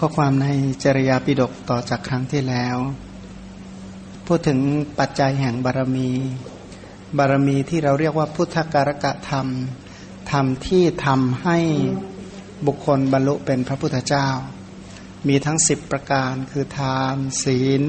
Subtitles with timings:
[0.00, 0.48] ข้อความใน
[0.84, 2.76] จริยาปิฎกต่อจากครั้งที่แล้ว
[4.26, 4.58] พูดถึง
[4.98, 6.10] ปัจจัยแห่งบารมี
[7.18, 9.46] บารมีที่เราเรียกว่าพุทธการกะธรรม
[10.30, 11.58] ธรรมที่ทำให้
[12.66, 14.28] บุคคลบรรลุเป็นพระพุทธเจ้า
[15.28, 17.82] มีทั้งสิบประการคือทานศีล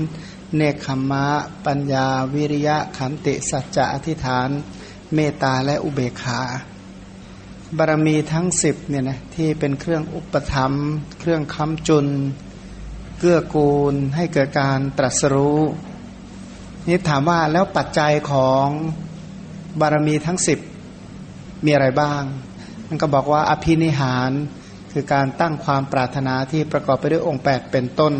[0.55, 1.27] เนคขมมะ
[1.65, 4.49] ปัญญา วิริยะขันติสัจจะอธิษฐาน
[5.13, 6.41] เมตตาและอุเบกขา
[7.77, 10.73] บารมีทั้งสิบเนี่ยนะที่เป็นเครื่องอุปถัม
[11.19, 12.07] เครื่องค้ำจุน
[13.19, 15.59] เกื้อกูลให้เกิดการตรัสรู้
[16.87, 18.67] นี่ถามว่าแล้วปัจจัยของ
[19.79, 20.59] บารมีทั้งสิบ
[21.65, 22.21] มีอะไรบ้าง
[22.87, 24.31] มันก็บอกว่าอภินิหาร
[24.91, 28.13] คือการตั้งความปรารถนาที่ประกอบไปด้วยองค์ 8 เป็นต้น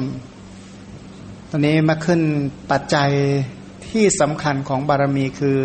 [1.49, 2.21] ตอนนี้มาขึ้น
[2.71, 3.11] ปัจจัย
[3.89, 5.57] ที่สำคัญของบารมีคือ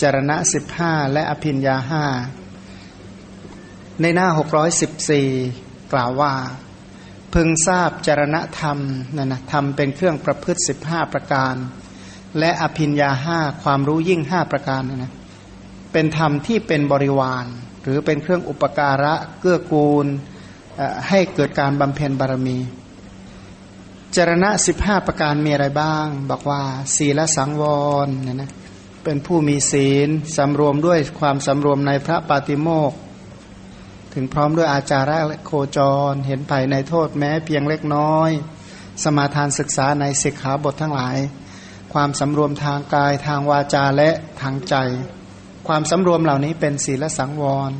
[0.00, 2.04] จรณะสิบห้าและอภินยาห้า
[4.02, 4.28] ในหน้า
[5.10, 6.32] 614 กล่าวว่า
[7.34, 8.78] พึงทราบจรณธรรม
[9.16, 11.54] นะนะธรรมเป็นเครื่องประพฤติ 15 ประการ
[12.38, 15.12] และอภินยาห้าความรู้ยิ่ง 5 ประการนะนะ
[15.92, 17.46] เป็นธรรมที่เป็นบริวาร
[17.82, 20.06] หรือเป็นเครื่องอุปการะเกื้อกูล
[21.08, 22.58] ให้เกิดการบำเพ็ญบารมี
[24.16, 26.62] จรณะ 15 ประการมีอะไรบ้าง บอกว่า
[26.96, 27.62] ศีลสังว
[28.06, 28.50] รนะนะ
[29.04, 32.98] เป็นผู้มีศีลสำรวมด้วยความสำรวมในพระปาติโมกข์
[34.20, 35.78] ถึงพร้อมด้วยอาจาระและโคจ
[36.10, 38.30] ร เห็นภัยในโทษแม้เพียงเล็กน้อย
[39.02, 41.16] สมาทานศึกษาในศิกขาบททั้งหลาย
[41.92, 44.74] ความสำรวมทางกายทางวาจาและทางใจ
[45.68, 47.70] ความสำรวมเหล่านี้เป็นศีลสังวร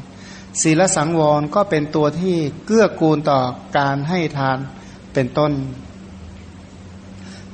[0.63, 3.41] ศีลสังวรก็เป็นตัวที่เกื้อกูลต่อ
[3.79, 4.59] การให้ทาน
[5.15, 5.53] เป็นต้น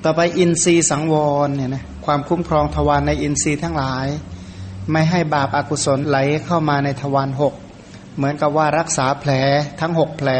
[0.04, 1.14] ต่อไปอินทรีย์สังว
[1.46, 4.06] รเนี่ยนะความคุ้มครองทวารในอินทรีย์ทั้งหลาย
[4.92, 7.54] ไม่ให้บาปอากุศลไหลเข้ามาในทวารหก
[8.16, 9.30] เหมือนกับว่ารักษาแผล
[9.80, 10.30] ทั้งหกแผล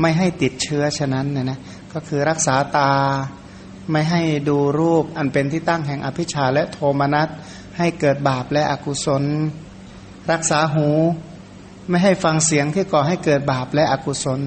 [0.00, 1.58] ไม่ให้ติดเชื้อฉะนั้นเนี่ยนะ
[1.92, 2.92] ก็คือรักษาตา
[3.90, 7.28] ไม่ให้ดูรูปอันเป็นที่ตั้งแห่งอภิชาและโทมนัส
[7.78, 9.24] ให้เกิดบาปและอกุศล
[10.32, 10.88] รักษาหู
[11.88, 14.40] ไม่ให้ฟังเสียงที่ก่อให้เกิดบาปและอกุศล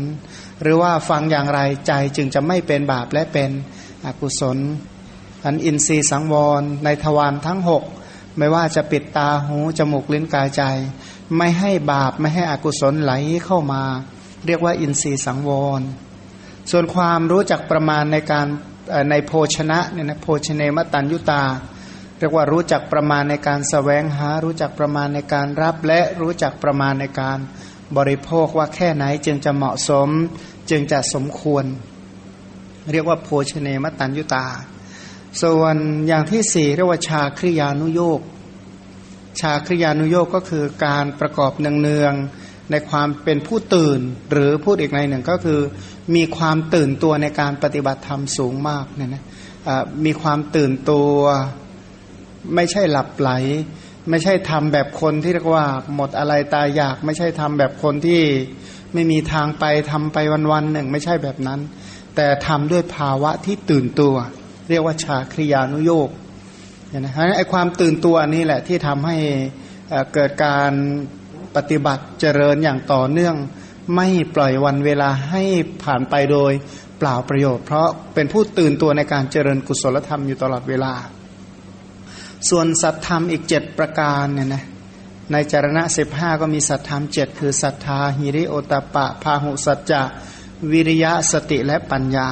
[0.61, 3.49] หรือว่าฟังอย่างไรใจจึงจะไม่เป็นบาปและเป็น
[4.05, 4.57] อกุศล
[5.45, 7.83] อันอินทรีย์สังวรในทวารทั้งหก
[8.37, 10.63] ไม่ว่าจะปิดตาหูจมูกลิ้นกายใจ
[11.37, 13.13] ไม่ให้บาปไม่ให้อกุศลไหล
[13.45, 13.83] เข้ามา
[14.45, 15.81] เรียกว่าอินทรีย์สังวร
[16.71, 18.47] ส่วนความรู้จักประมาณในการ
[19.09, 21.43] ในโภชนะเนี่ยนะโภชเนมตันยุตา
[22.19, 27.39] เรียกว่ารู้จักประมาณในการสแสวงหา รู้จักประมาณในการรับและรู้จักประมาณในการ
[27.97, 30.09] บริโภคว่าแค่ไหนจึงจะเหมาะสม
[30.69, 31.65] จึงจะสมควร
[32.91, 34.45] เรียกว่าโภชเนมตันยุตา
[35.41, 35.75] ส่วน
[36.07, 38.21] อย่างที่สี่เรียกว่าชาคริยานุโยก
[39.39, 43.99] ชาคริยานุโยกก็คือการประกอบเนืองๆในความเป็นผู้ตื่น
[44.31, 45.59] หรือพูดอีกในหนึ่งก็คือ
[46.15, 49.23] มีความตื่นตัวในการปฏิบัติธรรมสูงมากเนี่ยนะ
[50.05, 51.13] มีความตื่นตัว
[52.55, 53.31] ไม่ใช่หลับไหล
[54.09, 55.65] ไม่ใช่ทำแบบคนที่เรียกว่า
[55.95, 58.21] หมดอะไรตายอยาก ไม่ใช่ทำแบบคนที่
[58.93, 60.17] ไม่มีทางไปทำไป
[60.51, 61.59] วันๆหนึ่ง ไม่ใช่แบบนั้น
[62.15, 64.15] แต่ทำด้วยภาวะที่ตื่นตัว
[64.69, 65.91] เรียกว่าชาคริยานุโย
[66.93, 69.17] กนะฮะไอ้ความตื่นตัวนี้แหละที่ทำให้
[70.13, 70.71] เกิดการ
[71.55, 73.35] ปฏิบัติเจริญอย่างต่อเนื่อง
[73.95, 75.43] ไม่ปล่อยวันเวลาให้
[75.83, 76.51] ผ่านไปโดย
[76.99, 80.93] เปล่าประโยชน์ เพราะเป็นผู้ตื่นตัวในการเจริญกุศลธรรมอยู่ตลอดเวลา
[82.49, 84.63] ส่วนสัตธรรมอีกเจ็ดประการเนี่ยนะ
[85.31, 90.01] ในจารณะสิบห้าก็มีสัตธรรมเจ็ดคือศรัทธาหิริโอตปะ พาหุสัจจะ
[90.71, 92.29] วิริยะสติและปัญญา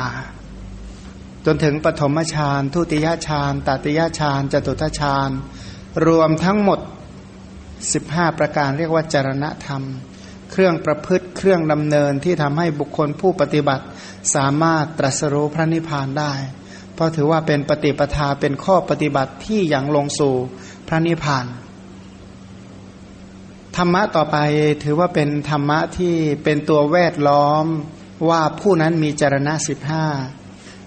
[1.46, 5.30] จนถึงปฐมฌานทุติยฌานตติยฌานจตุตฌาน
[6.08, 6.80] รวมทั้งหมด
[7.60, 9.84] 15 ประการเรียกว่าจารณธรรม
[10.52, 13.86] เครื่องประพฤติเครื่องดำเนินที่ทำให้บุคคลผู้ปฏิบัติ
[14.36, 16.34] สามารถตรัสรู้พระนิพพานได้
[16.94, 20.36] เพราะถือว่าเป็นปฏิปทาเป็นข้อปฏิบัติที่ยังลงสู่
[20.88, 21.46] พระนิพพาน
[23.76, 24.38] ธรรมะต่อไป
[24.84, 27.66] ถือว่าเป็นธรรมะที่เป็นตัวแวดล้อม
[28.30, 30.06] ว่าผู้นั้นมีจรณะสิบห้า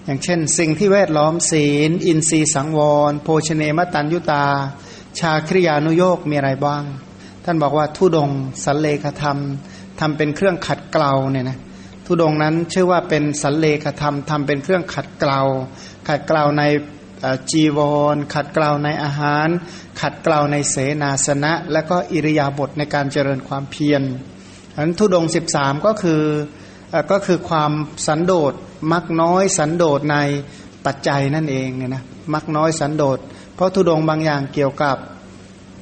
[0.07, 2.79] อย่างเช่น สิ่งที่แวดล้อมศีล อินทรีย์สังว
[3.09, 4.45] ร โภชเนมตันยุตา
[5.19, 6.83] ชาคริยานุโยกมีอะไรบ้าง
[7.45, 8.29] ท่านบอกว่าทุดง
[8.63, 9.37] สันเลขธรรม
[9.99, 11.57] ทำเป็นเครื่องขัดเกลาเนี่ยนะ
[12.05, 15.39] ทุดงนั้นชื่อว่าเป็นสันเลขธรรมทำเป็นเครื่องขัดเกลา
[16.07, 16.63] ขัดเกลาใน
[17.51, 17.79] จีว
[18.13, 19.47] ร ขัดเกลาในอาหาร
[20.01, 24.03] ขัดเกลาในเสนาสนะ และก็อิริยาบถในการเจริญความเพียร
[24.75, 25.25] อันทุดง
[25.55, 26.21] 13 ก็คือ
[27.11, 27.71] ก็คือความ
[28.07, 28.53] สันโดษ
[28.91, 30.17] มักน้อยสันโดษใน
[30.85, 32.03] ปัจจัยนั่นเองเนี่ยนะ
[32.33, 33.19] มักน้อยสันโดษ
[33.55, 34.97] เพราะทุดงบางอย่างเกี่ยวกับ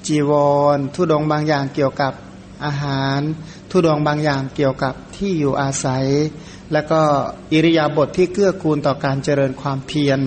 [0.07, 0.31] จีว
[0.75, 2.13] ร ทุดงบางอย่างเกี่ยวกับ
[2.65, 3.19] อาหาร
[3.71, 6.05] ทุดงบางอย่างเกี่ยวกับที่อยู่อาศัย
[6.73, 7.01] แล้วก็
[7.51, 10.19] อิริยาบถทที่เกื้อกูลต่อการเจริญความเพียร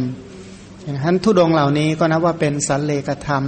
[0.83, 3.45] ฉะนั้นทุดงเหล่านี้ก็นับว่าเป็นสันเลกธรรม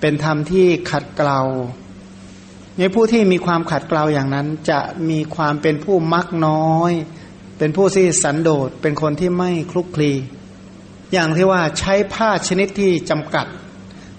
[0.00, 1.40] เป็นธรรมที่ขัดเกลา
[2.80, 4.80] นผู้ที่มีความขัดเกลาอย่างนั้น จะ
[5.10, 6.92] มีความเป็นผู้มักน้อย
[7.58, 10.12] เป็นผู้ที่สันโดษเป็นคนที่ไม่คลุกคลี
[11.12, 13.46] อย่างที่ว่าใช้ผ้าชนิดที่จำกัด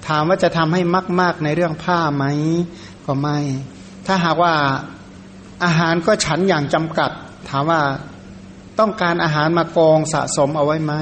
[0.07, 0.81] ถามว่าจะทำให้
[1.19, 2.25] มาก ๆ ในเรื่องผ้าไหม
[3.05, 3.37] ก็ไม่
[4.05, 4.53] ถ้าหากว่า
[5.63, 7.11] อาหารก็ฉันอย่างจำกัด
[7.49, 7.81] ถามว่า
[8.79, 10.93] ต้องการอาหารมากองสะสมเอาไว้ไหม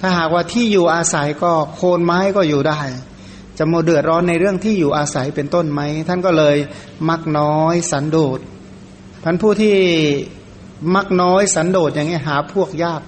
[0.00, 2.80] ถ้าหากว่าที่อยู่อาศัยก็โคนไม้ก็อยู่ได้
[3.58, 6.56] จะโมเดือดร้อนในเรื่องที่อยู่อาศัยเป็นต้นไหม ท่านก็เลย
[7.08, 8.38] มักน้อยสันโดษ
[9.24, 9.76] ท่านผู้ที่
[10.94, 13.02] มักน้อยสันโดษอย่างนี้หาพวกยาก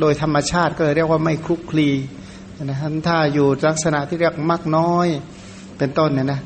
[0.00, 1.88] โดยธรรมชาติก็เลยเรียกว่าไม่คลุกคลี
[2.62, 5.06] นะท่านถ้าอยู่ลักษณะที่เรียกมักน้อย
[5.78, 6.40] เป็นต้นเนี่ยนะ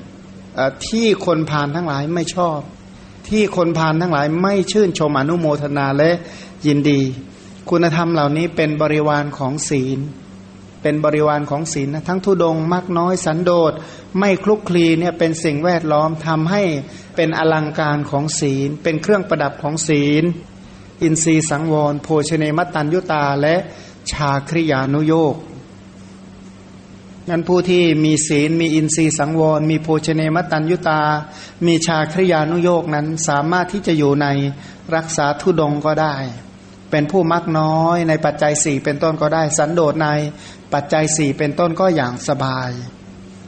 [0.87, 2.59] ที่คนพานทั้งหลายไม่ชอบ
[3.29, 6.11] ที่คนพานทั้งหลายไม่ชื่นชมอนุโมทนาและ
[6.67, 7.01] ยินดี
[7.71, 9.99] คุณธรรมเหล่านี้เป็นบริวารของศีล
[10.83, 13.73] เป็นบริวารของศีลนะทั้งทุดงมักน้อยสันโดษ
[14.19, 16.63] ไม่คลุกคลีเนี่ยเป็นสิ่งแวดล้อมทำให้
[17.17, 20.25] เป็นอลังการของศีล เป็นเครื่องประดับของศีล
[21.03, 23.57] อินทรีสังวร โภชเนมตันยุตาและ
[24.11, 25.35] ชาคริยานุโยก
[27.29, 31.03] นั้นผู้ที่มีศีลมีอินทรีสังวร มีโภชเนมตันยุตา
[31.67, 34.27] มีชาคริยานุโยกนั้นสามารถที่จะอยู่ใน
[34.95, 36.17] รักษาทุดงก็ได้
[36.91, 40.09] เป็นผู้มักน้อยในปัจจัยสี่เป็นต้นก็ได้ สันโดษใน
[40.73, 42.71] ปัจจัยสี่เป็นต้นก็อย่างสบาย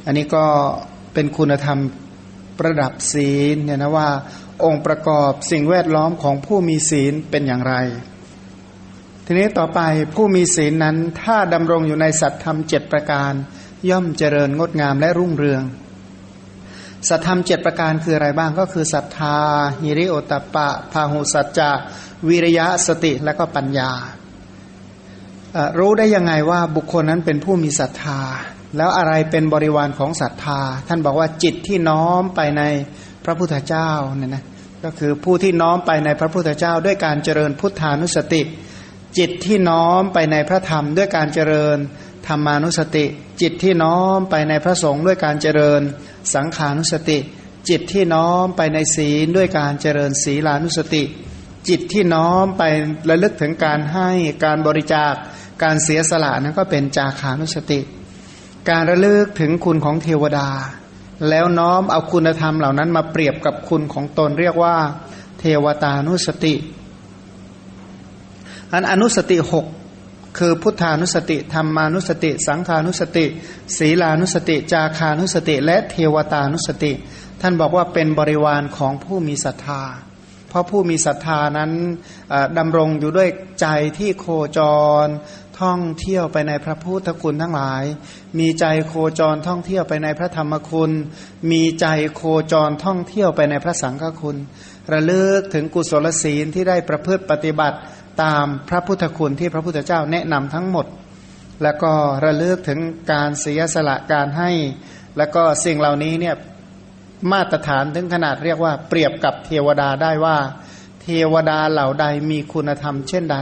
[0.07, 0.45] อันนี้ก็
[1.15, 1.79] เป็นคุณธรรม
[2.59, 4.09] ประดับศีลเนี่ยนะว่า
[4.65, 7.75] องค์ประกอบสิ่งแวดล้อมของผู้มีศีลเป็นอย่างไร
[9.27, 9.81] ทีนี้ต่อไป
[10.15, 13.33] ผู้มีศีลนั้นถ้าดำรงอยู่ในสัตธรรมเจ็ดประการ
[13.91, 15.63] ย่อมเจริญงดงามและรุ่งเรือง
[17.09, 19.39] สัตธรรมเจ็ดประการคืออะไรบ้างก็คือศรัทธา
[19.83, 21.71] หิริโอตปะ พาหุสัจจะ
[22.29, 23.91] วิริยะสติและก็ปัญญา
[25.79, 28.21] รู้ได้ยังไงว่าบุคคลนั้นเป็นผู้มีศรัทธา
[28.77, 32.63] แล้วอะไรเป็นบริวารของศรัทธา ท่านบอกว่าจิตที่น้อมไปใน
[33.25, 34.45] พระพุทธเจ้าเนี่ยนะ
[34.85, 38.43] ก็คือผู้ที่น้อมไปในพระพุทธเจ้า ด้วยการเจริญพุทธานุสติ
[39.19, 41.79] จิตที่น้อมไปในพระธรรม ด้วยการเจริญ
[42.27, 43.05] ธรรมานุสติ
[43.41, 45.81] จิตที่น้อมไปในพระสงฆ์ด้วยการเจริญ
[46.35, 47.19] สังขานุสติ
[47.69, 51.03] จิตที่น้อมไปในศีลด้วยการเจริญศีลานุสติ
[51.69, 52.63] จิตที่น้อมไป
[53.11, 54.11] ระลึกถึงการให้
[54.45, 55.15] การบริจาค
[55.63, 57.81] การเสียสละนั้นก็เป็นจาคานุสติ
[58.71, 60.49] การระลึกถึงคุณของเทวดา
[61.29, 64.77] แล้วน้อมเอาคุณธรรมเหล่านั้นมาเปรียบกับคุณของตนเรียกว่า
[65.39, 66.55] เทวตานุสติ
[68.73, 69.67] อันอนุสติหก
[70.39, 73.27] คือพุทธานุสติธรรมานุสติ สังขานุสติ
[73.77, 76.93] ศีลานุสติ จาคานุสติ และเทวตานุสติ
[77.41, 79.83] ท่านบอกว่าเป็นบริวารของผู้มีศรัทธา
[80.49, 81.71] เพราะผู้มีศรัทธานั้น
[82.59, 83.29] ดำรงอยู่ด้วย
[83.61, 83.67] ใจ
[83.99, 84.27] ที่โค
[84.59, 84.61] จ
[85.05, 85.07] ร
[85.63, 87.85] ท่องเที่ยวไปในพระพุทธคุณทั้งหลาย
[88.39, 90.91] มีใจโคจรท่องเที่ยวไปในพระธรรมคุณ
[91.51, 94.37] มีใจโคจรท่องเที่ยวไปในพระสังฆคุณ
[94.93, 97.79] ระลึกถึงกุศลศีลที่ได้ประพฤติปฏิบัติ
[98.23, 100.87] ตามพระพุทธคุณที่พระพุทธเจ้าแนะนำทั้งหมด
[101.63, 101.93] แล้วก็
[102.25, 102.81] ระลึกถึง
[103.13, 104.51] การเสียสละการให้
[105.17, 106.37] แล้วก็สิ่งเหล่านี้เนี่ย
[107.33, 110.37] มาตรฐานถึงขนาดเรียกว่าเปรียบกับเทวดาได้ว่า
[111.03, 113.39] เทวดาเหล่าใดมีคุณธรรมเช่นใด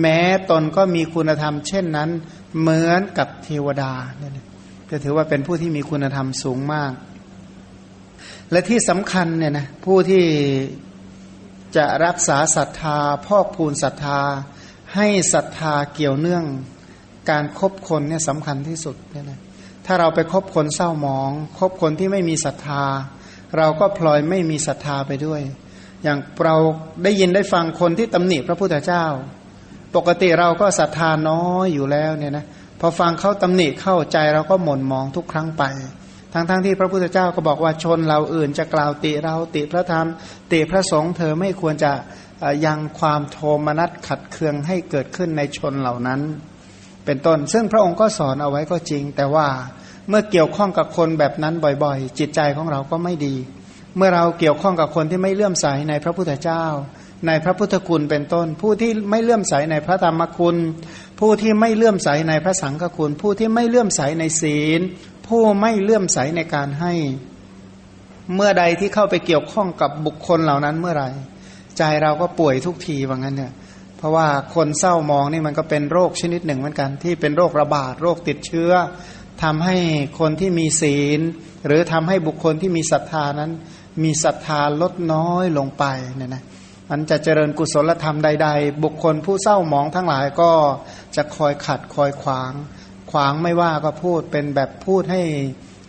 [0.00, 2.10] แม้ตนก็มีคุณธรรม เช่นนั้น
[2.60, 4.32] เหมือนกับเทวดาเนี่ย
[4.90, 6.92] ก็ถือว่าเป็นผู้ที่มีคุณธรรมสูงมาก
[8.50, 10.24] และที่สำคัญเนี่ยนะผู้ที่
[11.76, 14.20] จะรักษาศรัทธาพอกพูนศรัทธา
[14.94, 16.44] ให้ศรัทธาเกี่ยวเนื่อง
[17.30, 19.40] การครบคนเนี่ยสำคัญที่สุดเนี่ยนะ
[19.86, 22.84] ถ้าเราไปคบคนเศร้าหมอง คบคนที่ไม่มีศรัทธา
[23.56, 25.40] เราก็พลอยไม่มีศรัทธาไปด้วย
[26.02, 26.56] อย่างเรา
[27.04, 29.04] ได้ยินได้ฟังคนที่ตำหนิพระพุทธเจ้า
[29.96, 32.46] ปกติเราก็ศรัทธาน้อยอยู่แล้วเนี่ยนะ
[32.80, 35.64] พอฟังเขาตำหนิเข้าใจเราก็หม่นมองทุกครั้งไป
[36.32, 40.06] ทั้งๆทที่พระพุทธเจ้าก็บอกว่าชนเราอื่นจะกล่าวติเราติพระธรรม
[40.52, 41.92] ติพระสงฆ์เธอไม่ควรจะ
[42.66, 46.20] ยังความโทมนัสขัดเคืองให้เกิดขึ้นในชนเหล่านั้น
[47.04, 49.46] เป็นต้น ซึ่งพระองค์ก็สอนเอาไว้ก็จริง แต่ว่า
[50.08, 51.54] เมื่อเกี่ยวข้องกับคนแบบนั้น
[51.84, 53.34] บ่อยๆ จิตใจของเราก็ไม่ดี
[53.96, 56.64] เมื่อเราเกี่ยวข้องกับคนที่ไม่เลื่อมใสในพระพุทธเจ้า
[57.26, 60.56] ในพระพุทธคุณเป็นต้น ผู้ที่ไม่เลื่อมใสในพระธรรมคุณ
[61.20, 64.80] ผู้ที่ไม่เลื่อมใสในพระสังฆคุณ ผู้ที่ไม่เลื่อมใสในศีล
[65.26, 66.92] ผู้ไม่เลื่อมใสในการให้
[68.34, 71.08] เมื่อใดที่เข้าไปเกี่ยวข้องกับบุคคลเหล่านั้นเมื่อไหร่
[71.78, 73.52] ใจเราก็ป่วยทุกทีว่างั้นเนี่ย
[73.96, 78.72] เพราะว่าคนเศร้ามองนี่มันก็เป็นโรคชนิดหนึ่งเหมือนกัน ที่เป็นโรคระบาดโรคติดเชื้อ
[79.42, 79.76] ทำให้
[80.18, 81.20] คนที่มีศีล
[81.66, 83.50] หรือทำให้บุคคลที่มีศรัทธานั้น
[84.02, 85.84] มีศรัทธาลดน้อยลงไป
[86.16, 86.42] เนี่ยนะ
[86.90, 90.52] มันจะเจริญกุศลธรรมใด ๆ บุคคลผู้เศร้ามองทั้งหลายก็
[91.16, 92.52] จะคอยขัดคอยขวาง
[93.10, 95.22] ขวางไม่ว่าก็พูดเป็นแบบพูดให้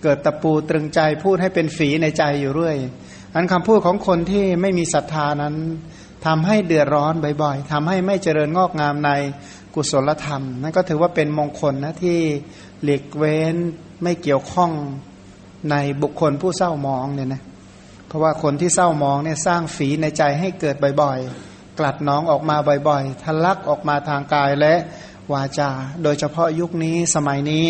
[0.04, 2.78] เกิดตะปูตรึงใจพูดให้เป็นฝีในใจอยู่เรื่อย
[3.34, 5.56] อันคำพูดของคนที่ไม่มีศรัทธานั้น
[6.26, 9.12] ทำให้เดือดร้อนบ่อยๆทำให้ไม่เจริญงอกงามใน
[9.76, 12.20] กุศลธรรม นั่นก็ถือว่าเป็นมงคลนะที่
[12.84, 13.56] หลีกเว้น
[14.04, 14.72] ไม่เกี่ยวข้อง
[15.72, 17.42] ในบุคคลผู้เศร้ามองเนี่ยนะ
[18.10, 22.56] เพราะว่าคนที่เศร้ามองเนี่ยสร้างฝีในใจให้เกิดบ่อยๆ กลัดน้องออกมา
[22.88, 24.76] บ่อยๆ ทะลักออกมาทางกายและ
[25.34, 25.70] วาจา
[26.04, 27.68] โดยเฉพาะยุคนี้สมัยนี้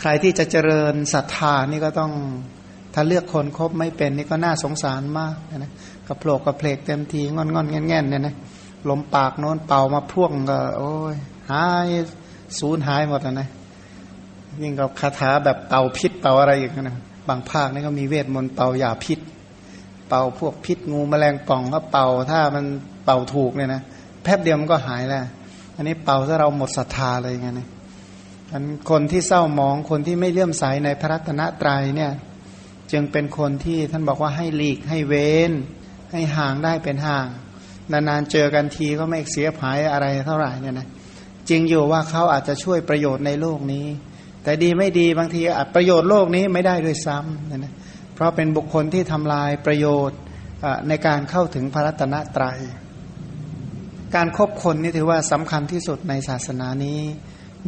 [0.00, 2.12] ใครที่จะเจริญศรัทธานี่ก็ต้อง
[2.94, 5.72] ถ้าเลือกคนคบไม่เป็นนี่ก็น่าสงสารมากนะ
[6.06, 8.34] กระโผลกกระเพลกเต็มทีงอนงอนแง่นแง่นเนี่ยนะ
[8.88, 11.16] ลมปากโน้นเป่ามาพ่วงก็ โอ้ย
[11.50, 11.88] หาย
[12.58, 13.48] สูญหายหมดนะ
[14.62, 16.96] ยิ่งกับคาถาแบบเป่าพิษเป่าอะไรอีกนะ
[17.28, 19.18] บางภาคนี่ก็มีเวทมนต์เป่ายาพิษ
[20.08, 22.64] เป่าพวกพิษงูแมลงป่องก็เป่าถ้ามัน
[23.04, 23.82] เป่าถูกเนี่ยนะ
[24.22, 25.24] แป๊บเดียวมันก็หายแล้ว
[25.76, 27.68] อันนี้เป่าถ้าเราหมดศรัทธาเลยไงเนี่ย
[28.90, 32.12] คนที่เศร้ามองคนที่ไม่เลื่อมใสในพระรัตนตรัยเนี่ย
[32.92, 35.52] จึงเป็นคนที่ท่านบอกว่าให้หลีกให้เว้น
[36.12, 37.26] ให้ห่างได้เป็นห่าง
[37.92, 40.88] นานๆเจอกันทีก็ไม่เสียหายอะไรเท่าไหร่เนี่ยนะ
[41.48, 43.86] จริงอยู่ว่าเขาอาจจะช่วยประโยชน์ในโลกนี้
[44.44, 47.74] แต่ดีไม่ดีบางทีอาจประโยชน์โลกนี้ไม่ได้ด้วยซ้ำนะนะ
[48.14, 50.18] เพราะเป็นบุคคลที่ทำลายประโยชน์
[50.88, 52.58] ในการเข้าถึงพระรัตนตรยัย
[54.14, 57.00] การครบคนนี่ถือว่าสำคัญที่สุดในศาสนานี้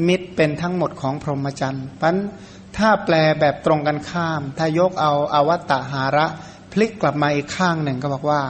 [0.09, 2.17] มิตรเป็นทั้งหมดของพรหมจรรย์ปัน
[2.77, 6.27] ถ้าแปลแบบตรงกันข้าม ถ้ายกเอาอาวัตตหาระ
[6.73, 8.43] พลิกกลับมาอีกข้างหนึ่งก็บอกว่า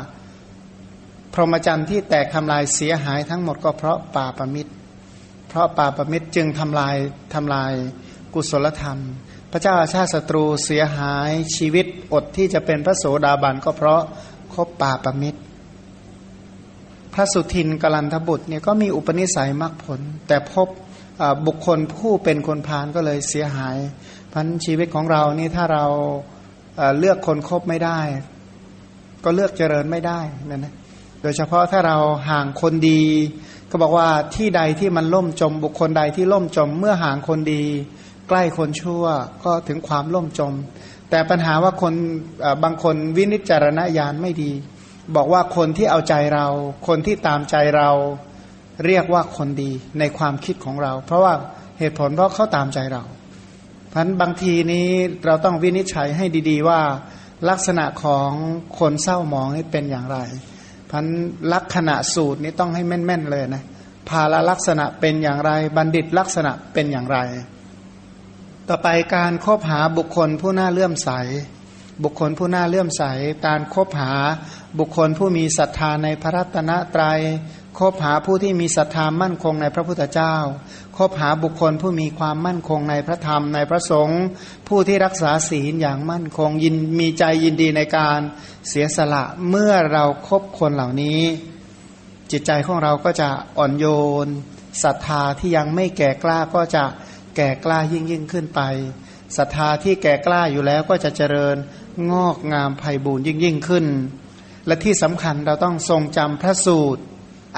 [1.34, 4.72] พรหมจรรย์ที่แตกทำลายเสียหายทั้งหมดก็เพราะป่าประมิตร
[5.48, 6.96] เพราะป่าประมิตรจึงทำลาย
[7.34, 7.72] ทำลาย
[8.34, 9.00] กุศลธรรม
[9.52, 14.02] พระเจ้าอาชาติศัตรูเสียหายชีวิตอดที่จะเป็นพระโสดาบันก็เพราะ
[14.54, 15.40] คบป่าประมิตร
[17.14, 20.68] พระสุทินกลันทบุตรเนี่ยก็มีอุปนิสัยมากผล แต่พบ
[21.46, 23.76] บุคคลผู้เป็นคนพาลก็เลยเสียหาย
[24.32, 25.86] พันชีวิตของเรานี่ถ้าเรา
[26.98, 28.00] เลือกคนคบไม่ได้
[29.24, 30.74] ก็เลือกเจริญไม่ได้นั่นนะ
[31.22, 31.98] โดยเฉพาะถ้าเรา
[32.30, 33.02] ห่างคนดี
[33.70, 37.64] ก็บอกว่าที่ใดที่มันล่มจมบุคคลใดที่ล่มจมเมื่อห่างคนดี
[38.28, 39.04] ใกล้คนชั่ว
[39.44, 40.54] ก็ถึงความล่มจม
[41.10, 41.94] แต่ปัญหาว่าคน
[42.64, 44.52] บางคนวินิจารณญาณไม่ดี
[45.16, 46.46] บอกว่าคนที่เอาใจเรา
[46.88, 47.90] คนที่ตามใจเรา
[48.86, 51.34] เรียกว่าคนดีในความคิดของเรา เพราะว่า
[51.78, 53.02] เหตุผลเพราะเขาตามใจเรา
[53.92, 54.88] พันบางทีนี้
[55.26, 56.80] เราต้องวินิจฉัยให้ดีๆว่า
[57.50, 58.30] ลักษณะของ
[58.78, 60.18] คนเศร้ามองนี่เป็นอย่างไร
[60.90, 61.04] พัน
[61.54, 63.64] ลักษณะสูตรนี้ต้องให้แม่นๆเลยนะ
[64.08, 67.18] ภาลลักษณะเป็นอย่างไร บัณฑิตลักษณะเป็นอย่างไร
[68.70, 71.10] ต่อไปการคบหาบุคคลผู้น่าเลื่อมใส
[72.02, 73.02] บุคคลผู้น่าเลื่อมใส
[73.46, 74.12] การคบหา
[74.78, 77.20] บุคคลผู้มีศรัทธาในพระรัตนตรยัย
[77.78, 80.34] คบหาผู้ที่มีศรัทธามั่นคงในพระพุทธเจ้า
[80.96, 84.22] คบหาบุคคลผู้มีความมั่นคงในพระธรรมในพระสงฆ์
[84.68, 88.20] ผู้ที่รักษาศีลอย่างมั่นคงยินมีใจยินดีในการ
[88.68, 91.20] เสียสละเมื่อเราครบคนเหล่านี้
[92.30, 93.86] จิตใจของเราก็จะอ่อนโย
[94.26, 94.28] น
[94.82, 96.84] ศรัทธาที่ยังไม่แก่กล้าก็จะ
[97.36, 98.60] แก่กล้ายิ่งยิ่งขึ้นไป
[99.36, 101.56] ศรัทธาที่แก่กล้าอยู่แล้วก็จะเจริญ
[102.12, 103.86] งอกงามไพ่บูรยิ่งยิ่งขึ้น
[104.66, 107.02] และที่สำคัญเราต้องทรงจำพระสูตร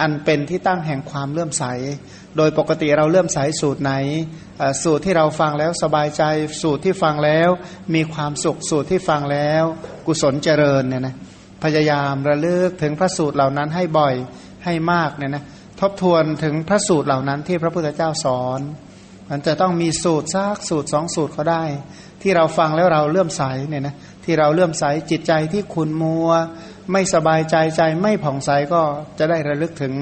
[0.00, 1.64] อันเป็นที่ตั้งแห่งความเลื่อมใส
[2.37, 3.92] โดยปกติเราเลื่อมใสสูตรไหน
[4.82, 6.23] สูตรที่เราฟังแล้วสบายใจ
[6.62, 7.49] สูตรที่ฟังแล้ว
[7.94, 9.64] มีความสุขสูตรที่ฟังแล้ว
[10.06, 11.14] กุศลเจริญเนี่ยนะ
[11.64, 14.14] พยายามระลึกถึงพระสูตรเหล่านั้นให้บ่อย
[14.64, 15.44] ให้มากเนี่ยนะ
[15.80, 18.61] ทบทวนถึงพระสูตรเหล่านั้นที่พระพุทธเจ้าสอน
[19.30, 21.62] มันจะต้องมีสูตรซากสูตรสองสูตรเขาได้
[22.23, 23.94] ที่เราฟังแล้วเราเลื่อมใสเนี่ยนะ
[24.25, 26.30] ที่เราเลื่อมใสจิตใจที่คุณมัว
[26.92, 28.82] ไม่สบายใจใจไม่ผ่องใสก็
[29.18, 29.94] จะได้ระลึกถึง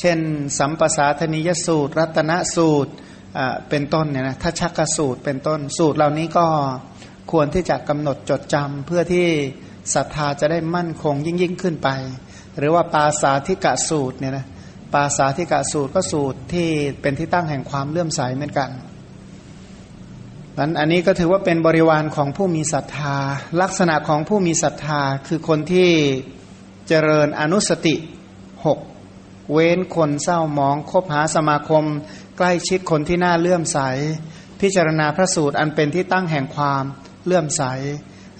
[0.00, 0.18] เช่น
[0.58, 2.92] สัมปสาธนิยสูตร รัตนสูตร
[3.68, 6.46] เป็นต้นเนี่ยนะทัชกสูตรเป็นต้นสูตรเหล่านี้ก็
[7.30, 9.26] ควรที่จะกำหนดจดจำเพื่อที่
[9.94, 11.88] ศรัทธาจะได้มั่นคงยิ่งยิ่งขึ้นไป
[12.58, 14.46] หรือว่าปาสาธิกะสูตรเนี่ยนะ
[14.92, 16.68] ปาสาธิกะสูตรก็สูตรที่
[17.00, 18.70] เป็นที่ตั้งแห่งความเลื่อมใสเหมือนกัน
[20.58, 23.16] นั้นอันนี้ก็ถือว่าเป็นบริวารของผู้มีศรัทธา
[23.60, 25.90] ลักษณะของผู้มีศรัทธาคือคนที่
[26.88, 27.94] เจริญอนุสติ
[28.66, 28.78] หก
[29.52, 31.84] เว้นคนเศร้ามอง คบหาสมาคม
[32.38, 33.78] ใกล้ชิดคนที่น่าเลื่อมใส
[34.60, 36.84] พิจารณาพระสูตรอันเป็นที่ตั้งแห่งความ
[37.24, 37.62] เลื่อมใส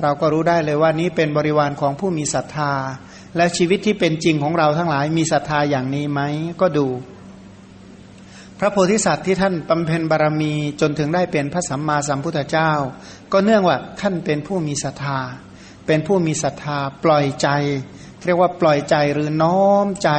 [0.02, 2.72] เราก็รู้ได้เลยว่านี้เป็นบริวารของผู้มีศรัทธา
[3.36, 6.20] และชีวิตที่เป็นจริงของเราทั้งหลายมีศรัทธาอย่างนี้ไหม
[6.60, 6.86] ก็ดู
[8.58, 12.72] พระโพธิสัตว์ที่ท่านบำเพ็ญบารมีจนถึงได้เป็นพระสัมมาสัมพุทธเจ้า
[13.32, 15.20] ก็เนื่องว่าท่านเป็นผู้มีศรัทธา
[15.86, 17.48] เป็นผู้มีศรัทธาปล่อยใจ
[18.24, 20.10] เรียกว่าปล่อยใจหรือน้อมใจ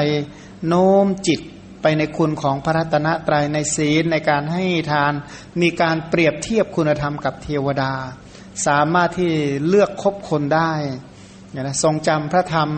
[0.68, 1.42] โน้มจิต
[1.82, 5.14] ไปในคุณของพระรัตนตรัยในศีลในการให้ทาน
[5.62, 7.94] มีการเปรียบเทียบคุณธรรมกับเทวดา
[8.68, 9.32] สามารถที่
[9.68, 10.72] เลือกคบคนได้
[11.54, 12.70] นะทรงจำพระธรรม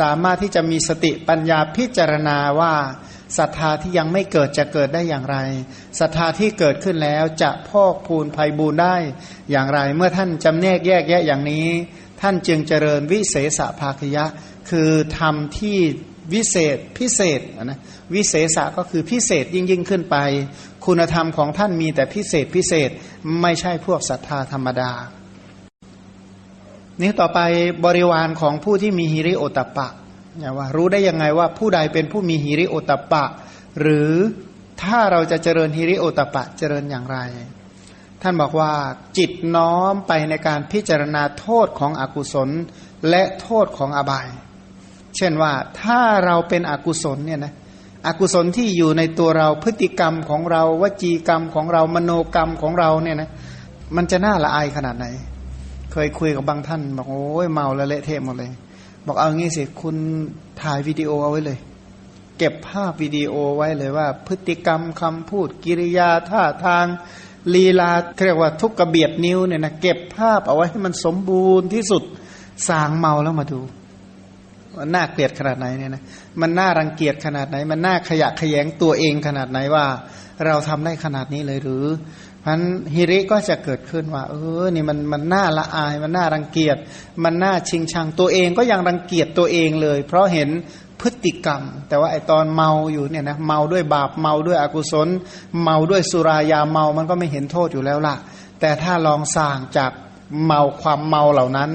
[0.00, 2.74] สามารถที่จะมีสติปัญญาพิจารณาว่า
[3.38, 5.36] ศรัทธาที่ยังไม่เกิดจะเกิดได้อย่างไร
[5.98, 8.96] ศรัทธาที่เกิดขึ้นแล้วจะพอกพูนภัยบูนได้
[9.50, 11.66] อย่างไร เมื่อท่านจำแนกแยกแยะอย่างนี้
[12.20, 14.24] ท่านจึงเจริญวิเศษภาคยะ
[14.70, 15.78] คือธรรมที่
[16.32, 17.80] วิเศษพิเศษนะ
[18.14, 20.16] วิเศษะก็คือพิเศษยิ่งยิ่งขึ้นไป
[20.86, 22.90] คุณธรรมของท่านมีแต่พิเศษพิเศษ
[23.42, 24.92] ไม่ใช่พวกศรัทธาธรรมดา
[27.00, 27.40] นี้ต่อไป
[27.84, 29.88] บริวารของผู้ที่มีฮิริโอตปะ
[30.38, 33.24] อย่าว่ารู้ได้ยังไงว่าผู้ใดเป็นผู้มีฮิริโอตปะ
[33.80, 34.10] หรือ
[34.82, 37.18] ถ้าเราจะเจริญฮิริโอตปะเจริญอย่างไร
[38.22, 38.72] ท่านบอกว่า
[39.18, 42.48] จิตน้อมไปในการพิจารณาโทษของอกุศล
[43.08, 44.28] และโทษของอบาย
[45.16, 45.52] เช่นว่า
[45.82, 47.54] ถ้าเราเป็นอกุศลเนี่ยนะ
[48.06, 53.30] อกุศลที่อยู่ในตัวเราพฤติกรรมของเราวจีกรรมของเรามโนกรรมของเราเนี่ยนะ
[53.96, 55.06] มันจะน่าละอายขนาดไหน
[55.92, 58.50] เคยคุยกับบางท่าน บอกโอ้ยเมาแล้วเละเทะหมดเลย
[59.06, 59.96] บอกเอางี้สิคุณ
[60.62, 61.58] ถ่ายวิดีโอเอาไว้เลย
[62.38, 66.86] เก็บภาพวิดีโอไว้เลยว่า พฤติกรรมคำพูดกิริยาท่าทาง
[67.54, 67.90] ลีลา
[68.24, 72.02] เรียกว่าทุกกระเบียดนิ้วเนี่ยนะเก็บภาพเอาไว้ให้มันสมบูรณ์ที่สุด
[72.68, 73.60] สางเมาแล้วมาดู
[74.94, 76.02] น่าเกลียดขนาดไหนเนี่ยนะ
[76.40, 79.84] มันน่ารังเกียจขนาดไหน มันน่าขยะขยงตัวเองขนาดไหนว่า
[80.46, 81.84] เราทำได้ขนาดนี้เลยหรือ
[82.48, 82.60] พัน
[82.94, 86.76] ฮิริก็จะเกิดขึ้นว่า เออนี่มันมันน่าละอายมันน่ารังเกียจ
[87.24, 90.48] มันน่าชิงชังตัวเองก็ยังรังเกียจตัวเองเลย เพราะเห็น
[91.00, 95.08] พฤติกรรม แต่ว่าไอตอนเมาอยู่เนี่ยนะเมาด้วยบาปเมาด้วยอกุศล
[95.62, 98.16] เมาด้วยสุรายาเมามันก็ไม่เห็นโทษอยู่แล้วล่ะ
[98.60, 99.92] แต่ถ้าลองสร้างจาก
[100.44, 101.70] เมาความเมาเหล่านั้น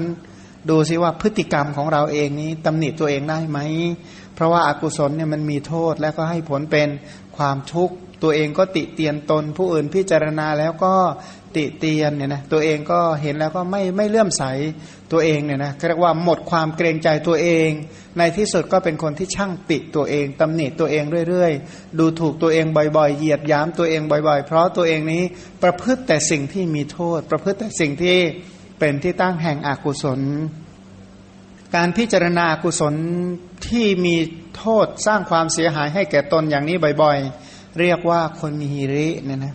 [0.68, 3.58] ดูซิว่าพฤติกรรมของเราเองนี้ตำหนิตัวเองได้ไหม
[4.34, 6.88] เพราะว่าอากุศลเนี่ยมันมีโทษและก็ให้ผลเป็น
[7.36, 10.94] ความทุกข์ ตัวเองก็ติเตียนตน ผู้อื่นพิจารณาแล้วก็
[11.56, 14.42] ติเตียนเนี่ยนะตัวเองก็เห็นแล้วก็ไม่ไม่เลื่อมใส
[15.12, 17.70] ตัวเองเนี่ยนะเรียกว่าหมดความเกรงใจตัวเอง
[18.18, 25.22] ในที่สุดก็เป็นคนที่ช่างติตัวเองตำหนิตัวเองเรื่อยๆ ดูถูกตัวเองบ่อยๆ เหยียดย้ำตัวเองบ่อยๆ เพราะตัวเองนี้
[25.62, 28.18] ประพฤติแต่สิ่งที่มีโทษ ประพฤติแต่สิ่งที่
[28.78, 30.20] เป็นที่ตั้งแห่งอกุศล
[31.74, 32.94] การพิจารณาอกุศล
[33.68, 34.16] ที่มี
[34.56, 37.43] โทษสร้างความเสียหายให้แก่ตนอย่างนี้บ่อยๆ
[37.80, 39.54] เรียกว่าคนมีฮิริเนี่ยนะ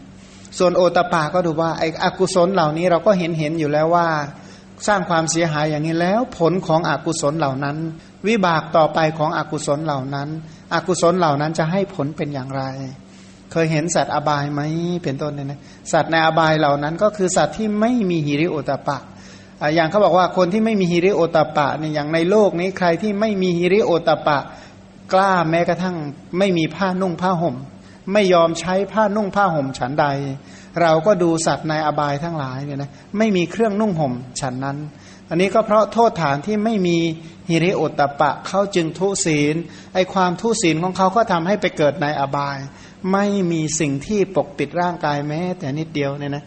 [0.58, 4.08] ส่วนโอตปาก็ดูว่าไอ้อกุศลเหล่านี้เราก็เห็นเห็นอยู่แล้วว่า
[4.88, 7.78] สร้างความเสียหายอย่างนี้แล้ว ผลของอกุศลเหล่านั้น
[8.28, 10.28] วิบากต่อไปของอกุศลเหล่านั้น
[10.74, 12.64] อกุศลเหล่านั้นจะให้ผลเป็นอย่างไร
[13.52, 14.62] เคยเห็นสัตว์อบายไหม
[15.04, 15.60] เป็นต้นเนี่ยนะ
[15.92, 18.98] สัตว์ในอบายเหล่านั้นก็คือสัตว์ที่ไม่มีฮิริโอตปะ
[19.76, 24.38] อย่างเขาบอกว่าคนที่ไม่มีฮิริโอตปะเนี่ยอย่างในโลกนี้ใครที่ไม่มีฮิริโอตปะ
[25.14, 25.96] กล้าแม้กระทั่ง
[26.38, 27.56] ไม่มีผ้านุ่งผ้าห่ม
[28.14, 30.06] ไม่ยอมใช้ผ้านุ่งผ้าห่มฉันใด
[30.82, 34.78] เราก็ดูสัตว์ในอบายทั้งหลายเนี่ยนะไม่มีเครื่องนุ่งห่มฉันนั้น
[35.30, 36.98] อันนี้ก็เพราะโทษฐานที่ไม่มี
[37.50, 39.56] ฮิริโอตตปะเขาจึงทุศีล
[39.94, 42.58] ไอความทุศีลของเขาก็ทำให้ไปเกิดในอบาย
[43.12, 46.44] ไม่มีสิ่งที่ปกปิดร่างกายแม้ แต่นิดเดียวเนี่ยนะ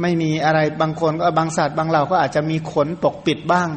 [0.00, 3.70] ไม่มีอะไรบางคนก็บางสัตว์บางเหล่าก็อาจจะมีขนปกปิดบ้าง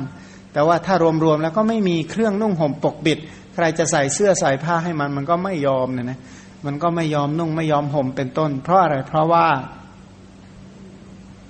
[0.54, 3.18] แต่ว่าถ้ารวมๆแล้วก็ไม่มีเครื่องนุ่งห่มปกปิด
[3.56, 6.20] ใครจะใส่เสื้อใส่ผ้าให้มันมันก็ไม่ยอมเนี่ยนะ
[6.66, 9.48] มันก็ไม่ยอมนุ่งไม่ยอมห่มเป็นต้น เพราะอะไร เพราะว่า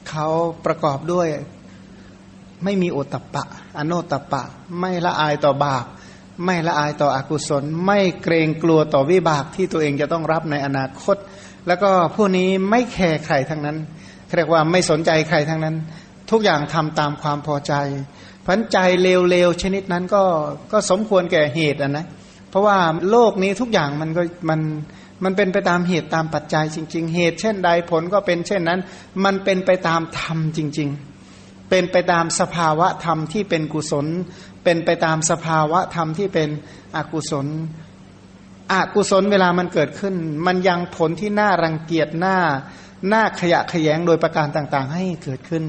[0.09, 0.27] เขา
[0.65, 1.27] ประกอบด้วย
[2.63, 3.43] ไม่มีโอตปะ
[3.77, 4.43] อโนตปะ
[4.79, 5.85] ไม่ละอายต่อบาป
[6.45, 11.17] ไม่ละอายต่ออกุศล ไม่เกรงกลัวต่อวิบากที่ตัวเองจะต้องรับในอนาคต
[11.67, 13.77] แล้วก็ผู้นี้ไม่แคร์ใครทั้งนั้น
[14.35, 15.75] เรียกว่าไม่สนใจใครทั้งนั้น
[16.31, 17.73] ทุกอย่างทำตามความพอใจ
[18.45, 20.23] พันใจเลวๆชนิดนั้นก็
[20.71, 22.05] ก็สมควรแก่เหตุอะนะ
[22.49, 22.77] เพราะว่า
[23.11, 24.59] โลกนี้ทุกอย่างมันก็มัน
[25.23, 28.79] มันเป็นไปตามเหตุตามปัจจัยจริง ๆ เหตุเช่นใดผลก็เป็นเช่นนั้น
[29.23, 30.89] มันเป็นไปตามธรรมจริง
[31.29, 34.07] ๆ เป็นไปตามสภาวะธรรมที่เป็นกุศล
[34.63, 36.49] เป็นไปตามสภาวะธรรมที่เป็น
[36.95, 37.47] อกุศล
[38.73, 42.37] อกุศลเวลามันเกิดขึ้น มันยังผลที่น่ารังเกียจหน้า
[43.09, 45.63] หน้าขยะขยงโดยประการต่างๆ ให้เกิดขึ้น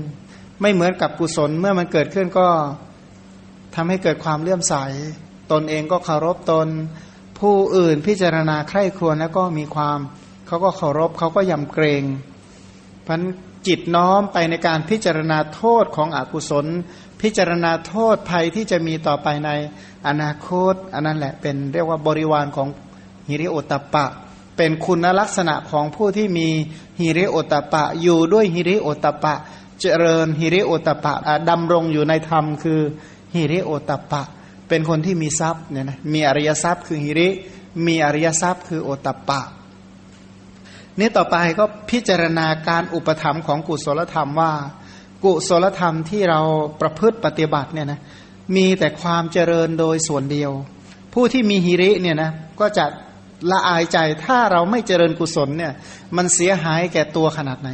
[0.60, 2.48] ไม่เหมือนกับกุศลเมื่อมันเกิดขึ้นก็
[3.74, 4.74] ทำให้เกิดความเลื่อมใส
[5.52, 6.68] ตนเองก็เคารพตน
[7.40, 9.98] ผู้อื่นพิจารณาใคร่ครวญแล้วก็มีความ
[10.46, 12.02] เขาก็เคารพเขาก็ยำเกรง
[13.06, 13.20] พัน
[13.66, 16.66] จิตน้อมไปในการพิจารณาโทษของอกุศล
[17.20, 19.50] พิจารณาโทษภัยที่จะมีต่อไปใน
[20.06, 22.68] อนาคต อันนั้นแหละเป็นเรียกว่าบริวารของ
[23.28, 24.06] ฮิริโอตปะ
[24.56, 26.48] เป็นคุณลักษณะของผู้ที่มี
[27.00, 29.34] ฮิริโอตปะ อยู่ด้วยฮิริโอตปะ
[29.80, 31.14] เจริญฮิริโอตปะ
[31.50, 32.80] ดำรงอยู่ในธรรมคือ
[33.34, 34.22] ฮิริโอตปะ
[34.70, 37.28] เป็นคนที่มีทรัพย์เนี่ยนะมีอริยทรัพย์คือหิริ
[37.86, 39.40] มีอริยทรัพย์คือโอตปะ
[40.98, 44.52] นี่ต่อไปก็พิจารณาการอุปธรรมของกุศลธรรมว่า
[45.24, 46.40] กุศลธรรมที่เรา
[46.80, 48.00] ประพฤติปฏิบัติเนี่ยนะ
[48.56, 50.50] มีแต่ความเจริญโดยส่วนเดียว
[51.14, 52.30] ผู้ที่มีหิริเนี่ยนะ
[52.60, 52.86] ก็จะ
[53.50, 55.72] ละอายใจถ้าเราไม่เจริญกุศลเนี่ย
[56.16, 57.70] มันเสียหายแก่ตัวขนาดไหน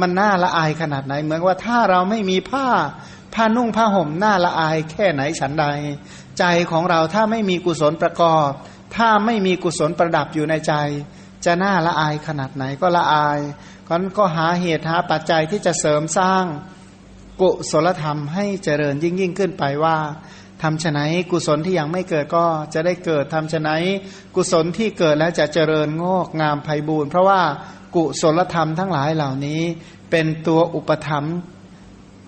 [0.00, 2.68] มันน่าละอายขนาดไหน เหมือนว่าถ้าเราไม่มีผ้า
[3.34, 5.66] ผ้านุ่งผ้าห่มน่าละอายแค่ไหนฉันใด
[6.38, 8.50] ใจของเราถ้าไม่มีกุศลประกอบ
[8.96, 10.74] ถ้าไม่มีกุศลประดับอยู่ในใจ
[11.44, 13.40] จะน่าละอายขนาดไหนก็ละอาย
[13.88, 16.44] ก็ก็หาเหตุหาปัจจัยที่จะเสริมสร้าง
[17.40, 19.96] กุศลธรรมให้เจริญยิ่งยิ่งขึ้นไปว่า
[20.62, 23.70] ทำฉไหนกุศลที่ยังไม่เกิดก็จะได้เกิดทำฉไหน
[24.34, 27.42] กุศลที่เกิดแล้วจะเจริญงอกงามไพบูรณ์เพราะว่า
[27.96, 29.60] กุศลธรรมทั้งหลายเหล่านี้
[30.10, 31.24] เป็นตัวอุปธรรม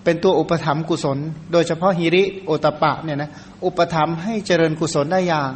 [0.05, 1.17] เป็นตัวอุปธรรมกุศล
[1.51, 3.31] โดยเฉพาะฮิริโอตปะเนี่ยนะ
[3.65, 5.51] อุปธรรมให้เจริญกุศลได้อย่าง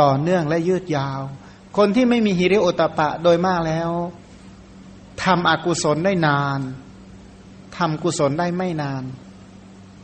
[0.00, 1.20] ต่อเนื่องและยืดยาว
[1.76, 3.90] คนที่ไม่มีฮิริโอตปะโดยมากแล้ว
[5.22, 6.60] ทำอกุศลได้นาน
[7.76, 9.02] ทำกุศลได้ไม่นาน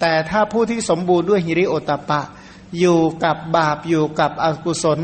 [0.00, 2.20] แต่ถ้าผู้ที่สมบูรณ์ด้วยฮิริโอตปะ
[2.78, 5.00] อยู่กับบาปอยู่กับอกุศล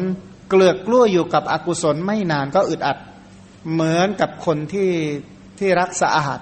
[0.48, 2.98] เกลือกกล้วอยู่กับอกุศลไม่นานก็อึดอัด
[3.72, 4.90] เหมือนกับคนที่
[5.58, 6.38] ที่รักสะอาด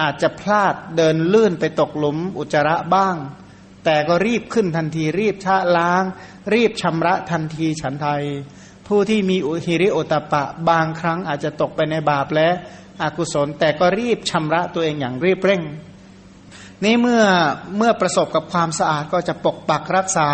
[0.00, 3.16] อาจจะพลาดเดินลื่นไปตกหลุมอุจจาระบ้าง
[3.84, 6.02] แต่ก็รีบขึ้นทันที รีบชะล้าง
[6.54, 8.22] รีบชำระทันทีฉันไทย
[8.86, 12.48] ผู้ที่มีอุฮิริโอตปะบางครั้งอาจจะตกไปในบาปและ
[13.02, 15.62] อกุศล แต่ก็รีบชำระตัวเองอย่างรีบเร่ง
[16.84, 17.22] นี่เมื่อ
[17.76, 20.30] เมื่อประสบกับความสะอาดก็จะปกปักรักษา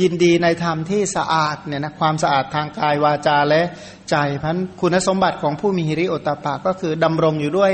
[0.00, 3.62] ยินดีในธรรมที่สะอาดเนี่ยนะความสะอาดทางกายวาจาและ
[4.10, 7.72] ใจพันคุณสมบัติของผู้มีฮิริโอตปะก็คือดำรงอยู่ด้วย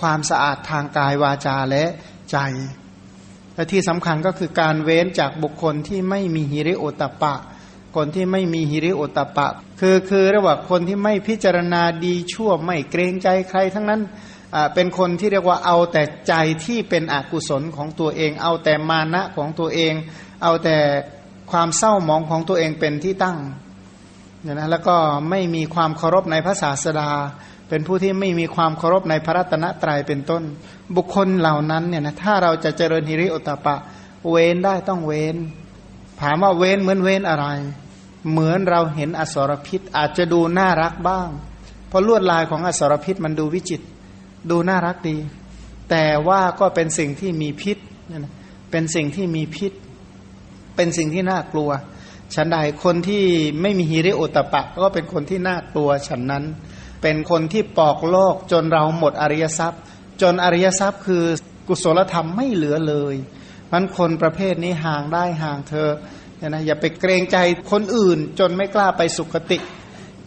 [0.00, 1.84] ความสะอาดทางกายวาจาและ
[2.30, 2.38] ใจ
[3.54, 7.34] และที่สำคัญก็คือการเว้นจากบุคคลที่ไม่มีฮิริโอตปะ
[7.96, 9.48] คนที่ไม่มีฮิริโอตปะ
[9.80, 14.00] คือคือรียกว่างคนที่ไม่พิจารณาดีชั่วไม่เกรงใจใครทั้งนั้น
[14.74, 16.34] เป็นคนที่เรียกว่าเอาแต่ใจ
[16.64, 19.94] ที่เป็นอกุศลของตัวเอง เอาแต่มานะของตัวเอง
[20.42, 20.76] เอาแต่
[21.50, 23.38] ความเศร้าหมองของตัวเองเป็นที่ตั้ง
[24.42, 24.96] เนี่ยนะแล้วก็
[25.30, 27.10] ไม่มีความเคารพในพระศาสดา
[27.70, 30.42] เป็นผู้ที่ไม่มีความเคารพในพระรัตนตรัยเป็นต้น
[30.96, 33.76] บุคคลเหล่านั้นเนี่ยนะถ้าเราจะเจริญฮิริโอตปะ
[34.30, 35.36] เว้นได้ต้องเว้น
[36.20, 37.46] ถามว่าเว้นเหมือนเว้นอะไร
[38.30, 41.28] เหมือนเราเห็นอสรพิษอาจจะดูน่ารักบ้าง
[41.88, 43.80] เพราะลวดลายของอสรพิษมันดูวิจิต
[44.50, 45.16] ดูน่ารักดี
[45.90, 47.78] แต่ว่าก็เป็นสิ่งที่มีพิษ
[48.70, 49.72] เป็นสิ่งที่มีพิษ
[50.76, 51.70] เป็นสิ่งที่น่ากลัว
[52.34, 53.24] ฉันใดคนที่
[53.62, 56.44] ไม่มีฮิริโอตปะ ก็เป็นคนที่น่ากลัวฉันนั้น
[57.02, 59.80] เป็นคนที่ปอกโลกจนเราหมดอริยทรัพย์
[60.22, 61.24] จนอริยทรัพย์คือ
[61.68, 63.14] กุศลธรรมไม่เหลือเลย
[63.72, 65.88] มันคนประเภทนี้ห่างได้ห่างเธอ
[66.38, 67.38] เนี่ยนะอย่าไปเกรงใจ
[67.72, 69.58] คนอื่น จนไม่กล้าไปสุขติ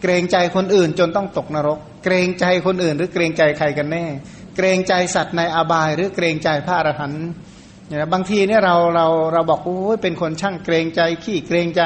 [0.02, 4.06] เกรงใจคนอื่นจนต้องตกนรก เกรงใจคนอื่น หรือเกรงใจใครกันแน่
[4.56, 7.26] เกรงใจสัตว์ในอบาย หรือเกรงใจพระอรหันต์
[7.86, 11.82] เนี่ยบางทีเนี่ยเราเราเราบอกโอ้ยเป็นคนช่างเกรงใจขี้เกรงใจ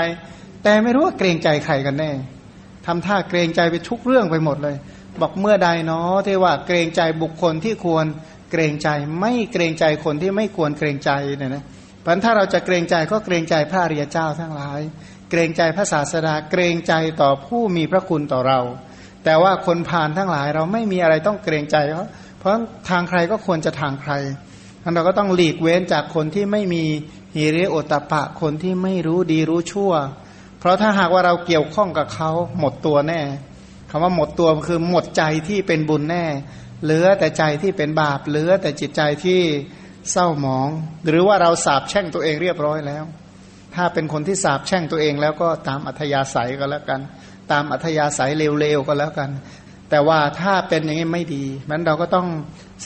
[0.63, 2.11] แต่ไม่รู้ว่าเกรงใจใครกันแน่
[2.89, 4.77] ทำท่าเกรงใจไปทุกเรื่องไปหมดเลย
[5.21, 8.07] บอกเมื่อใดเนาะที่ว่าเกรงใจบุคคลที่ควร
[8.51, 8.89] เกรงใจ
[9.21, 11.65] ไม่เกรงใจคนที่ไม่ควรเกรงใจเนี่ยนะ
[12.05, 14.81] พราะถ้าเราจะเกรงใจก็เกรงใจพระอริยเจ้าทั้งหลาย
[15.31, 18.61] เกรงใจพระศาสดาเกรงใจต่อผู้มีพระคุณต่อเรา
[19.25, 22.53] แต่ว่าคนผ่านทั้งหลายเราไม่มีอะไรต้องเกรงใจ เพราะเพราะ
[22.89, 24.13] ทางใครก็ควรจะทางใคร
[24.95, 26.85] เราก็ต้องหลีกเว้นจากคนที่ไม่มี
[27.37, 29.93] ฮิริโอตปะคนที่ไม่รู้ดีรู้ชั่ว
[30.59, 33.21] เพราะถ้าหากว่าเราเกี่ยวข้องกับเขาหมดตัวแน่
[33.91, 36.25] คำว่าหมดตัวคือหมดใจที่เป็นบุญแน่
[36.85, 39.41] เหลือแต่ใจที่เป็นบาปเหลือแต่จิตใจที่
[40.13, 40.69] เศร้าหมอง
[41.09, 43.05] หรือว่าเราสาบแช่งตัวเองเรียบร้อยแล้ว
[43.75, 47.01] ถ้าเป็นคนที่สาบแช่งตัวเองแล้วก็ตามอัธยาศัยก็แล้วกัน
[47.53, 49.31] ตามอัธยาศัยเร็วๆก็แล้วกัน
[49.91, 52.27] แต่ว่าถ้าเป็นอย่างนี้ไม่ดีมันเราก็ต้อง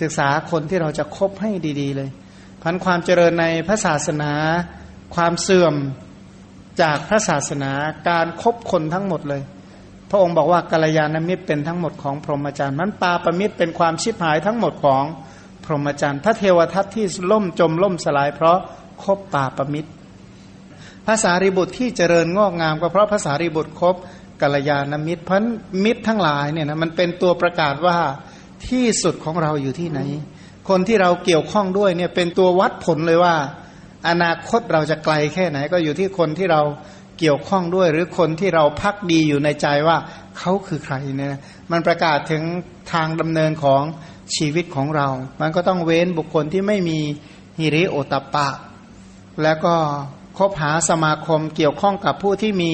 [0.01, 2.11] ศึกษาคนที่เราจะคบให้ดี ๆ เลย
[2.63, 4.33] พันความเจริญในพระศาสนา
[5.15, 5.75] ความเสื่อม
[6.81, 7.73] จากพระศาสนา
[8.09, 9.43] การครบคนทั้งหมดเลย
[10.11, 15.05] พระองค์บอกว่ากัลยาณมิตรเป็นทั้งหมดของพรหมจรรย์มันปาประมิตรเป็นความชิบหายทั้งหมดของ
[15.65, 18.59] พรหมจรรย์ พระเทวทัตที่ล่มจมล่มสลาย เพราะ
[19.03, 19.91] คบปาประมิตร
[21.07, 23.95] ภาษาริบุตรที่เจริญงอกงามก็เพราะภาษาริบุตรคบ
[24.43, 25.41] กัลยาณมิตรพราะ
[25.85, 27.97] มิตรทั้งหลายเนี่ยนะมันเป็นตัวประกาศว่า
[28.69, 30.01] ที่สุดของเราอยู่ที่ไหน
[30.69, 33.35] คนที่เราเกี่ยวข้องด้วยเนี่ยเป็นตัววัดผลเลยว่า
[34.09, 36.63] อนาคตเราจะไกลแค่ไหนก็อยู่ที่คนที่เรา
[37.19, 39.97] เกี่ยวข้องด้วย หรือคนที่เราพักดีอยู่ในใจว่า
[40.39, 41.35] เขาคือใครเนี่ย
[41.71, 42.43] มันประกาศถึง
[42.93, 43.83] ทางดำเนินของ
[44.37, 45.09] ชีวิตของเรา
[45.41, 46.99] มันก็ต้องเว้นบุคคลที่ไม่มี
[47.59, 48.49] ฮิริโอตปะ
[49.43, 49.75] แล้วก็
[50.39, 52.73] คบหาสมาคมเกี่ยวข้องกับผู้ที่มี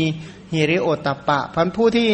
[0.55, 2.11] ฮิริโอตปะพันผู้ที่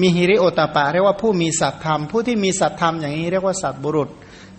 [0.00, 4.08] มีฮิริโอตปะ เรียกว่าผู้มีสัตธรรม ผู้ที่มีสัตธรรมอย่างนี้เรียกว่าสัตบุรุษ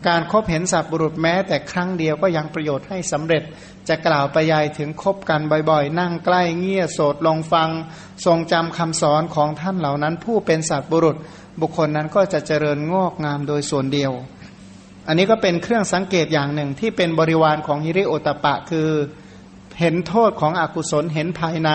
[0.08, 3.43] การครบเห็นสัตบุรุษแม้แต่ครั้งเดียวก็ยังประโยชน์ให้สำเร็จ
[3.89, 7.69] จะกล่าวไปยายถึงคบกันบ่อยๆ นั่งใกล้เงี่ยโสดลงฟัง
[8.26, 11.17] ทรงจำคำสอนของท่านเหล่านั้น ผู้เป็นสัตว์บุรุษ
[11.62, 14.12] บุคคลนั้นก็จะเจริญงอกงามโดยส่วนเดียว
[15.08, 18.89] อันนี้ก็เป็นเครื่องสังเกตอย่างหนึ่งที่เป็นบริวารของฮิริโอตปะคือ
[19.80, 21.71] เห็นโทษของอกุศลเห็นภายใน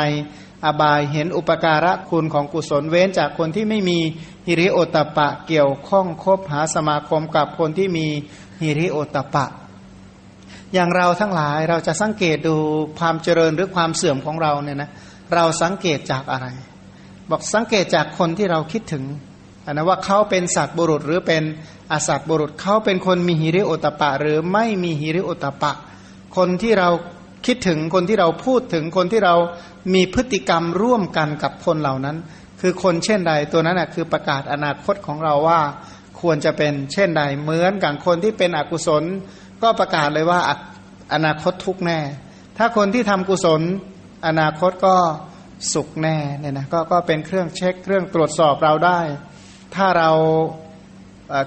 [0.64, 3.98] อบายเห็นอุปการะคุณของกุศลเว้นจากคนที่ไม่มี
[4.46, 8.06] ฮิริโอตปะเกี่ยวข้องคบหาสมาคมกับคนที่มี
[8.62, 9.46] ฮิริโอตปะ
[10.74, 12.54] อย่างเราทั้งหลายเราจะสังเกตดู
[12.98, 14.90] ความเจริญหรือความเสื่อมของเราเนี่ยนะ
[15.34, 16.46] เราสังเกตจากอะไร
[17.30, 19.04] บอกสังเกตจากคนที่เราคิดถึง
[19.70, 21.42] นะว่าเขาเป็นสัตว์บุรุษหรือเป็น
[21.92, 25.72] อสัตว์บุรุษเขาเป็นคนมีฮิริโอตปะ หรือไม่มีฮิริโอตปะ
[26.36, 26.88] คนที่เรา
[27.46, 29.34] คิดถึงคนที่เราพูดถึงคนที่เรา
[29.94, 32.16] มีพฤติกรรมร่วมกันกับคนเหล่านั้น
[32.60, 35.60] คือคนเช่นใดตัวนั้นคือประกาศอนาคตของเราว่า
[36.20, 39.04] ควรจะเป็นเช่นใดเหมือนกับคนที่เป็นอกุศล
[39.62, 40.40] ก็ประกาศเลยว่า
[41.14, 41.98] อนาคตทุกแน่
[42.58, 43.62] ถ้าคนที่ทำกุศล
[44.26, 44.96] อนาคตก็
[45.72, 49.00] สุขแน่เนี่ยนะกก็เป็นเครื่องเช็คเครื่องตรวจสอบเราได้
[49.74, 50.10] ถ้าเรา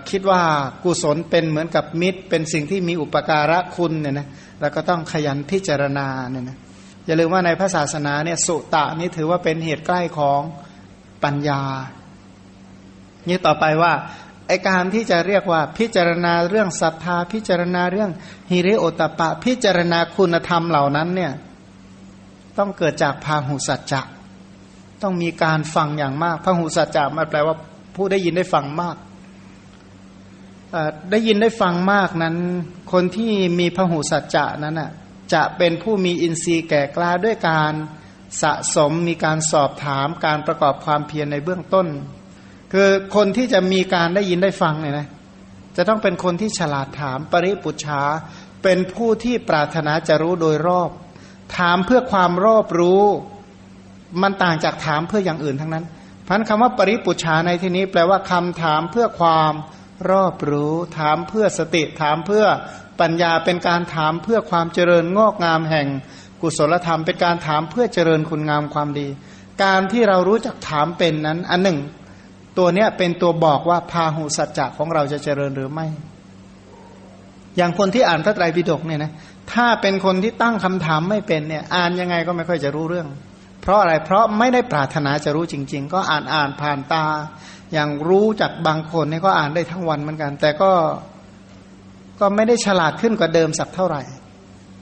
[0.09, 0.41] คิดว่า
[0.83, 4.27] กุศลเป็นเหมือนกับมิตร เป็นสิ่งที่มีอุปการะคุณเนี่ยนะ
[4.59, 6.57] เราก็ต้องขยันพิจารณาเนี่ยนะ
[7.05, 10.41] อย่าลืมว่าในพระศาสนาเนี่ยสุตะนี่ถือว่าเป็นเหตุใกล้ของ
[11.23, 11.61] ปัญญา
[13.29, 13.93] นี่ต่อไปว่า
[14.47, 18.11] ไอการที่จะเรียกว่าพิจารณาเรื่องศรัทธา พิจารณาเรื่อง
[18.51, 21.33] ฮิริโอตปะ พิจารณาคุณธรรมเหล่านั้นเนี่ย
[22.57, 24.01] ต้องเกิดจากพาหุสัจจะ
[25.01, 27.55] ต้องมีการฟังอย่างมากพาหุสัจจะมันแปลว่า
[27.95, 28.95] ผู้ได้ยินได้ฟังมาก
[31.11, 32.35] ได้ยินได้ฟังมากนั้น
[32.91, 34.91] คนที่มีพหูสัจจะนั้นอะ
[35.33, 37.73] จะเป็นผู้มีอินทรีย์แก่กล้าด้วยการ
[38.41, 41.87] สะสมมีการสอบถามการประกอบความเพียรในเบื้องต้น
[42.73, 45.07] คือคนที่จะมีการได้ยินได้ฟังเนี่ยนะ
[45.77, 48.01] จะต้องเป็นคนที่ฉลาดถามปริปุชา
[48.63, 50.89] เป็นผู้ที่ปรารถนาจะรู้โดยรอบ
[51.57, 53.03] ถามเพื่อความรอบรู้
[54.21, 55.85] มันต่างจากถามเพื่ออย่างอื่นทั้งนั้น
[56.27, 59.53] พันคำว่าปริปุชาในที่นี้ แปลว่าคำถามเพื่อความ
[60.11, 62.45] รอบรู้ ถามเพื่อสติ ถามเพื่อ
[62.99, 65.87] ปัญญาเป็นการถามเพื่อความเจริญงอกงามแห่ง
[66.41, 69.07] กุศลธรรมเป็นการถามเพื่อเจริญคุณงามความดี
[69.63, 71.79] การที่เรารู้จักถามเป็นนั้น อันหนึ่ง
[72.57, 75.87] ตัวเนี้ยเป็นตัวบอกว่าพาหุสัจจะของเราจะเจริญหรือไม่
[77.57, 79.11] อย่างคนที่อ่านพระไตรปิฎกเนี่ยนะ
[79.53, 83.07] ถ้าเป็นคนที่ตั้งคำถามไม่เป็นเนี่ย อ่านยังไงก็ไม่ค่อยจะรู้เรื่อง
[83.61, 87.05] เพราะอะไรเพราะไม่ได้ปรารถนาจะรู้จริง ๆ ก็อ่านอ่านผ่านตา
[87.73, 90.71] อย่างรู้จากบางคนเนี่ยก็อ่านได้ทั้งวันเหมือนกัน แต่ก็
[92.19, 94.01] ก็ไม่ได้ฉลาดขึ้นกว่าเดิมสักเท่าไหร่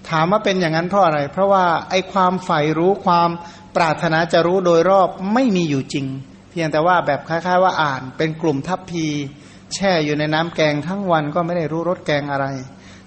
[0.09, 3.29] ถามว่าเป็นอย่างนั้นเพราะอะไร เพราะว่าไอ้ความใฝ่รู้ความ
[3.75, 6.05] ปรารถนาจะรู้โดยรอบไม่มีอยู่จริง
[6.53, 9.05] เพียงแต่ว่าแบบคล้ายๆว่าอ่าน เป็นกลุ่มทัพพี
[9.73, 12.45] แช่อยู่ในน้ำแกงทั้งวันก็ไม่ได้รู้รสแกงอะไร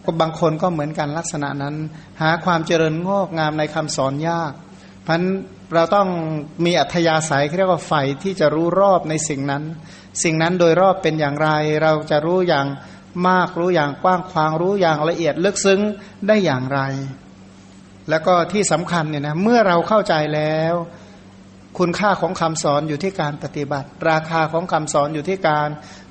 [0.04, 1.74] ก็บางคนก็เหมือนกันลักษณะนั้น
[2.20, 4.52] หาความเจริญงอกงามในคำสอนยาก
[5.06, 5.22] พัน
[5.74, 6.08] เราต้อง
[6.64, 9.62] มีอัธยาศัยเรียกว่าใฝ่ที่จะรู้รอบในสิ่งนั้น
[10.22, 11.48] สิ่งนั้นโดยรอบเป็นอย่างไร
[11.82, 12.66] เราจะรู้อย่าง
[13.28, 15.80] มากรู้อย่างกว้างขวางรู้อย่างละเอียดลึกซึ้ง
[16.26, 16.80] ได้อย่างไร
[18.10, 20.74] แล้วก็ที่สำคัญเนี่ยนะเมื่อเราเข้าใจแล้ว
[21.78, 25.68] คุณค่าของคำสอนอยู่ที่การปฏิบัติ ราคาของคำสอนอยู่ที่การ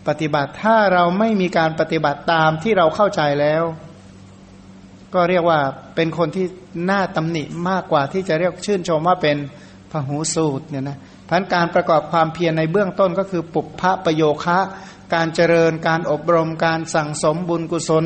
[0.08, 3.64] ปฏิบัติ ถ้าเราไม่มีการปฏิบัติตามที่เราเข้าใจแล้ว
[5.14, 5.60] ก็เรียกว่า
[5.96, 6.46] เป็นคนที่
[6.90, 9.38] น่าตำหนิมากกว่าที่จะเรียกชื่นชมว่าเป็น
[9.92, 10.98] พหูสูตรเนี่ยนะ
[11.30, 14.60] พันการประกอบความเพียรในเบื้องต้นก็คือปุพพะประโยคะ
[15.14, 18.06] การเจริญการอบรมการสั่งสมบุญกุศล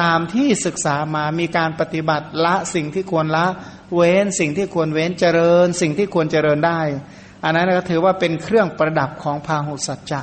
[0.00, 3.46] ตามที่ศึกษามามีการปฏิบัติละสิ่งที่ควรละ
[3.94, 6.80] เว้นสิ่งที่ควรเว้นเจริญ สิ่งที่ควรเจริญได้
[7.44, 10.20] อันนั้นก็ถือว่าเป็นเครื่องประดับของพาหุสัจจะ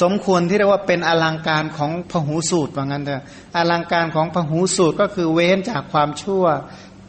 [0.00, 3.22] สมควรที่เรียกว่าเป็นอลังการของพหูสูตรว่างั้นเถอะ
[3.56, 6.44] อลังการของพหูสูตรก็คือเว้นจากความชั่ว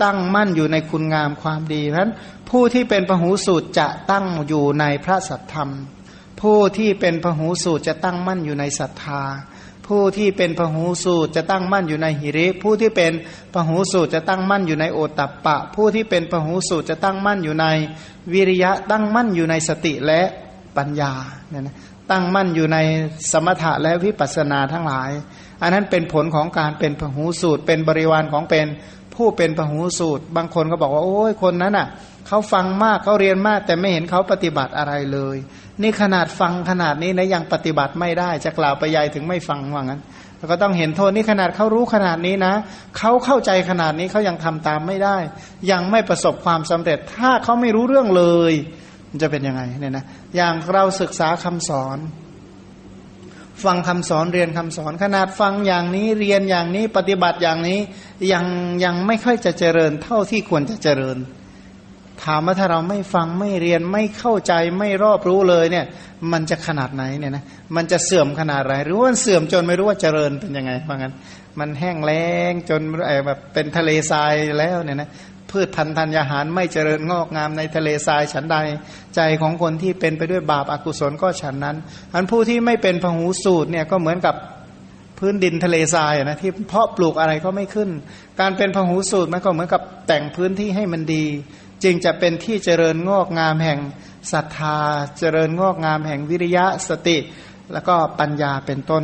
[0.04, 2.14] ตั้งมั่นอยู่ในคุณงามความดีเพราะนั้น
[2.50, 5.70] ผู้ที่เป็นพหูสูตรจะตั้งอยู่ในพระสัทธรรม
[6.42, 9.24] ผู้ที่เป็นพหูสูตรจะตั้งมั่นอยู่ในศรัทธา
[9.92, 13.12] ผู้ที่เป็นพหูสูตรจะตั้งมั่นอยู่ในหิริ ผู้ที่เป็น
[13.54, 17.66] พหูสูตรจะตั้งมั่นอยู่ในโอตัปปะ ผู้ที่เป็นพหูสูตรจะตั้งมั่นอยู่ใน
[18.34, 20.22] วิริยะ ตั้งมั่นอยู่ในสติและ
[20.78, 21.14] ปัญญา
[21.50, 21.76] เนี่ยนะ
[22.12, 22.78] ตั้งมั่นอยู่ใน
[23.32, 25.12] สมถะและวิปัสสนาทั้งหลาย
[25.62, 28.68] อันนั้นเป็นผลของการเป็นพหูสูตร เป็นบริวารของเป็น
[29.16, 31.88] ผู้เป็นพหูสูตร บางคนก็บอกว่าโอ้ยคนนั้นอะ
[32.28, 35.38] เขาฟังมากเขาเรียนมากแต่ไม่เห็นเขาปฏิบัติอะไรเลย
[35.82, 40.02] นี่ขนาดฟังขนาดนี้นะยังปฏิบัติไม่ได้ จะกล่าวไปยายถึงไม่ฟังว่างั้น
[40.38, 42.54] แล้วก็ต้องเห็นโทษนี่ขนาดเขารู้ขนาดนี้นะ
[42.98, 45.18] เขาเข้าใจขนาดนี้เขายังทำตามไม่ได้
[45.72, 48.54] ยังไม่ประสบความสำเร็จ ถ้าเขาไม่รู้เรื่องเลย
[49.10, 50.06] มันจะเป็นยังไงเนี่ยนะ
[50.36, 51.98] อย่างเราศึกษาคำสอน
[53.64, 57.80] ฟังคำสอนเรียนคำสอน ขนาดฟังอย่างนี้เรียนอย่างนี้ปฏิบัติอย่างนี้
[58.32, 58.46] ยัง
[58.84, 61.18] ยังไม่ค่อยจะเจริญเท่าที่ควรจะเจริญ
[62.24, 65.86] ถามว่าถ้าเราไม่ฟังไม่เรียนไม่เข้าใจไม่รอบรู้เลยเนี่ย
[66.32, 67.44] มันจะขนาดไหนเนี่ยนะ
[67.76, 71.14] มันจะเสื่อมขนาดไหนหรือว่าเสื่อมจนไม่รู้ว่าเจริญเป็นยังไงเพราะงั้น
[71.60, 72.82] มันแห้งแล้งจน
[73.26, 75.10] แบบเป็นทะเลทรายแล้วเนี่ยนะ
[75.50, 78.58] พืชพันธุ์ธัญญาหารไม่เจริญงอกงามในทะเลทรายฉันใด
[79.16, 81.78] ใจของคนที่เป็นไปด้วยบาปอากุศลก็ฉันนั้น
[82.14, 84.36] อันผู้ที่ไม่เป็นพหูสูตรเนี่ยก็เหมือนกับ
[85.20, 87.90] พื้นดินทะเลทรายนะที่เพาะปลูกอะไรก็ไม่ขึ้น
[88.40, 91.26] การเป็นพหูสูตรมันก็เหมือนกับแต่งพื้นที่ให้มันดี
[91.84, 93.80] จึงจะเป็นที่เจริญงอกงามแห่ง
[94.32, 94.78] ศรัทธา
[95.20, 97.18] เจริญงอกงามแห่งวิริยะสติ
[97.74, 99.04] แล้วก็ปัญญาเป็นต้น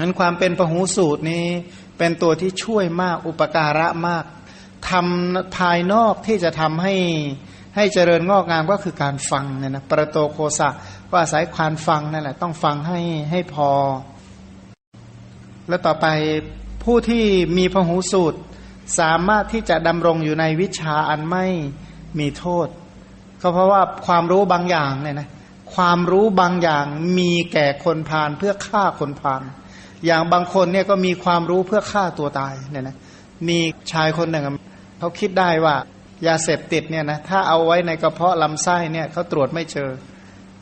[0.00, 1.46] นั้นความเป็นพหูสูตรนี้
[1.98, 4.24] เป็นตัวที่ช่วยมากอุปการะมาก
[4.90, 6.94] ทำภายนอกที่จะทำให้
[7.76, 10.68] ให้เจริญงอกงามก็คือการฟังเนี่ยนะประโตโคสะ
[11.10, 13.00] ก็อาศัยความฟังนั่นแหละต้องฟังให้
[13.30, 13.70] ให้พอ
[15.68, 16.06] แล้วต่อไป
[16.84, 17.24] ผู้ที่
[17.56, 18.38] มีพหูสูตร
[18.98, 21.46] สามารถที่จะดำรงอยู่ในวิชาอันไม่
[22.18, 22.68] มีโทษ
[23.42, 25.28] ก็เพราะว่าความรู้บางอย่างเนี่ยนะ
[25.74, 26.84] ความรู้บางอย่าง
[27.18, 29.42] มีแก่คนพาลเพื่อฆ่าคนพาล
[30.06, 32.96] อย่างบางคนเนี่ยก็มีความรู้เพื่อฆ่าตัวตายเนี่ยนะ
[33.48, 33.58] มี
[33.92, 34.44] ชายคนหนึ่ง
[34.98, 35.74] เขาคิดได้ว่า
[36.26, 39.90] ยาเสพติดเนี่ยนะถ้าเอาไว้ในกระเพาะลำไส้เนี่ยเขาตรวจไม่เจอ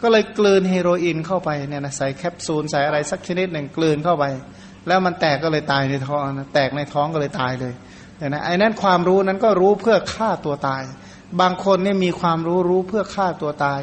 [0.03, 4.25] ก็เลยกลืนเฮโรอีนเข้าไปเนี่ยนะใส่แคปซูลใส่อะไรสักชนิดหนึ่งกลืนเข้าไป
[4.87, 7.75] แล้วมันแตกก็เลยตายในท้องนะแตกในท้องก็เลยตายเลย
[8.19, 10.83] เนี่ยนะไอ้นั้นความรู้นั้นก็รู้เพื่อฆ่าตัวตาย
[11.41, 13.81] บางคนเนี่ยมีความรู้รู้เพื่อฆ่าตัวตาย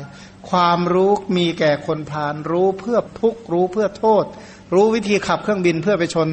[0.50, 4.24] ความรู้มีแก่คนพาลรู้เพื่อทุกรู้เพื่อโทษ
[4.74, 6.30] รู้วิธีขับเครื่องบินเพื่อไปชน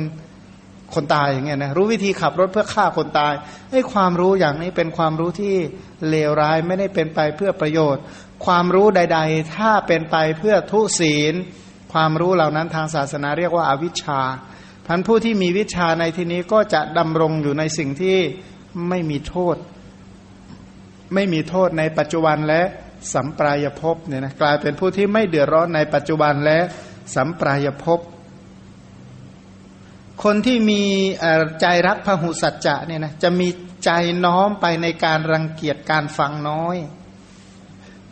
[0.95, 3.35] คนตายอย่างเงี้ยนะรู้วิธีขับรถเพื่อฆ่าคนตาย
[3.71, 5.55] ไอ้ความรู้อย่างนี้เป็นความรู้ที่
[6.09, 8.03] เลวร้ายไม่ได้เป็นไปเพื่อประโยชน์
[8.47, 11.35] ความรู้ใด ๆ ถ้าเป็นไปเพื่อทุศีล
[11.93, 14.21] ความรู้เหล่านั้นทางศาสนาเรียกว่าอาวิชชา
[14.87, 18.17] พันผู้ที่มีวิชาในที่นี้ก็จะดำรงอยู่ในสิ่งที่
[18.89, 19.57] ไม่มีโทษ
[21.15, 22.63] ไม่มีโทษในปัจจุบันและ
[23.13, 26.59] สัมปรายภพเนี่ยนะกลายเป็นผู้ที่ไม่เดือดร้อนในปัจจุบันและ
[27.15, 28.01] สัมปรายภพ
[30.23, 30.83] คนที่มี
[31.61, 33.49] ใจรักพหุสัจจะเนี่ยนะจะมี
[33.85, 33.91] ใจ
[34.25, 36.77] น้อมไปในการรังเกียจการฟังน้อย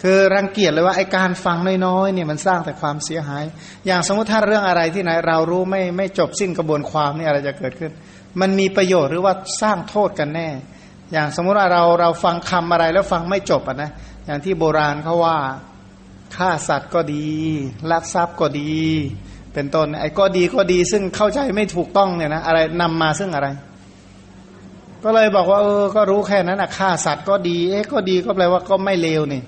[0.03, 3.45] คือรังเกียจเลยว่าไอการฟังน้อยๆเนี่ยมันสร้างแต่ความเสียหาย
[3.87, 7.93] อย่างสมมติถ้าเรื่องอะไรที่ไหนเรารู้ไม่ไม่จบสิ้นกระบวนความนี่อะไรจะเกิดขึ้น
[8.41, 10.49] มันมีประโยชน์หรือว่าสร้างโทษกันแน่
[11.13, 13.91] อย่างสมมุติว่าเราเราฟังคำอะไรแล้วฟังไม่จบอะนะ
[14.27, 15.37] อย่างที่โบราณเขาว่า
[16.37, 17.27] ฆ่าสัตว์ก็ดี
[17.91, 18.71] ลักทรัพย์ก็ดี
[19.55, 23.49] เป็นต้นไอ้ก็ดีก็ดีซึ่งเข้าใจไม่ถูกต้องเนี่ยนะอะไรนำมาซึ่งอะไร
[25.05, 29.43] ก็เลยบอกว่าเออก็รู้แค่นั้นอนะฆ่าสัตว์ก็ดีเอ๊ะก็ดีก็แปลว่าก็ไม่เลวนี่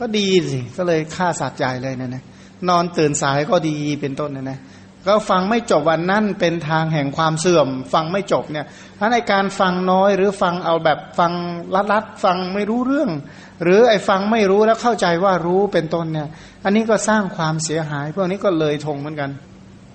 [0.00, 2.24] ก็ดีสิก็เลยฆ่าสัตว์ใหญ่เลยเนี่ยนะ
[2.68, 4.58] นอนตื่นสายก็ดีเป็นต้นเนี่ยนะ
[5.06, 8.66] ก็ฟังไม่จบวันนั่นเป็นทางแห่งความเสื่อม ฟังไม่จบเนี่ย
[8.98, 11.32] ถ้าในการฟังน้อยหรือฟังเอาแบบฟัง
[11.92, 13.10] ลัดๆฟังไม่รู้เรื่อง
[13.62, 16.28] หรือไอ้ฟังไม่รู้แล้วเข้าใจว่ารู้เป็นต้นเนี่ย
[16.64, 19.30] อันนี้ก็สร้างความเสียหาย พวกนี้ก็เลยทงเหมือนกัน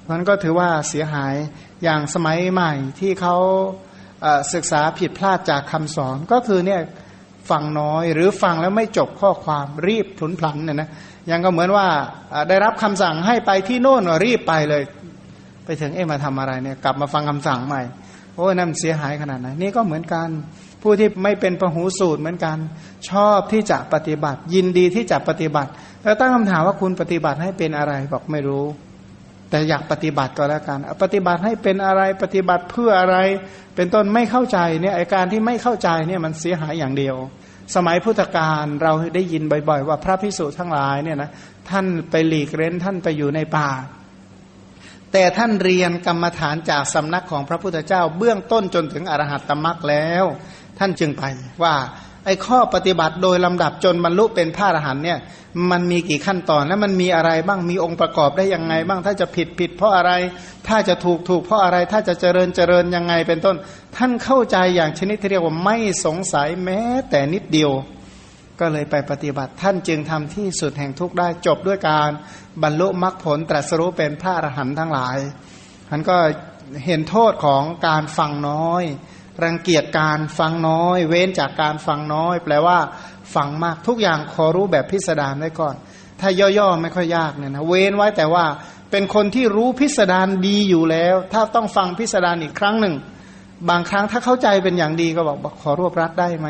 [0.10, 1.34] มันก็ถือว่าเสียหาย
[1.84, 3.36] อย่างสมัยใหม่ที่เขา
[4.54, 6.82] ศึกษาผิดพลาดจากคำสอนก็คือเนี่ย
[7.50, 10.90] ฟังน้อย หรือฟังแล้วไม่จบข้อความรีบผุนพลันเนี่ยนะ
[11.30, 11.88] ยังก็เหมือนว่า
[12.50, 14.84] ได้รับคำสั่งให้ไปที่โน่นรีบไปเลย
[15.66, 17.82] ไปถึงเอ๊ะมาทำอะไรเนี่ย กลับมาฟังคำสั่งใหม่
[18.36, 20.28] โอ้ยนั่นเสียหายขนาดไหนนี่ก็เหมือนกัน
[20.82, 22.58] ผู้ที่ไม่เป็นปหูสูตรเหมือนกัน
[23.10, 25.70] ชอบที่จะปฏิบัติ ยินดีที่จะปฏิบัติ
[26.04, 28.66] แล้วตั้งคำถามว่าคุณปฏิบัติให้เป็นอะไรบอกไม่รู้
[29.52, 33.18] แต่อยากปฏิบัติก็แล้วกันปฏิบัติให้เป็นอะไรปฏิบัติเพื่ออะไร
[33.76, 37.16] เป็นต้นไม่เข้าใจเนี่ยไอการที่ไม่เข้าใจเนี่ยมันเสียหายอย่างเดียว
[37.76, 41.30] สมัยพุทธกาลเราได้ยินบ่อยๆ ว่าพระพิสุทั้งหลายเนี่ยนะ
[41.70, 43.70] ท่านไปหลีกเร้นท่านไปอยู่ในป่า
[45.12, 50.26] แต่ท่านเรียนกรรมฐานจากสำนักของพระพุทธเจ้า เบื้องต้นจนถึงอรหัตตมรักแล้ว
[50.80, 51.24] ท่านจึงไป
[51.64, 51.74] ว่า
[52.26, 55.20] ไอ้ข้อปฏิบัติโดยลำดับจนบรรลุเป็นพระอรหันต์เนี่ย
[55.72, 60.12] มันมีกี่ขั้นตอนและมันมีอะไรบ้างมีองค์ประกอบได้ยังไง บ้างถ้าจะผิดผิดเพราะอะไร
[60.68, 63.56] ถ้าจะถูกถูกเพราะอะไร ถ้าจะเจริญเจริญยังไงเป็นต้น
[63.96, 67.72] ท่านเข้าใจอย่างชนิดที่เรียกว่าไม่สงสัยแม้แต่นิดเดียว
[68.60, 72.10] ก็เลยไปปฏิบัติท่านจึงทำที่สุดแห่งทุกได้จบด้วยการ
[72.64, 75.18] บรรลุมรรคผลตรัสรู้เป็นพระอรหันต์ทั้งหลาย
[75.90, 76.18] ท่านก็
[76.86, 78.84] เห็นโทษของการฟังน้อย
[79.44, 82.78] รังเกียจการฟังน้อย เว้นจากการฟังน้อย แปลว่า
[83.36, 85.76] ฟังมากทุกอย่างขอรู้แบบพิสดารไว้ก่อน
[86.20, 88.46] ถ้าย่อๆไม่ค่อยยากเนี่ยนะเว้นไว้แต่ว่า
[88.92, 92.96] เป็นคนที่รู้พิสดารดีอยู่แล้ว ถ้าต้องฟังพิสดารอีกครั้งหนึ่ง
[93.70, 96.48] บางครั้งถ้าเข้าใจเป็นอย่างดีก็บอกขอรวบรัดได้ไหม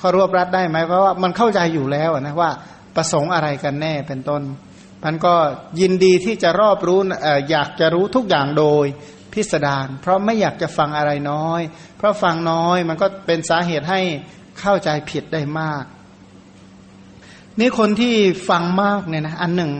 [0.00, 2.50] ขอรวบรัดได้ไหมเพราะว่ามันเข้าใจอยู่แล้วนะว่า
[2.96, 4.42] ประสงค์อะไรกันแน่เป็นต้น
[5.04, 5.34] มันก็
[5.80, 7.00] ยินดีที่จะรอบรู้
[7.50, 8.86] อยากจะรู้ทุกอย่างโดย
[9.36, 11.60] พิสดารเพราะไม่อยากจะฟังอะไรน้อย
[11.96, 14.00] เพราะฟังน้อยมันก็เป็นสาเหตุให้
[14.60, 15.84] เข้าใจผิดได้มาก
[17.60, 18.14] นี่คนที่
[18.48, 19.72] ฟังมากเนี่ยนะอันหนึ่ง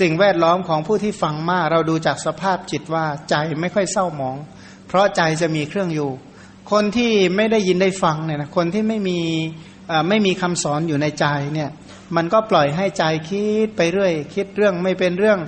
[0.00, 4.36] สิ่งแวดล้อมของผู้ที่ฟังมาก เราดูจากสภาพจิตว่าใจไม่ค่อยเศร้าหมอง
[4.88, 6.10] เพราะใจจะมีเครื่องอยู่
[6.72, 9.20] คนที่ไม่ได้ยินได้ฟังเนี่ยนะคนที่ไม่มี
[10.08, 11.70] ไม่มีคำสอนอยู่ในใจเนี่ย
[12.16, 15.38] มันก็ปล่อยให้ใจคิดไปเรื่อย คิดเรื่องไม่เป็นเรื่อง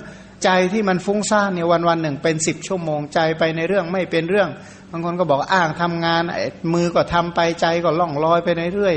[0.45, 4.49] ใจที่มันฟุ้งซ่านเนี่ยวันวันหนึ่งเป็นสิบชั่วโมงใจไปในเรื่องไม่เป็นเรื่อง
[4.91, 6.23] บางคนก็บอกอ้างทำงาน
[6.73, 8.95] มือก็ทำไปใจก็ล่องลอยไปในเรื่อย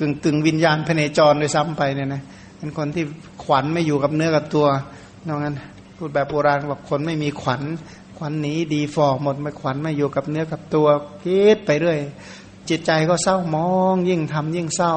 [0.00, 2.22] กึ่งกึ่งวิญญาณภายในจรโดยซ้ำไปเนี่ยนะ
[2.58, 3.04] เป็นคนที่
[3.44, 4.66] ขวัญไม่อยู่กับเนื้อกับตัว
[5.28, 5.54] นอกนั้น
[5.96, 7.62] พูดแบบโบราณบอกคนไม่มีขวัญ
[8.18, 10.86] ขวัญหนีดีฟอหมดไม่ขวัญไม่อยู่กับเนื้อกับตัว
[11.20, 11.98] พิษไปเรื่อย
[12.68, 14.94] จิตใจก็เศร้ามอง ยิ่งทำยิ่งเศร้า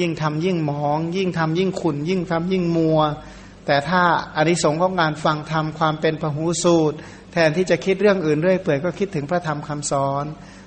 [0.00, 3.00] ยิ่งทำยิ่งมอง ยิ่งทำยิ่งขุนยิ่งทำยิ่งมัว
[3.66, 4.02] แต่ถ้า
[4.36, 6.96] อริสงของการฟังธรรมความเป็นพหูสูตร
[7.32, 10.24] แทนที่จะคิดเรื่องอื่นเรื่อยเปื่อยก็คิดถึงพระธรรมคำสอน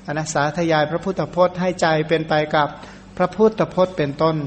[0.07, 2.67] อนัสาทยายพระพุทธพจน์ให้ใจเป็นไปกับ
[3.17, 4.37] พระพุทธพจน์เป็นต้น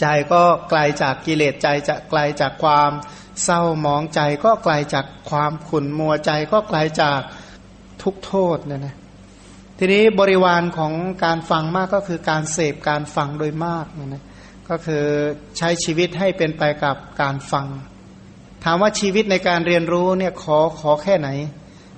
[0.00, 2.90] ใจก็ไกลาจากกิเลสใจจะไกลาจากความ
[3.44, 7.20] เศร้าหมองใจก็ไกลาจากความขุ่นมัวใจก็ไกลาจาก
[8.02, 8.96] ทุกโทษเนี่ยนะ
[9.78, 10.92] ทีนี้บริวารของ
[11.24, 14.24] การฟังมากก็คือการเสพการฟังโดยมากเนี่ยนะ
[14.70, 15.04] ก็คือ
[15.58, 17.66] ใช้ชีวิตให้เป็นไปกับการฟัง
[18.64, 21.28] ถามว่าชีวิตในการเรียนรู้เนี่ยขอขอแค่ไหน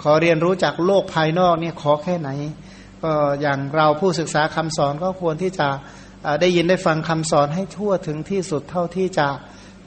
[0.02, 2.30] ขอเรียนรู้จากโลกภายนอกเนี่ยขอแค่ไหน
[3.02, 5.68] ก็อย่างเราผู้ศึกษาคำสอนก็ควรที่จะ
[6.40, 9.28] ได้ยินได้ฟังคำสอนให้ทั่วถึงที่สุดเท่าที่จะ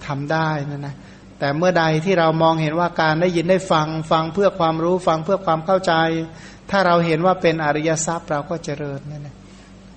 [0.05, 0.95] ทำได้นะนะ
[1.39, 5.93] แต่เมื่อใดที่เรามองเห็นว่าการได้ยินได้ฟังฟังเพื่อความรู้ฟังเพื่อความเข้าใจ
[6.69, 9.34] ถ้าเราเห็นว่าเป็นอริยทรัพย์เราก็เจริญนั่นะ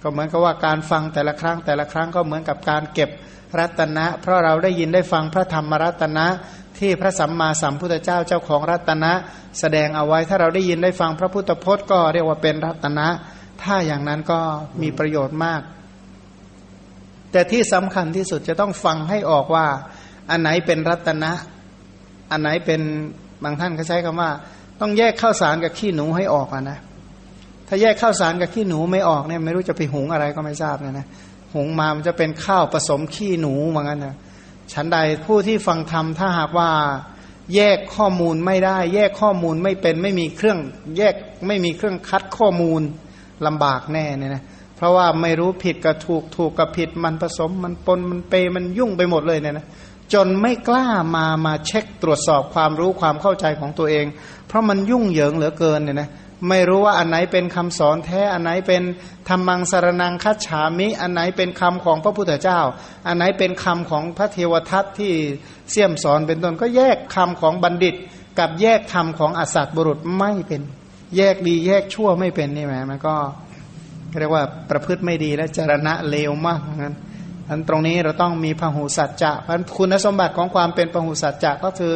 [0.02, 3.10] ก็เหมือนกับว่าการฟังแต่ละครั้งแต่ละครั้งก็เหมือนกับการเก็บ
[3.58, 6.26] รัตนะ เพราะเราได้ยินได้ฟังพระธรรมรัตนะ
[6.78, 9.12] ที่พระสัมมาสัมพุทธเจ้าเจ้าของรัตนะ
[9.60, 13.06] แสดงเอาไว้ถ้าเราได้ยินได้ฟังพระพุทธพจน์ก็เรียกว่าเป็นรัตนะ
[13.62, 14.40] ถ้าอย่างนั้นก็
[14.82, 15.60] มีประโยชน์มาก
[17.32, 19.66] แต่ที่สำคัญที่สุดจะต้องฟังให้ออกว่า
[20.30, 21.32] อันไหนเป็นรัตนะ
[22.30, 22.80] อันไหนเป็น
[23.42, 24.30] บางท่านเขาใช้คำว่า
[24.80, 26.78] ต้องแยกข้าวสารกับขี้หนูให้ออกอะนะ
[27.68, 31.06] ถ้าแยกข้าวสารกับขี้หนูไม่ออกเนี่ยไม่รู้จะไปหุงอะไรก็ไม่ทราบเนี่ยนะ
[31.54, 34.16] หุงมามันจะเป็นข้าวผสมขี้หนูเหมือนกันนะ
[34.72, 36.70] ฉันใดผู้ที่ฟังธรรมถ้าหากว่า
[37.54, 40.58] แยกข้อมูลไม่ได้ แยกข้อมูลไม่เป็นไม่มีเครื่อง
[40.98, 41.14] แยก
[41.46, 42.80] ไม่มีเครื่องคัดข้อมูล
[43.46, 44.42] ลำบากแน่เนี่ยนะ
[44.76, 49.66] เพราะว่าไม่รู้ผิดกับถูกถูกกับผิดมันผสมมันปนมันเปมันยุ่งไปหมดเลยเนี่ยนะ
[50.12, 54.06] จนไม่กล้ามามาเช็คตรวจสอบความรู้ความเข้าใจของตัวเอง
[54.46, 56.08] เพราะมันยุ่งเหยิงเหลือเกินเนี่ยนะ
[56.48, 58.82] ไม่รู้ว่าอันไหนเป็นคำสอนแท้ อันไหนเป็น
[59.28, 62.60] ธรรมังสารนังคัจฉามิ อันไหนเป็นคำของพระพุทธเจ้า
[63.06, 65.12] อันไหนเป็นคำของพระเทวทัตที่
[65.70, 67.94] เสี่ยมสอนเป็นต้นก็แยกคำของบัณฑิต
[68.38, 70.62] กับแยกคำของอสัตบุรุษไม่เป็น
[71.16, 73.14] แยกดีแยกชั่วไม่เป็นนี่แหมมันก็
[74.18, 76.96] เรียกว่าประพฤติไม่ดีและจรณะเลวมากงั้น
[77.50, 81.94] อันตรงนี้เราต้องมีพหูสัจจะเพราะคุณสมบัติของความเป็นพหูสัจจะก็คือ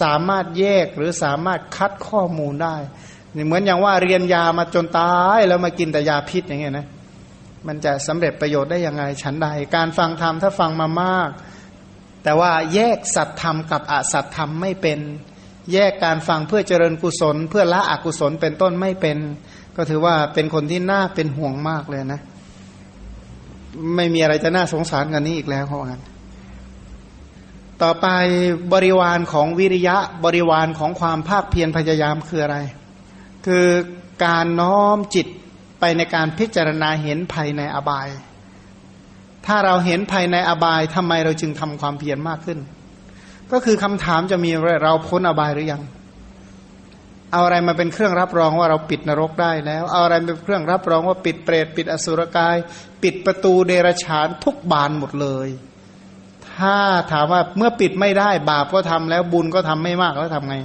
[0.00, 2.76] สามารถแยกหรือสามารถคัดข้อมูลได้
[3.36, 6.86] นี่เหมือนอย่างว่าเรียนยามาจนตายแล้วมากินแต่ยาพิษอย่างเงี้ยนะ
[7.66, 11.30] มันจะสำเร็จประโยชน์ได้ยังไงฉันใด การฟังธรรมถ้าฟังมามาก
[12.22, 14.98] แต่ว่าแยกสัตธรรมกับอสัตธรรมไม่เป็น
[15.72, 19.18] แยกการฟังเพื่อเจริญกุศล เพื่อละอกุศลเป็นต้นไม่เป็น
[19.76, 22.20] ก็ถือว่าเป็นคนที่น่าเป็นห่วงมากเลยนะ
[23.96, 26.00] ไม่มีอะไรจะน่าสงสารกันนี้อีกแล้วเขาอ่าน
[27.82, 28.06] ต่อไป
[28.72, 32.58] บริวารของวิริยะบริวารของความภาคเพียรพยายามคืออะไร
[33.46, 33.66] คือ
[34.24, 35.26] การน้อมจิต
[35.80, 38.08] ไปในการพิจารณาเห็นภัยในอบาย
[39.46, 42.58] ถ้าเราเห็นภัยในอบายทำไมเราจึงทำความเพียรมากขึ้น
[43.52, 44.50] ก็คือคำถามจะมี
[44.82, 45.82] เราพ้นอบายหรือยัง
[47.32, 52.56] เอาอะไรมาเป็นเครื่องรับรองว่าเราปิดนรกได้แล้ว เอาอะไรเป็นเครื่องรับรองว่าปิดเปรตปิดอสุรกาย
[53.02, 55.48] ปิดประตูเดรฉานทุกบานหมดเลย
[56.56, 56.76] ถ้า
[57.12, 60.56] ถามว่าเมื่อปิดไม่ได้บาปก็ทำแล้วบุญก็ทำไม่มากแล้วทำไง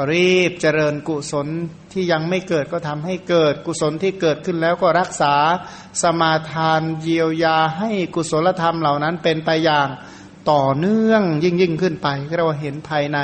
[0.00, 1.48] ก็รีบเจริญกุศล
[1.92, 5.34] ที่ยังไม่เกิดก็ทำให้เกิดกุศลที่เกิดขึ้นแล้วก็รักษา
[6.02, 9.88] สมาทานเยียวยาให้กุศลธรรมเหล่านั้นเป็นไปอย่าง
[10.50, 13.18] ต่อเนื่องยิ่งยิ่งขึ้นไปก็เราเห็นภายใน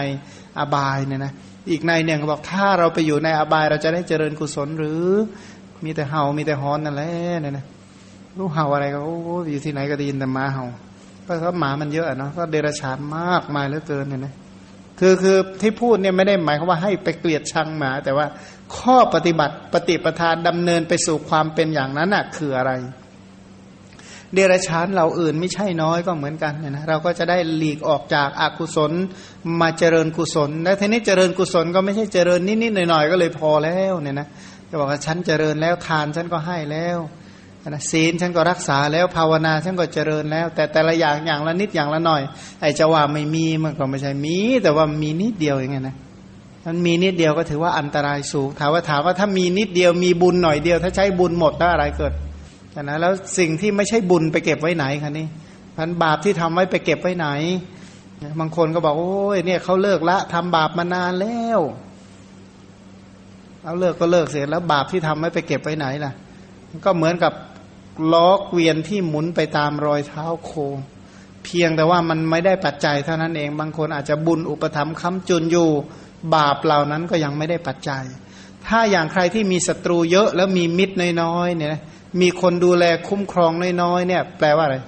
[0.58, 1.32] อบายเนี่ยนะ
[1.70, 5.04] อีกในหนึ่งเขาบอกถ้าเราไปอยู่ในอบายเราจะได้เจริญกุศลหรือ
[5.84, 7.10] มีแต่เห่ามีแต่ฮอนนั่นแหละ
[7.40, 7.64] เนี่ยนะ
[8.38, 8.98] รู้เห่าอะไรก็
[9.50, 10.64] อยู่ที่ไหนก็ได้ยินแต่มาเห่า
[11.24, 14.34] เพราะหมามันเยอะเนาะก็เดรัจฉานมากมายเหลือเกินเนี่ยนะ
[15.00, 18.26] คือคือที่พูดเนี่ยไม่ได้หมายความว่าให้ไปเกลียดชังหมา แต่ว่า
[18.76, 22.72] ข้อปฏิบัติปฏิปทานดำเนินไปสู่ความเป็นอย่างนั้นน่ะคืออะไร
[24.34, 28.92] เดรัจฉานเราอื่นไม่ใช่น้อยก็เหมือนกันเนี่ยนะเราก็จะได้หลีกออกจากอากุศล
[29.60, 34.28] มาเจริญกุศล และทีนี้เจริญกุศลก็ไม่ใช่เจริญนิดๆหน่อยๆก็เลยพอแล้วเนี่ยนะ
[34.68, 36.98] จะบอกว่าฉันเจริญแล้วทานฉันก็ให้แล้ว
[37.68, 42.22] นะศีลฉันก็รักษาแล้วภาวนาฉันก็เจริญแล้ว แต่แต่ละอย่างอย่างละนิดอย่างละหน่อย
[42.60, 45.96] ไอ้จะว่าไม่มีมันก็ไม่ใช่มี แต่ว่ามีนิดเดียวอย่างเงี้ยนะ
[46.66, 52.12] มันมีนิดเดียวก็ถือว่าอันตรายสูงถามว่าถามว่าถ้ามีนิดเดียวมีบุญหน่อยเดียว ถ้าใช้บุญหมดแล้วอะไรเกิด
[52.82, 55.26] นะแล้วสิ่งที่ไม่ใช่บุญไปเก็บไว้ไหนคะนี่
[55.76, 57.28] พันบาปที่ทำไว้ไปเก็บไว้ไหน
[58.40, 61.60] บางคนก็บอกโอ้ยเนี่ยเขาเลิกละทำบาปมานานแล้ว
[63.64, 66.12] เอาเลิกก็เลิกเสร็จแล้วบาปที่ทำไว้ไปเก็บไว้ไหนล่ะ
[66.84, 67.32] ก็เหมือนกับ
[68.12, 70.52] ล้อเกวียนที่หมุนไปตามรอยเท้าโค
[71.44, 75.68] เพียงแต่ว่ามันไม่ได้ปัจจัยเท่านั้นเองบางคนอาจจะบุญอุปธรรมค้ำจุนอยู่
[76.34, 78.04] บาปเหล่านั้นก็ยังไม่ได้ปัจจัย
[78.66, 81.76] ถ้าอย่างใครที่มีศัตรูเยอะแล้วมีมิตรน้อยๆเนี่ย
[82.20, 84.78] มีคนดูแลคุ้มครองน้อยๆเนี่ย แปลว่าอะไร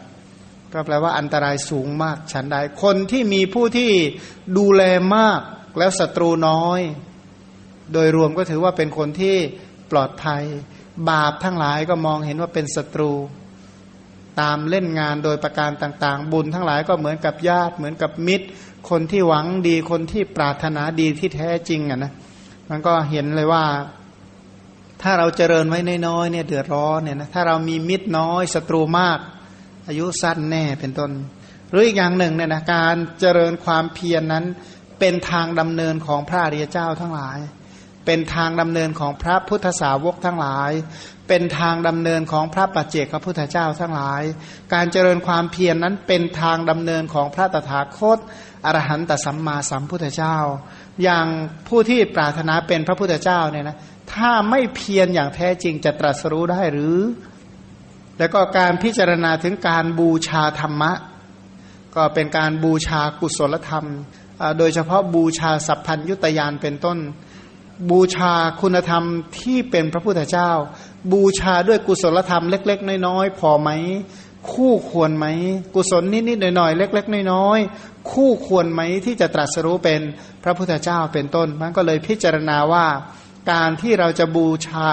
[0.72, 3.90] ก็แปลว่าอันตรายสูงมากฉันใดคนที่มีผู้ที่
[4.58, 4.82] ดูแล
[5.16, 5.40] มาก
[5.78, 6.80] แล้วศัตรูน้อย
[7.92, 9.36] โดยรวมก็ถือว่าเป็นคนที่
[9.90, 10.44] ปลอดภัย
[11.10, 13.12] บาปทั้งหลายก็มองเห็นว่าเป็นศัตรู
[14.40, 18.46] ตามเล่นงานโดยประการต่างๆ บุญทั้งหลายก็เหมือนกับญาติ เหมือนกับมิตร
[18.90, 22.12] คนที่หวังดีคนที่ปรารถนาดีที่แท้จริงอะนะ
[22.70, 23.64] มันก็เห็นเลยว่า
[25.02, 29.18] ถ้าเราเจริญไว้น้อยๆเนี่ยเดือดร้อนเนี่ยนะถ้าเรามีมิตรน้อยศัตรูมาก
[29.88, 31.10] อายุสั้นแน่เป็นต้น
[31.70, 34.44] หรืออีกอย่างหนึ่งเนี่ยนะการเจริญความเพียรนนั้น
[34.98, 37.38] เป็นทางดำเนินของพระอริยเจ้าทั้งหลาย
[38.06, 40.70] เป็นทางดำเนินของพระพุทธสาวกทั้งหลาย
[41.28, 44.22] เป็นทางดำเนินของพระปัจเจกพระพุทธเจ้าทั้งหลาย
[44.74, 48.18] การเจริญความเพียรนนั้นเป็นทางดำเนินของพระตถาคต
[48.64, 50.36] อรหันตสัมมาสัมพุทธเจ้า
[51.02, 51.26] อย่าง
[51.68, 53.76] ผู้ที่ปรารถนาเป็นพระพุทธเจ้าเนี่ยนะ
[54.12, 56.96] ถ้าไม่เพียรอย่างแท้จริงจะตรัสรู้ได้หรือ
[58.18, 60.92] แล้วก็การพิจารณาถึงการบูชาธรรมะ
[61.96, 63.86] ก็เป็นการบูชากุศลธรรม
[64.58, 66.98] โดยเฉพาะบูชาสัพพัญยุตยานเป็นต้น
[67.90, 69.04] บูชาคุณธรรม
[69.40, 70.50] ที่เป็นพระพุทธเจ้า
[71.12, 73.70] บูชาด้วยกุศลธรรมเล็ก ๆ น้อยๆพอไหม
[74.52, 75.26] คู่ควรไหม
[75.74, 80.00] กุศลนิดๆหน่อยๆเล็ก ๆ น้อยๆคู่ควรไหมที่จะตรัสรู้เป็น
[80.44, 82.86] พระพุทธเจ้าเป็นต้นมันก็เลยพิจารณาว่า
[83.52, 84.90] การที่เราจะบูชา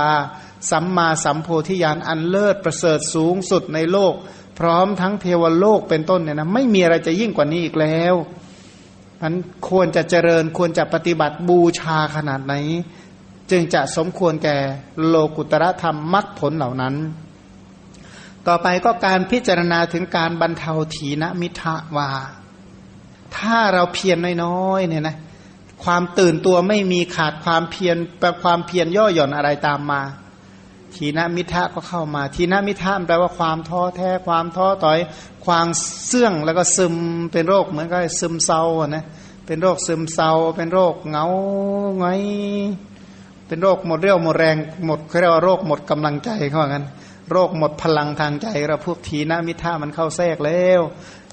[0.71, 4.13] สัมมาสัมโพธิญาณอันเลิศประเสริฐสูงสุดในโลก
[4.59, 8.15] พร้อมทั้งเทวโลกเป็นต้นเนี่ยนะไม่มีอะไรจะยิ่งกว่านี้อีกแล้ว
[9.23, 9.35] นั้น
[9.69, 12.53] ควรจะเจริญควรจะปฏิบัติบูชาขนาดไหน
[13.51, 14.57] จึงจะสมควรแก่
[15.07, 16.95] โลกุตระธรรมมรรคผลเหล่านั้น
[18.47, 22.09] ต่อไปก็การพิจารณาถึงการบรรเทาถีนมิทะวา
[23.37, 25.17] ถ้าเราเพียรน้อยๆเนี่ยนะ
[25.83, 30.01] ความตื่นตัวไม่มีขาดความเพียรแปลความเพียรย่อหย่อนอะไรตามมา
[30.95, 34.99] ทีนมิทะก็เข้ามา ทีนมิทะแปลว่าความท้อแท้ความท้อต่อย
[35.45, 35.67] ความ
[36.07, 36.95] เสื่องแล้วก็ซึม
[37.31, 39.05] เป็นโรคเหมือนกับซึมเศร้านะ
[39.45, 41.25] เป็นโรคซึมเศร้า เป็นโรคเงา
[41.99, 42.05] ไง
[43.47, 46.85] เป็นโรคหมดเรี่ยวหมดแรงหมดเรียกว่าโรคหมดกำลังใจเขาว่างั้น
[47.31, 50.81] โรคหมดพลังทางใจเราพวกทีนมิทะมันเข้าแทรกแล้ว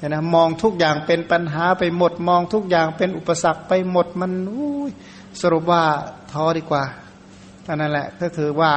[0.09, 4.91] นะมองทุกอย่างเป็นปัญหาไปหมดมองทุกอย่างเป็นอุปสรรคไปหมดมันอุ้ย
[5.41, 5.83] สรุปว่า
[6.33, 6.85] ท้อดีกว่า
[7.75, 8.73] นั่นแหละก็คือว่า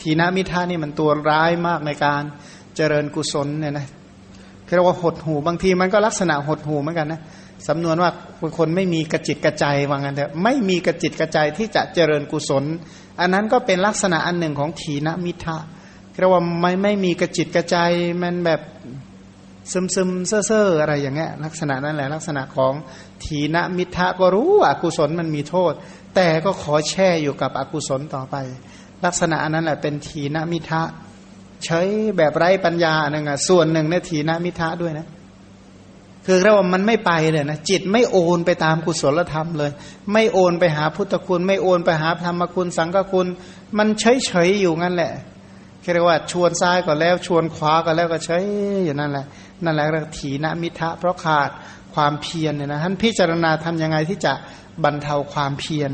[0.00, 2.22] ทีนามิท่านี่มันตัวร้ายมากในการ
[2.76, 3.86] เจริญกุศลเนี่ยนะ
[4.74, 7.20] เรียกว่าหดหูบางทีมันก็ลักษณะหดหูเหมือนกันนะ
[7.68, 8.10] สำนวนว่า
[8.58, 12.64] คนไม่มีกระจิตกระใจว่างั้นเถอะไม่มีกระจิตกระใจที่จะเจริญกุศล
[13.20, 15.56] อันนั้นก็เป็นลักษณะอันหนึ่งของทีนมิทะ
[16.18, 17.76] เรียกว่าไม่ไม่มีกระจิตกระใจ
[18.22, 18.60] มันแบบ
[19.72, 22.72] ซึมซึมเซ่อเซ่ออะไรอย่างเงี้ยลักษณะนั้นแหละลักษณะของ
[23.24, 25.72] ทีนมิทะก็รู้ว่าอกุศลมันมีโทษ
[26.14, 28.36] แต่ก็ขอแช่อยู่กับอกุศลต่อไป
[29.04, 30.82] ลักษณะนั้นแหละเป็นทีนมิทะ
[31.64, 31.80] ใช้
[32.16, 35.06] แบบไร้ปัญญาหนึ่งอะส่วนหนึ่งเนี่ยทีนมิทะด้วยนะ
[36.26, 39.70] คือเรียกว่ามันไม่ไปเลยนะจิตไม่โอนไปตามกุศลธรรมเลย
[40.12, 43.26] ไม่โอนไปหาพุทธคุณ ไม่โอนไปหาธรรมคุณ สังฆคุณ
[43.78, 45.12] มันเฉยเฉยอยู่งั้นแหละ
[45.94, 48.38] เรียกว่าชวนซ้ายก็แล้วชวนขวาก็แล้วก็ใช้
[48.84, 49.26] อยู่นั่นแหละ
[49.64, 51.50] นั่นแหละเรียกถีนมิทะ เพราะขาด
[51.94, 54.32] ความเพียรเนี่ยนะท่านพิจารณาทำยังไงที่จะ
[54.84, 55.92] บรรเทาความเพียร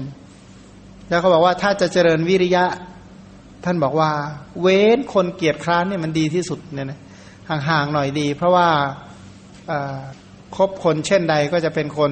[1.09, 2.65] แล้วเขาบอกว่าถ้าจะเจริญวิริยะ
[3.65, 4.11] ท่านบอกว่า
[4.61, 6.99] เว้นคนเกียจคร้านเนี่ยมันดีที่สุดเนี่ยนะ
[7.69, 8.69] ห่างๆหน่อยดี เพราะว่า
[10.57, 12.11] คบคนเช่นใดก็จะเป็นคน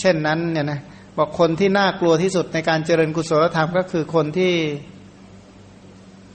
[0.00, 0.80] เช่นนั้นเนี่ยนะ
[1.18, 4.54] บอกคนที่น่ากลัวที่สุดในการเจริญกุศลธรรมก็คือคนที่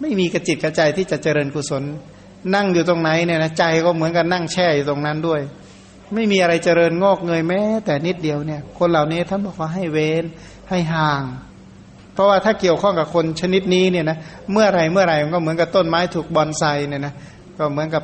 [0.01, 1.83] ไม่มีกระจิตกระใจที่จะเจริญกุศล
[2.55, 5.41] นั่งอยู่ตรงไหนเนี่ยนะใจก็เหมือนกันนั่งแช่อยู่ตรงนั้นด้วย
[6.13, 10.23] ไม่มีอะไรเจริญงอกเงยแม้ แต่นิดเดียวเนี่ย คนเหล่านี้ท่านบอกว่าให้เว้น
[10.69, 11.21] ให้ห่าง
[12.13, 14.17] เพราะว่าถ้าเกี่ยวข้องกับคนชนิดนี้เนี่ยนะ
[14.51, 17.13] เมื่อไรเมื่อไรมันก็เหมือนกับต้นไม้ถูกบอนไซเนี่ยนะ
[17.57, 18.03] ก็เหมือนกับ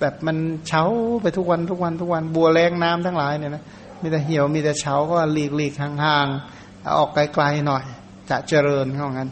[0.00, 0.36] แบบมัน
[0.68, 0.84] เฉา
[1.22, 3.62] ไปทุกวันทุกวันทุกวันบัวแรงน้ำทั้งหลายเนี่ยนะ
[4.00, 7.84] มีแต่เหี่ยวมีแต่เฉาก็หลีกหลีกห่างๆออกไกลๆหน่อย
[8.30, 9.30] จะเจริญเข้างั้น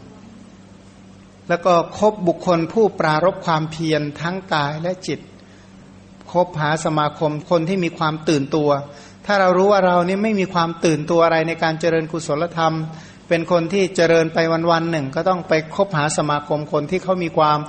[1.49, 5.19] แล้วก็คบบุคคลผู้ปรารบความเพียรทั้งกายและจิต
[6.31, 8.69] คบหาสมาคมคนที่มีความตื่นตัว
[9.25, 12.73] ถ้าเรารู้ว่าเรานี่ไม่มีความตื่นตัวอะไรในการเจริญกุศลธรรม
[13.29, 14.37] เป็นคนที่เจริญไป
[14.71, 17.59] วันๆหนึ่ง ก็ต้องไปคบหาสมาคมคนที่เขามีความ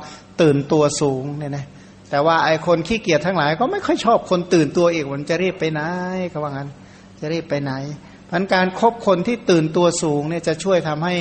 [0.40, 1.66] ตื่นตัวสูงเนี่ยนะ
[2.10, 5.80] แต่ว่าไอ้คนขี้เกียจทั้งหลายก็ไม่ค่อยชอบคนตื่นตัวอีกมันจะรีบไปไหน
[6.30, 6.68] เขาว่างั้น
[7.20, 7.72] จะรีบไปไหน
[8.30, 11.14] พันการครบคนที่ตื่นตัวสูงเนี่ยจะช่วยทำให้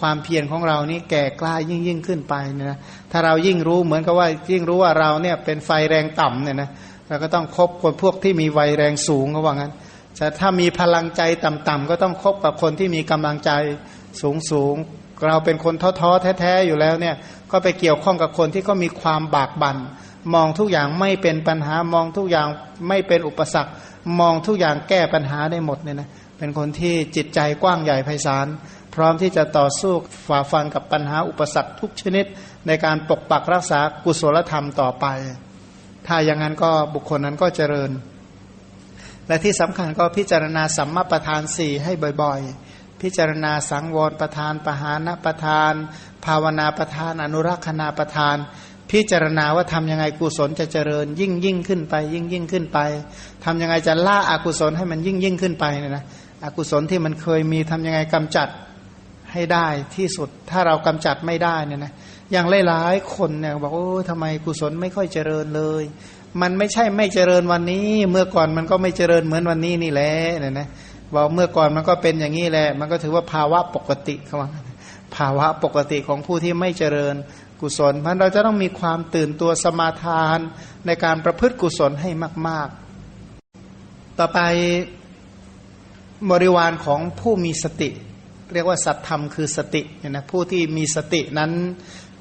[0.00, 2.78] ความเพียรของเรานี่แก่กล้ายิ่งยิ่งขึ้นไปเนี่ยนะ
[3.10, 6.70] ถ้าเรายิ่งรู้เหมือนกับว่ายิ่งรู้ว่าเราเนี่ยเป็นไฟแรงต่ำเนี่ยนะ
[7.08, 9.72] เราก็ต้องคบคนพวกที่มีไฟแรงสูงเขาว่างั้น
[10.20, 13.50] แต่ถ้ามีพลังใจต่ำๆก็ต้องคบกับคนที่มีกำลังใจ
[14.20, 14.76] สูงสูง
[15.26, 17.14] เราเป็นคนท้อๆแท้ๆอยู่แล้วเนี่ย
[17.50, 19.78] ก็ไปเกี่ยวข้องกับคนที่ก็มีความบากบัน่น
[20.34, 22.48] มองทุกอย่างไม่เป็นปัญหามองทุกอย่าง
[22.88, 23.70] ไม่เป็นอุปสรรค
[24.20, 26.08] มองทุกอย่างแก้ปัญหาได้หมดเนี่ยนะ
[26.38, 28.46] เป็นคนที่จิตใจกว้างใหญ่ไพศาล
[28.94, 29.92] พร้อมที่จะต่อสู้
[30.28, 32.26] ฝ่าฟันกับปัญหาอุปสรรคทุกชนิด
[32.66, 35.06] ในการปกปักรักษากุศลธรรมต่อไป
[36.06, 37.90] ถ้าอย่างนั้นก็บุคคลนั้นก็เจริญ
[39.30, 45.72] และที่สำคัญก็พิจารณาสัมมาประธานสี่ให้บ่อยๆ พิจารณาสังวรประธานปหานประธาน
[46.24, 48.36] ภาวนาประธาน อนุรักษณาประธาน
[48.90, 52.78] พิจารณาว่าทำยังไงกุศลจะเจริญยิ่งยิ่งขึ้นไป ยิ่งยิ่งขึ้นไป
[53.44, 56.04] ทำยังไงจะล่าอากุศลให้มันยิ่งยิ่งขึ้นไปเนี่ยนะ
[56.44, 58.48] อกุศลที่มันเคยมีทำยังไงกำจัด
[59.32, 59.66] ให้ได้
[59.96, 61.92] ที่สุดถ้าเรากำจัดไม่ได้เนี่ยนะ
[62.32, 65.84] อย่างหลายๆคนเนี่ยบอกโอ้ทำไมกุศลไม่ค่อยเจริญเลย
[66.40, 70.68] มันไม่ใช่ไม่เจริญวันนี้ เมื่อก่อนมันก็ไม่เจริญเหมือนวันนี้นี่แหละเนี่ยนะ
[71.14, 74.48] บอกเมื่อก่อนมันก็เป็นอย่างนี้แหละ มันก็ถือว่าภาวะปกติเขาว่า
[75.16, 77.14] ภาวะปกติของผู้ที่ไม่เจริญ
[77.60, 80.38] กุศลเพันเราจะต้องมีความตื่นตัวสมาทาน
[80.86, 82.10] ในการประพฤติกุศลให้
[82.48, 82.68] มาก
[83.44, 84.40] ๆ ต่อไป
[86.30, 87.90] บริวารของผู้มีสติ
[88.54, 91.50] เรียกว่าสัตธรรมคือสติเนี่ยนะผู้ที่มีสตินั้น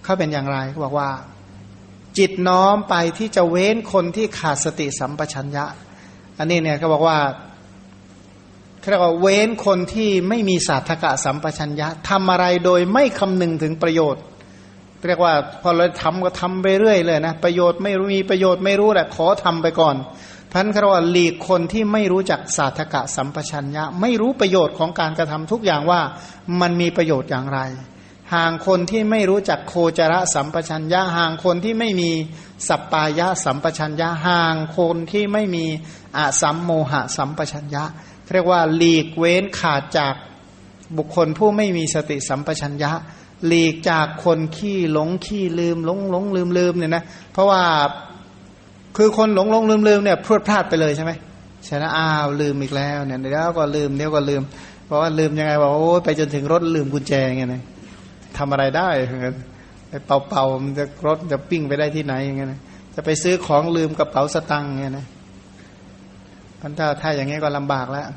[0.03, 1.09] เขาเป็นอย่างไรเขาบอกว่า
[2.17, 5.65] จิตน้อมไปที่จะเว้นคนที่ขาดสติสัมปชัญญะ
[6.37, 7.17] อันนี้เนี่ยเขาบอกว่า
[8.89, 14.23] เรียกว่าเว้นคนที่ไม่มีศาสตกะสัมปชัญญะทำอะไรโดยไม่คำนึงถึงประโยชน์
[15.07, 19.95] เรียกว่าพอเราทำก็ทำไปเรื่อยเลยนะประโยชน์ไม่รู้มีประโยชน์ไม่รู้แหละขอทำไปก่อน
[20.53, 26.01] พันครว่าหลีกคนที่ไม่รู้จักศาสตกะสัมปชัญญะ ไม่รู้ประโยชน์ของการกระทำทุกอย่างว่า
[26.61, 27.59] มันมีประโยชน์อย่างไร
[28.33, 32.11] ห่างคนที่ไม่รู้จักโคจรสัมปชัญญะห่างคนที่ไม่มี
[32.67, 35.65] สัปปายะสัมปชัญญะห่างคนที่ไม่มี
[36.17, 37.83] อะสัมโมหะสัมปชัญญะ
[38.33, 40.13] เรียกว่าหลีกเว้นขาดจาก
[40.97, 42.91] บุคคลผู้ไม่มีสติสัมปชัญญะ
[43.47, 47.03] หลีกจากคนขี้หลงขี้ลืมหลงหลงลืมลืมเนี่ยนะ
[47.33, 47.61] เพราะว่า
[48.97, 51.11] คือคนหลงหลงลืมลืมเนี่ยพรวดพลาดไปเลยใช่ไหม
[51.67, 54.41] ชนะอ้าวลืมอีกแล้วเนี่ยเดี๋ยวก็ลืมเดี๋ยวก็ลืม
[54.85, 57.63] เพราะว่าลืมยังไงบอกโอ้ไปจนถึงรถลืมกุญแจไงนะ
[58.37, 59.35] ทำอะไรได้เหมือนกัน
[59.89, 62.61] ไปเป่าเป่ามันจะรถจะปิ้งไปได้ที่ไหนอย่างเงี้ยนะ
[62.95, 65.05] จะไปซื้อของลืมกระเป๋าสตังค์เงี้ยนะ
[66.59, 68.07] พันถ้าถ้าอย่างเงี้ยก็ลำบากแล้ว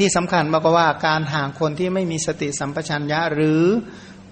[0.00, 3.62] ที่สำคัญมากกว่าการห่างคนที่ไม่มีสติสัมปชัญญะ หรือ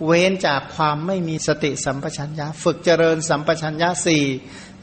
[0.04, 4.24] เว้นจากความไม่มีสติสัมปชัญญะ ฝึกเจริญสัมปชัญญะสี่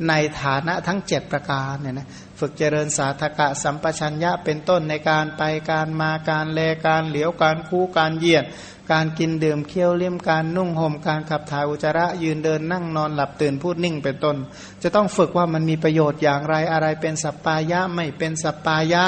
[0.08, 2.08] ในฐานะทั้ง7ประการเนี่ยนะ
[2.46, 8.46] ฝึกเจริญสาธกะสัมปชัญญะเป็นต้นในการไปการมาการแลการเหลียวการคู่การเหยียด
[8.92, 14.38] การกินดื่มเคี้ยวเลี่ยมการนุ่งห่มการขับถ่ายอุจจาระยืนเดินนั่งนอนหลับตื่นพูดนิ่งเป็นต้น
[14.84, 19.04] จะต้องฝึกว่ามันมีประโยชน์อย่างไรอะไรเป็นสัปปายะไม่เป็นสัปปายะ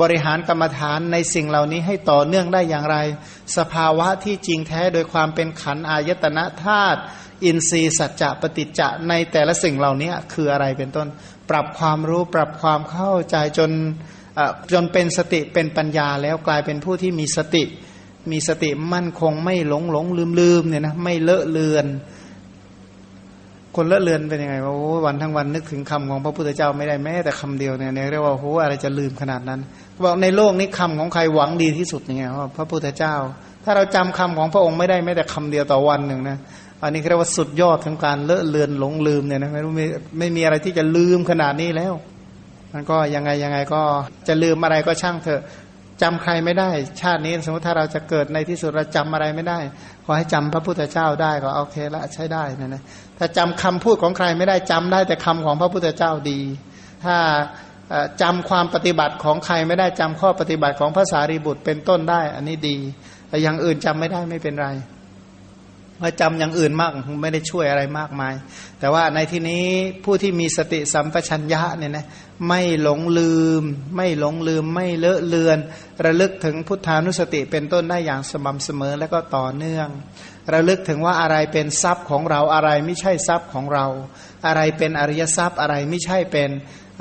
[0.00, 2.96] บริหารกรรมฐานในสิ่งเหล่านี้ให้ต่อเนื่องได้อย่างไร
[3.56, 7.00] สภาวะที่จริงแท้โดยความเป็นขันอายตนะธาตุ
[7.44, 11.08] อินทรีย์สัจจะปฏิจจะในแต่ละสิ่งเหล่านี้คืออะไรเป็นต้น
[11.50, 13.70] ปรับความรู้ปรับความเข้าใจจน
[14.72, 17.64] จนเป็นสติเป็นปัญญาแล้วกลายเป็นผู้ที่มีสติ
[18.32, 21.86] มีสติมั่นคงไม่หลงหลงลืมลืมเนี่ยนะไม่เลอะเลือน
[23.76, 24.76] คนเลอะเลือนเป็นยังไงโอ้
[25.06, 29.60] วันทั้งวันนึกถึงคำของพระพุทธเจ้าไม่ได้แม้แต่คำเดียวเนี่ยเรียกว่าโอ้อะไรจะลืมขนาดนั้น
[30.04, 33.14] บอกในโลกนี้คำของใครหวังดีที่สุดเนี่ยว่าพระพุทธเจ้า
[33.64, 36.38] ถ้าเราจำคำของพระองค์ไม่ได้แม้แต่คำเดียวต่อวันหนึ่งนะ
[36.82, 39.86] อันนี้เรียกว่าสุดยอดของการเลอะเลือนหลงลืมเนี่ยนะไม่รู้ไม่
[40.18, 41.92] ไม่มีอะไรที่จะลืมขนาดนี้แล้ว
[42.72, 43.82] มันก็ยังไงยังไงก็
[44.28, 45.42] จะลืมอะไรก็ช่างเถอะ
[46.02, 46.70] จำใครไม่ได้
[47.00, 49.58] ชาตินี้สมมติถ้าเราจะเกิดในที่สุดเราจำอะไรไม่ได้
[50.04, 52.82] ขอให้จำพระพุทธเจ้าได้ก็โอเคละใช้ได้นะนะ
[53.18, 56.40] ถ้าจำคำพูดของใครไม่ได้จำได้แต่คำของพระพุทธเจ้าดี
[57.04, 57.16] ถ้า
[58.22, 62.76] จำความปฏิบัติของใครไม่ได้จำข้อปฏิบัติของภาษารีบุตรเป็นต้นได้ อันนี้ดี
[63.28, 64.68] แต่อย่างอื่นจำไม่ได้ไม่เป็นไร
[66.00, 66.92] ว่าจำอย่างอื่นมาก
[67.22, 68.34] ไม่ได้ช่วยอะไรมากมาย
[68.80, 69.64] แต่ว่าในที่นี้
[70.04, 72.06] ผู้ที่มีสติสัมปชัญญะเนี่ยนะ
[72.48, 73.62] ไม่หลงลืม
[73.96, 75.58] ไม่หลงลืม ไม่เลอะเลือน
[76.04, 79.88] ระลึกถึงพุทธานุสติเป็นต้นได้อย่างสม่ำเสมอและก็ต่อเนื่อง
[80.52, 83.86] ระลึกถึงว่าอะไรเป็นทรัพย์ของเราอะไรไม่ใช่ทรัพย์ของเรา
[84.46, 86.50] อะไรเป็นอริยทรัพย์อะไรไม่ใช่เป็น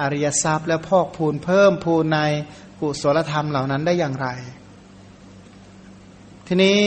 [0.01, 2.19] อริยทรัพย์ และพอกพูนเพิ่มพูนใน
[2.79, 4.27] กุศลธรรมเหล่านั้นได้อย่างไร
[6.47, 6.77] ทีนี้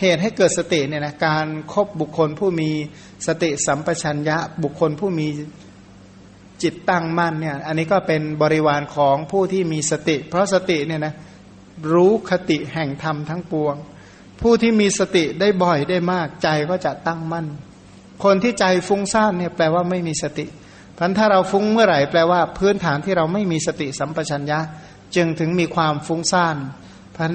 [0.00, 2.70] เหตุให้เกิดสติเนี่ยนะการครบบุคคลผู้มี
[3.26, 5.26] สติสัมปชัญญะบุคคลผู้มี
[6.62, 11.14] จิตตั้งมั่นเนี่ยอันนี้ก็เป็นบริวารของผู้ที่มีสติ เพราะสติเนี่ยนะ
[11.92, 13.74] รู้คติแห่งธรรมทั้งปวง
[14.40, 17.46] ผู้ที่มีสติได้บ่อยได้มากใจก็จะตั้งมั่น
[18.24, 20.46] คนที่ใจฟุ้งซ่านเนี่ยแปลว่าไม่มีสติ
[20.98, 24.60] พันถ้าเราฟุ้งเมื่อไหร่แปลว่าพื้นฐานที่เราไม่มีสติสัมปชัญญะ
[25.16, 26.56] จึงถึงมีความฟุ้งซ่าน
[27.16, 27.32] พัน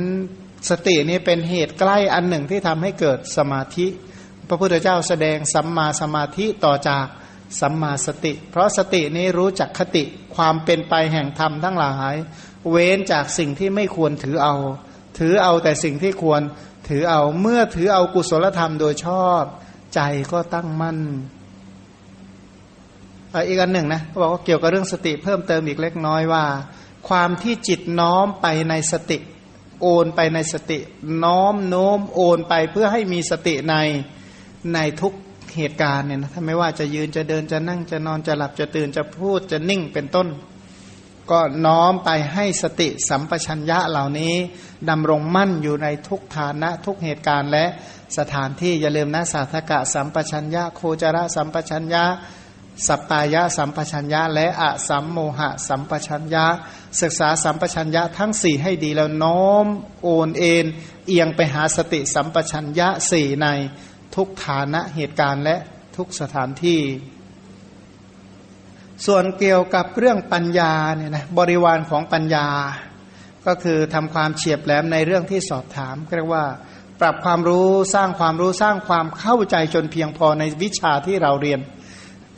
[0.69, 3.87] สตินี้เป็นเหตุใกล้อันหนึ่งที่ทำให้เกิดสมาธิ
[4.47, 7.05] พระพุทธเจ้าแสดงสัมมาสมาธิต่อจาก
[7.59, 10.03] สัมมาสติ เพราะสตินี้รู้จักคติ
[10.35, 12.15] ความเป็นไปแห่งธรรมทั้งหลาย
[12.69, 14.55] เว้นจากสิ่งที่ไม่ควรถือเอา
[15.19, 16.41] ถือเอาแต่สิ่งที่ควร
[16.89, 19.43] ถือเอาเมื่อถือเอากุศลธรรมโดยชอบ
[19.95, 19.99] ใจ
[20.31, 20.99] ก็ตั้งมั่น
[23.47, 26.45] อีกอันหนึ่งนะเขาบอกว่าเกี่ยวกับเรื่องสติเพิ่มเติมอีกเล็กน้อยว่า
[27.09, 29.17] ความที่จิตน้อมไปในสติ
[29.81, 30.79] โอนไปในสติ
[31.23, 33.75] น้อมโน้มโอนไปเพื่อให้มีสติใน
[34.73, 35.13] ในทุก
[35.57, 40.27] เหตุการณ์เนี่ยนะถ้าไม่ว่าจะยืนจะเดินจะนั่งจะนอนจะหลับจะตื่นจะพูดจะนิ่งเป็นต้น
[41.31, 44.35] ก็น้อมไปให้สติสัมปชัญญะเหล่านี้
[44.89, 47.65] ดำรงมั่นอยู่ในทุกฐานะทุกเหตุการณ์และ
[48.17, 52.03] สถานที่อย่าลืมนะสาธกะสัมปชัญญะโคจระสัมปชัญญะ
[52.87, 56.45] สัปปายะสัมปชัญญะและอะสัมโมหะ สัมปชัญญะ
[57.01, 59.65] ศึกษาสัมปชัญญะทั้งสี่ให้ดีแล้วน้อม
[60.03, 60.65] โอนเอ็น
[61.07, 63.47] เอียงไปหาสติสัมปชัญญะสี่ใน
[64.15, 65.57] ทุกฐานะเหตุการณ์และ
[65.95, 66.81] ทุกสถานที่
[69.05, 72.47] ส่วนเกี่ยวกับเรื่องปัญญาเนี่ยนะบริวารของปัญญา
[73.45, 76.45] ก็คือทำความเฉียบแหลมในเรื่องที่สอบถามเรียกว่า
[77.01, 81.59] ปรับความรู้สร้างความรู้สร้างความเข้าใจจนเพียงพอในวิชาที่เราเรียน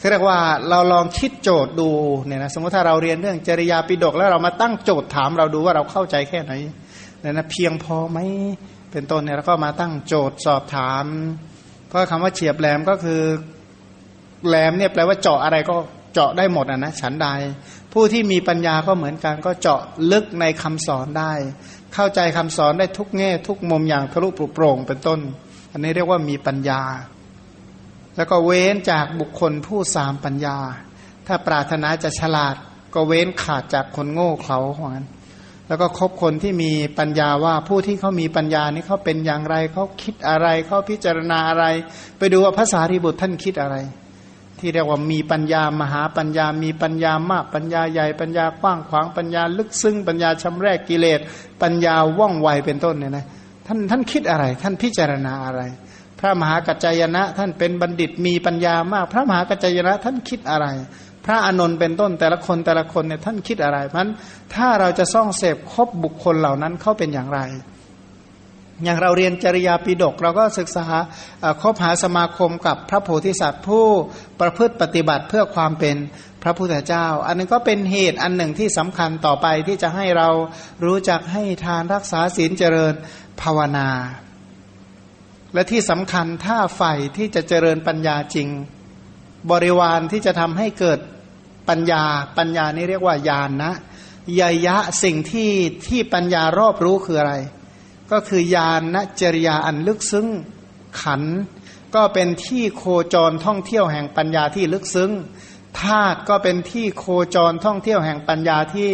[0.09, 0.39] เรียกว่า
[0.69, 1.89] เราลองคิดโจทย์ดู
[2.25, 6.53] เนี่ยนะสมมติถ้าเราเรียนเรื่องจริยาปิฎกแล้วเรามาตั้งโจทย์ถามเราดูว่าเราเข้าใจแค่ไหน
[7.21, 8.19] เนี่ยนะเพียงพอไหม
[8.91, 11.05] เป็นต้นเนี่ยแล้วก็มาตั้งโจทย์สอบถาม
[11.87, 13.21] เพราะคำว่าเฉียบแหลมก็คือ
[14.47, 15.75] แหลมเนี่ยแปลว่าเจาะอะไรก็
[16.13, 17.27] เจาะได้หมดอะนะฉันใด
[17.93, 19.81] ผู้ที่มีปัญญาก็เหมือนกันก็เจาะ
[20.11, 21.33] ลึกในคำสอนได้
[21.93, 25.19] เข้าใจคำสอนได้ทุกแง่ ทุกมุมอย่างทะลุปรุโปร่งเป็นต้น
[25.71, 26.81] อันนี้เรียกว่ามีปัญญา
[28.16, 30.57] แล้วก็เว้นจากบุคคลผู้สามปัญญา
[31.28, 32.55] ถ้าปรารถนาจะฉลาด
[32.93, 35.05] ก็เว้นขาดจากคนโง่เขลาเหมือน
[35.68, 41.66] แล้วก็คบคนที่มีปัญญาว่าผู้ที่เขามีปัญญานี่เขาเป็นอย่างไรเขาคิดอะไรเขาพิจารณาอะไร
[42.18, 43.78] ไปดูว่าภาษาริบุตรท่านคิดอะไร
[44.59, 51.20] ที่เรียกว่ามีปัญญามหาปัญญา มีปัญญามากปัญญาใหญ่ปัญญากว้างขวางปัญญาลึกซึ้งปัญญาชำแรกกิเลส
[51.62, 53.26] ปัญญาว่องไวเป็นต้นเนี่ยนะ
[53.68, 55.62] ท่านท่านคิดอะไร ท่านพิจารณาอะไร
[56.22, 60.67] พระมหากัจจายนะ ท่านเป็นบัณฑิตมีปัญญามาก พระมหากัจจายนะท่านคิดอะไร
[61.26, 64.07] พระอนนท์เป็นต้นแต่ละคนแต่ละคนเนี่ยท่านคิดอะไรเพราะ
[64.55, 67.39] ถ้าเราจะซ่องเสพคบบุคคลเหล่านั้นเขาเป็นอย่างไร
[68.84, 70.86] อย่างเราเรียนจริยาปิฎกเราก็ศึกษา
[71.61, 73.86] คบหาสมาคมกับพระโพธิสัตว์ผู้
[74.39, 75.95] ประพฤติปฏิบัติเพื่อความเป็น
[76.43, 80.30] พระพุทธเจ้า อันนึงก็เป็นเหตุอันหนึ่งที่สำคัญต่อไปที่จะให้เรา
[80.86, 82.93] รู้จักให้ทานรักษาศีลเจริญ
[83.41, 83.89] ภาวนา
[85.53, 88.47] และที่สำคัญถ้าใฝ่ที่จะเจริญปัญญาจริง
[89.51, 90.99] บริวารที่จะทำให้เกิด
[91.69, 92.03] ปัญญา
[92.37, 93.73] ปัญญานี่เรียกว่าญาณนะ
[94.39, 95.51] ยยะสิ่งที่
[95.87, 97.35] ที่ปัญญารอบรู้คืออะไร
[98.11, 100.27] ก็คือญาณนจริยาอันลึกซึ้ง
[101.01, 101.23] ขัน
[101.95, 102.83] ก็เป็นที่โค
[103.13, 105.11] จรท่องเที่ยวแห่งปัญญาที่ลึกซึ้ง
[105.82, 107.05] ธาตุก็เป็นที่โค
[107.36, 108.89] จรท่องเที่ยวแห่งปัญญาที่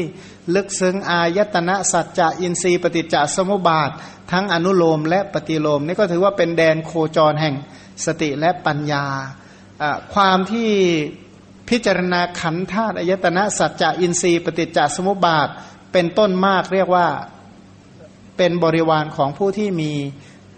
[0.55, 3.89] ลึกซึ้งอายตนะสัจจะอินทรีย์ปฏิจจสมุปบาท
[4.31, 7.55] ทั้งอนุโลมและปฏิโลมนี่ก็ถือว่าเป็นแดนโคจรแห่ง
[8.05, 9.05] สติและปัญญา
[10.13, 10.71] ความที่
[11.69, 15.47] พิจารณาขันธาตุอายตนะสัจจะอินทรีย์ปฏิจจสมุปบาท
[15.91, 17.07] เป็นต้นมากเรียกว่า
[18.37, 19.91] เป็นบริวารของผู้ที่มี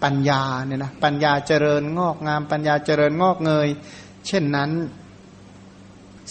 [0.02, 3.68] ปัญญาเนี่ยนะปัญญาเจริญงอกงามปัญญาเจริญงอกเงย
[4.26, 4.70] เช่นนั้น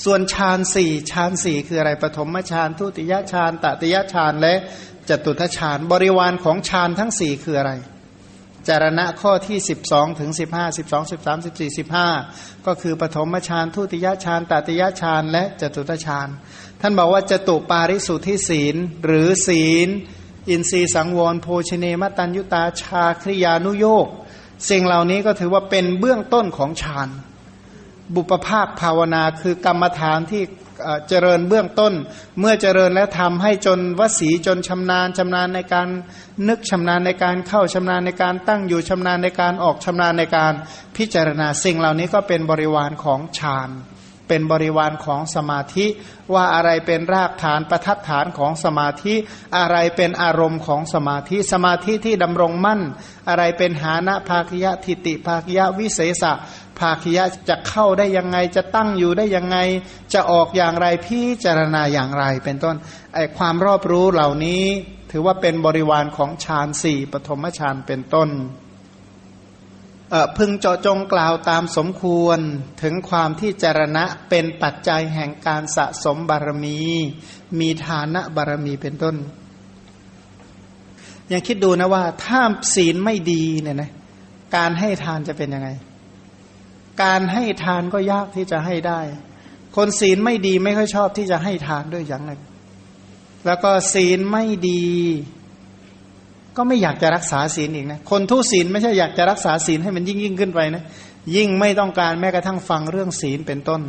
[0.04, 4.56] ส่วนฌานสี่ฌานสี่คืออะไรปฐมฌานทุติยฌานตติยฌานและ
[5.10, 7.74] จตุทฌานบริวารของฌานทั้งสี่คืออะไร
[8.68, 11.78] จารณะข้อที่ 12 ถึง 15 12 13 14
[12.18, 16.28] 15 ก็คือปฐมฌานทุติยฌานตติยฌานและจตุตฌาน
[16.82, 18.76] ท่านบอกว่าจตุปาริสุทธิศีล
[19.06, 19.90] หรือศีล
[20.50, 24.08] อินทรีสังวรโภชเนมตัญยุตาชาคริยานุโยก
[24.70, 27.10] สิ่งเหล่านี้ก็ถือว่าเป็นเบื้องต้นของฌาน
[28.16, 30.44] บุปภาคภาวนาคือกรรมฐานที่
[31.10, 31.94] เจริญเบื้องต้น
[32.40, 35.88] เมื่อเจริญแล้วทำให้จนวสีจนชำนาญชำนาญในการ
[36.48, 40.54] นึกชำนาญในการเข้าชำนาญในการตั้งอยู่ชำนาญในการออกชำนาญในการ
[40.98, 43.72] พิจารณาสิ่งเหล่านี้ก็เป็นบริวารของฌาน
[44.30, 45.86] เป็นบริวารของสมาธิ
[46.34, 49.16] ว่าอะไรเป็นรากฐานประทัดฐานของสมาธิ
[49.58, 52.82] อะไรเป็นอารมณ์ของสมาธิ สมาธิที่ดำรงมั่น
[53.30, 56.34] อะไรเป็นหานะภาคยะทิติภาคยะวิเศษะ
[56.80, 59.58] ภาคียะจะเข้าได้ยังไง จะตั้งอยู่ได้ยังไง
[60.14, 62.76] จะออกอย่างไรพิจารณาอย่างไร เป็นต้น
[63.14, 64.64] ไอความรอบรู้เหล่านี้
[65.12, 68.30] ถือว่าเป็นบริวารของฌานสี่ปฐมฌานเป็นต้น
[70.38, 72.40] พึงเจาะจงกล่าวตามสมควร
[72.82, 76.80] ถึงความที่จารณะเป็นปัจจัยแห่งการสะสมบารมี
[77.60, 79.16] มีฐานะบารมีเป็นต้น
[81.32, 82.42] ยังคิดดูนะว่าถ้า
[82.76, 83.92] ศีลไม่ดีเนี่ยนะ
[84.56, 85.70] การให้ทานจะเป็นยังไง
[87.04, 89.02] การให้ทานก็ยากที่จะให้ได้
[89.76, 92.42] คนศีลไม่ดีไม่ค่อยชอบที่จะให้ทานด้วยอย่างหนึ่ง
[93.46, 94.86] แล้วก็ศีลไม่ดี
[96.58, 100.84] ก็ไม่อยากจะรักษาศีลอีกนะ คนทุศีลไม่ใช่อยากจะรักษาศีลให้มันยิ่งยิ่งขึ้นไปนะ
[101.36, 103.82] ยิ่งไม่ต้องการแม้กระทั่งฟังเรื่องศีลเป็นต้น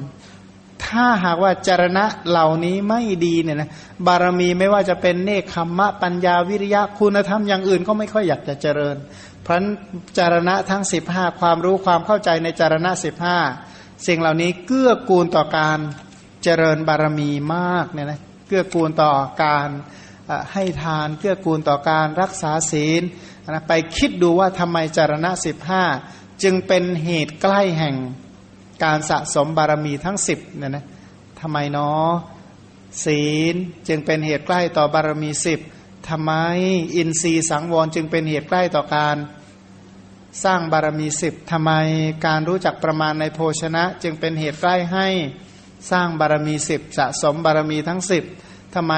[0.85, 3.71] ถ้าหากว่าจารณะเหล่านี้ไม่ดีเนี่ยนะ
[4.07, 8.97] บารมีไม่ว่าจะเป็นเนคขมมะปัญญาวิริยะคุณธรรมอย่างอื่นก็ไม่ค่อยอยากจะเจริญ
[9.43, 9.57] เพราะ
[10.19, 13.39] จารณะทั้งสิบห้าความรู้ความเข้าใจในจารณะสิบห้า
[14.07, 15.79] สิ่งเหล่านี้เกื้อกูลต่อการ
[16.43, 19.13] เจริญบารมีมากเนี่ยนะเกื้อกูลต่อ
[19.45, 19.69] การ
[20.53, 23.03] ให้ทานเกื้อกูลต่อการรักษาศีล
[23.49, 25.85] นะไปคิดดูว่าทำไมจารณะสิบห้า
[26.43, 27.97] จึงเป็นเหตุใกล้แห่ง
[28.85, 30.85] การสะสมบารมีทั้งสิบเนี่ยนะ
[31.41, 32.11] ทำไมเนาะ
[33.05, 33.55] ศีล
[33.89, 35.61] จึงเป็นเหตุใกล้ต่อบารมีสิบ
[36.11, 36.33] ทำไม
[36.97, 39.17] อินทรีย์สังวรจึงเป็นเหตุใกล้ต่อการ
[40.45, 41.73] สร้างบารมีสิบทำไม
[42.27, 45.09] การรู้จักประมาณในโภชนะ จึงเป็นเหตุใกล้ให้
[45.91, 48.25] สร้างบารมีสิบสะสมบารมีทั้งสิบ
[48.75, 48.95] ทำไม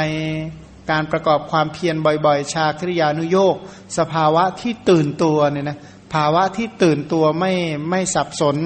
[0.90, 3.56] การประกอบความเพียรบ่อยๆ ชาคริยานุโยก
[3.98, 5.78] สภาวะที่ตื่นตัวเนี่ยนะ
[6.14, 7.52] ภาวะที่ตื่นตัวไม่
[7.90, 8.56] ไม่สับสน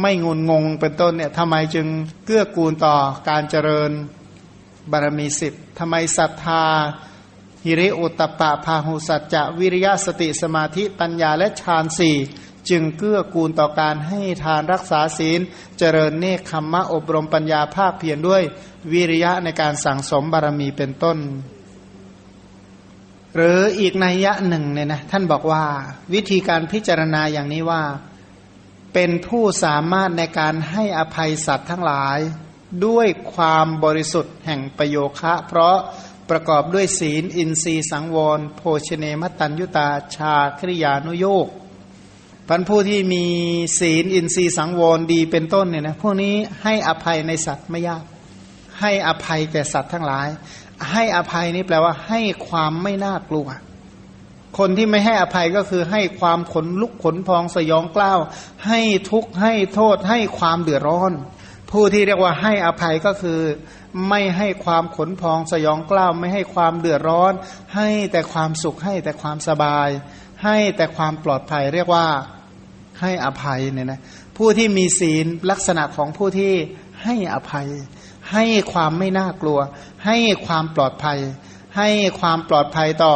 [0.00, 1.86] ไม่งุนงงเป็นต้นเนี่ยทำไมจึง
[2.24, 2.96] เกื้อกูลต่อ
[3.28, 3.90] การเจริญ
[4.90, 6.64] บารมีสิบทำไมศรัทธา
[7.68, 12.16] ฮิริโอตปะพาหุสัจจะวิริยะสติสมาธิปัญญาและฌานสี่
[12.68, 15.40] จึงเกื้อกูลต่อการให้ทานรักษาศีล
[15.78, 18.42] เจริญเนคขมมะอบรมปัญญาภาคเพียรด้วย
[18.92, 21.18] วิริยะในการสั่งสมบารมีเป็นต้น
[23.34, 25.64] หรืออีกนัยยะหนึ่งเนี่ยนะท่านบอกว่า
[26.14, 27.82] วิธีการพิจารณาอย่างนี้ว่า
[28.94, 32.18] เป็นผู้สามารถในการให้อภัยสัตว์ทั้งหลาย
[32.86, 35.76] ด้วยความบริสุทธิ์แห่งประโยคะ เพราะ
[36.30, 41.48] ประกอบด้วยศีล อินทรีย์สังวร โภชเนมตัญยุตา ชาคริยานุโยก
[42.48, 43.24] พันผู้ที่มี
[43.78, 48.02] ศีล อินทรีย์สังวรดีเป็นต้นเนี่ยนะพวกนี้ให้อภัยในสัตว์ไม่ยาก
[48.80, 50.28] ให้อภัยแก่สัตว์ทั้งหลาย
[50.92, 53.48] ให้อภัยนี้แปลว่าให้ความไม่น่ากลัว
[54.58, 58.18] คนที่ไม่ให้อภัยก็คือให้ความขนลุกขนพองสยองกล้าว
[58.66, 61.12] ให้ทุกข์ให้โทษให้ความเดือดร้อน
[61.70, 63.40] ผู้ที่เรียกว่าให้อภัยก็คือ
[64.08, 67.32] ไม่ให้ความขนพองสยองกล้าวไม่ให้ความเดือดร้อน
[67.76, 69.88] ให้แต่ความสุขให้แต่ความสบาย
[70.44, 72.06] ให้แต่ความปลอดภัยเรียกว่า
[73.00, 74.00] ให้อภัยเนี่ยนะ
[74.36, 76.54] ผู้ที่มีศีลลักษณะของผู้ที่
[77.04, 77.68] ให้อภัย
[78.32, 79.60] ให้ความไม่น่ากลัว
[80.06, 80.16] ให้
[80.46, 81.18] ความปลอดภัย
[81.76, 81.88] ให้
[82.20, 83.14] ความปลอดภัยต่อ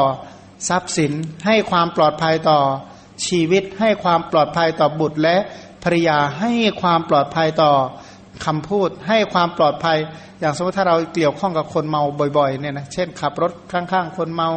[0.68, 1.12] ทรัพย์สิน
[1.46, 2.60] ให้ความปลอดภัยต่อ
[3.26, 5.36] ชีวิต ให้ความปลอดภัยต่อบุตรและ
[5.82, 6.52] ภริยาให้
[6.82, 7.72] ความปลอดภัยต่อ
[8.44, 9.98] คำพูดให้ความปลอดภัย
[10.40, 12.02] อย่างสมมติถ้าเราเกี่ยวข้องกับคนเมา
[12.38, 14.48] บ่อยๆเนี่ยนะเช่นขับรถข้างๆคนเมา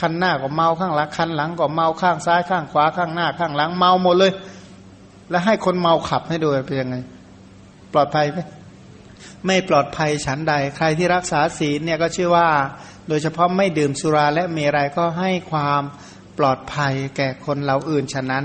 [0.00, 4.32] คันหน้าก็เมาข้างหลังคันหลังก็เมาข้างซ้ายข้างขวาข้างหน้าข้างหลังเมาหมดเลย
[5.30, 6.96] แล้วให้คนเมาขับให้ดูเป็นยังไง
[7.92, 8.38] ปลอดภัยไหม
[9.46, 12.48] ไม่ปลอดภัยฉันใด ใครที่รักษาศีลเนี่ยก็ชื่อว่า
[13.08, 15.82] โดยเฉพาะไม่ดื่มสุราและเมรัยก็ให้ความ
[16.38, 18.44] ปลอดภัยแก่คนเราอื่นฉะนั้น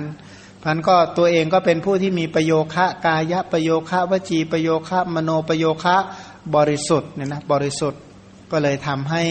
[0.66, 5.98] พันก็ตัวเองก็เป็นผู้ที่มีประโยคะกายะประโยคะวจีประโยคะมโนประโยคะ
[6.56, 8.02] บริสุทธิ์เนี่ยนะบริสุทธิ์
[8.52, 9.24] ก็เลยทำให้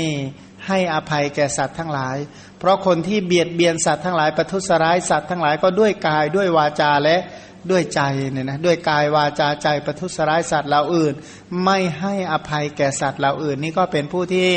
[0.67, 2.17] ให้อภัยแก่สัตว์ทั้งหลาย
[2.59, 7.17] เพราะคนที่เบียดเบียนสัตว์ทั้งหลายประทุษร้ายสัตว์ทั้งหลายก็ด้วยกายด้วยวาจาและ
[7.71, 11.15] ด้วยใจเนี่ยนะด้วยกายวาจาใจประทุษร้ายสัตว์เราอื่น
[11.65, 14.49] ไม่ให้อภัยแก่สัตว์เราอื่น นี่ก็เป็นผู้ที่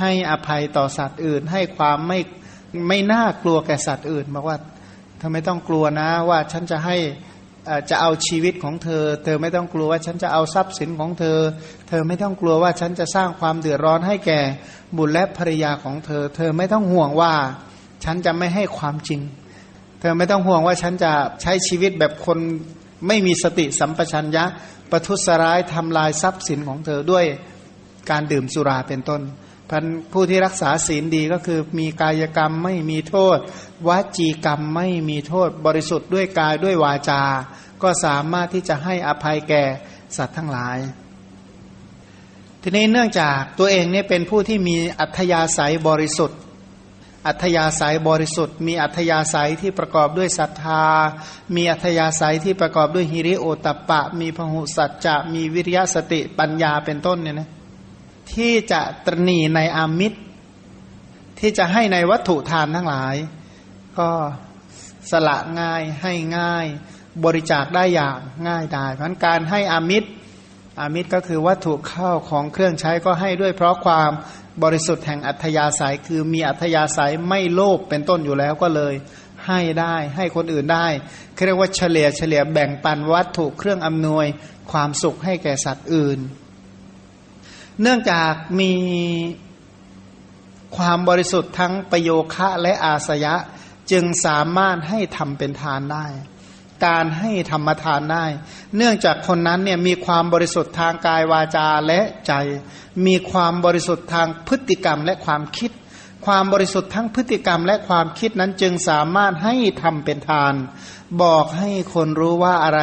[0.00, 2.18] ให้อภัยต่อสัตว์อื่น ให้ความไม่
[2.88, 4.58] ไม่น่ากลัวแก่สัตว์อื่นบอกว่า
[5.24, 6.96] ธอไม่ต้องกลัวนะว่าฉันจะให้
[7.90, 11.38] จะเอาชีวิตของเธอ เธอไม่ต้องกลัวว่าฉันจะเอาทรัพย์สินของเธอ
[11.88, 14.40] เธอไม่ต้องกลัวว่าฉันจะสร้างความเดือดร้อนให้แก่
[14.96, 17.32] บุตรและภรรยาของเธอ เธอไม่ต้องห่วงว่า
[18.04, 19.20] ฉันจะไม่ให้ความจริง
[20.00, 21.12] เธอไม่ต้องห่วงว่าฉันจะ
[21.42, 22.38] ใช้ชีวิตแบบคน
[23.06, 24.44] ไม่มีสติสัมปชัญญะ
[24.90, 27.24] ประทุษร้ายทำลายทรัพย์สินของเธอด้วย
[28.10, 29.20] การดื่มสุราเป็นต้น
[29.72, 33.38] พันผู้ที่รักษาศีลดีก็คือมีกายกรรมไม่มีโทษ
[33.88, 37.22] วจีกรรมไม่มีโทษ บริสุทธิ์ด้วยกายด้วยวาจา
[37.82, 39.64] ก็สามารถที่จะให้อภัยแก่
[40.16, 40.78] สัตว์ทั้งหลาย
[42.62, 46.38] ทีนี้เนื่องจากตัวเองเนี่ยเป็นผู้ที่มีอัธยาศัยบริสุทธิ์
[47.26, 50.84] อัธยาศัยบริสุทธิ์ มีอัธยาศัยที่ประกอบด้วยศรัทธา
[51.54, 57.50] มีอัธยาศัยที่ประกอบด้วยฮิริโอตปะมีพหุสัจจะ มีวิริยะสติปัญญาเป็นต้นเนี่ยนะ
[58.34, 60.18] ที่จะตรณีในอามิตร
[61.38, 63.14] ที่จะให้ในวัตถุทานทั้งหลาย
[63.98, 64.10] ก็
[65.10, 66.66] สละง่ายให้ง่าย
[67.24, 68.18] บริจาคได้อย่าง
[68.48, 70.08] ง่ายได้เพราะการให้อามิตร
[70.80, 74.10] อามิตรก็คือวัตถุเข้าของเครื่องใช้ก็ให้ด้วยเพราะความ
[74.62, 78.94] บริสุทธิ์แห่งอัธยาศัยคือมีอัธยาศัยไม่โลภเป็นต้นอยู่แล้วก็เลย
[79.46, 80.86] ให้ได้ให้คนอื่นได้
[81.46, 84.26] เรียกว่าเฉลี่ยเฉลี่ยแบ่งปันวัตถุเครื่องอำนวย
[84.70, 86.18] ความสุขให้แก่สัตว์อื่น
[87.80, 88.72] เนื่องจากมี
[90.76, 93.34] ความบริสุทธิ์ทั้งประโยคะและอาสยะ
[93.90, 96.06] จึงสามารถให้ทำเป็นทานได้
[96.86, 98.24] การให้ธรรมทานได้
[98.76, 102.32] เนื่องจากคนนั้นเนี่ยมีความบริสุทธิ์ทางกายวาจาและใจ
[103.06, 105.70] มีความบริสุทธิ์ทางพฤติกรรมและความคิด
[106.26, 110.54] ความบริสุทธิ์ทั้งพฤติกรรมและความคิดนั้นจึงสามารถให้ทำเป็นทาน
[111.22, 112.82] บอกให้คนรู้ว่าอะไร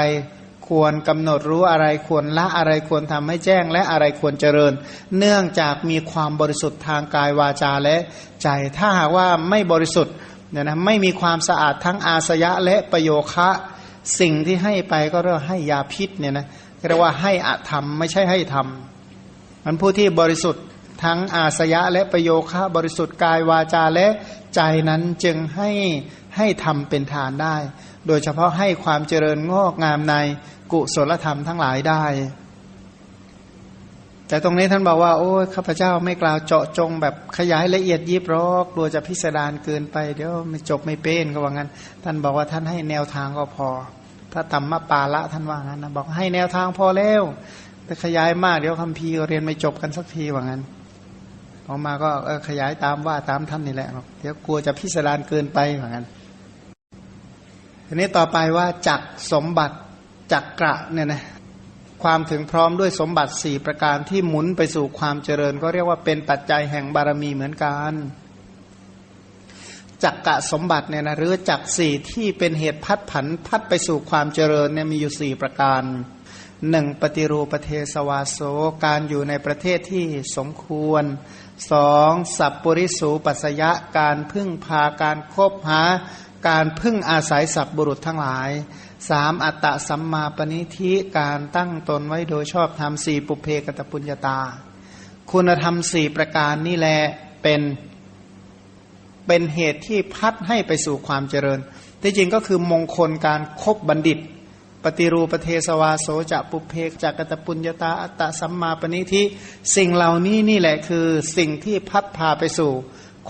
[0.69, 4.73] ควรกำหนดรู้อะไรควรละอะไรควรทำให้แจ้ง และอะไรควรเจริญ
[5.17, 7.97] เนื่องจากมีความบริสุทธิ์ทางกายวาจาและ
[8.43, 8.47] ใจ
[8.77, 10.15] ถ้าหากว่าไม่บริสุทธิ์
[10.51, 13.49] เนี่ยนะไม่มีความสะอาดทั้งอาสยะและประโยคะ
[14.19, 16.45] สิ่งที่ให้ไปก็เรียกให้ยาพิษเนี่ยนะ
[16.87, 18.67] เรียกว่าให้อธรรมไม่ใช่ให้ธรรม
[19.65, 20.63] มันผู้ที่บริสุทธิ์
[21.03, 24.07] ทั้งอาสยะและประโยคะบริสุทธิ์กายวาจาและ
[24.55, 25.69] ใจนั้นจึงให้
[26.37, 27.55] ให้ทำเป็นทานได้
[28.07, 30.15] โดยเฉพาะให้ความเจริญงอกงามใน
[30.71, 32.03] กุศลธรรมทั้งหลายได้
[34.27, 41.69] แต่ตรงนี้ท่านบอกว่า โอ้ยข้าพเจ้าไม่กล่าวเจาะจงแบบขยายละเอียดยิบรอกกลัวจะพิสดารเกินไป เดี๋ยวไม่จบไม่เป็นก็ว่างั้น
[42.03, 43.69] ท่านบอกว่าท่านให้แนวทางก็พอ
[44.33, 47.23] ถ้าธรรมปาละท่านว่างั้นนะบอกให้แนวทางพอแล้ว
[47.85, 50.61] แต่ขยายมากเดี๋ยวคำพีเรียนไม่จบกันสักทีว่างั้น
[51.67, 52.09] ออกมาก็
[52.47, 53.89] ขยายตามว่าตามท่านนี่แหละ
[54.19, 56.05] เดี๋ยวกลัวจะพิสดารเกินไปว่างั้น
[57.87, 59.01] ทีนี้ต่อไปว่าจัก
[59.31, 59.75] สมบัติ
[60.31, 61.23] จักกระเนี่ยนะ
[62.03, 67.93] ความถึงพร้อมด้วยสมบัติสี่ประการที่หมุนไปสู่ความเจริญ ก็เรียกว่าเป็นปัจจัยแห่งบารมีเหมือนกัน
[70.03, 75.83] จักกะสมบัติเนี่ยนะหรือจักสี่ที่เป็นเหตุพัดผันพัดไปสู่ความเจริญเนี่ยมีอยู่สี่ประการ
[76.69, 78.39] หนึ่งปฏิรูประเทศวาโส
[78.85, 80.05] การอยู่ในประเทศที่
[80.37, 81.03] สมควร
[81.71, 85.83] สองสัพปริสูปัสยะการพึ่งพาการคบหา
[86.47, 88.49] การพึ่งอาศัยสัพบุรุษทั้งหลาย
[89.09, 94.39] สามอัตตะสัมมาปณิธิการตั้งตนไว้โดยชอบธรรมสี่ปุเพกตปุญญาตา
[95.31, 96.99] คุณธรรมสี่ประการนี่แหละ
[97.43, 97.61] เป็น
[99.27, 101.59] เป็นเหตุที่พัดให้ไปสู่ความเจริญ
[102.01, 104.19] ที่จริงก็คือมงคลการครบบัณฑิต
[104.83, 109.23] ปฏิรูปเทสวาโสจะปุเพกจักตปุญญาตาอัตตะสัมมาปณิธิ
[109.75, 112.71] สิ่งเหล่านี้นี่แหละคือสิ่งที่พัดพาไปสู่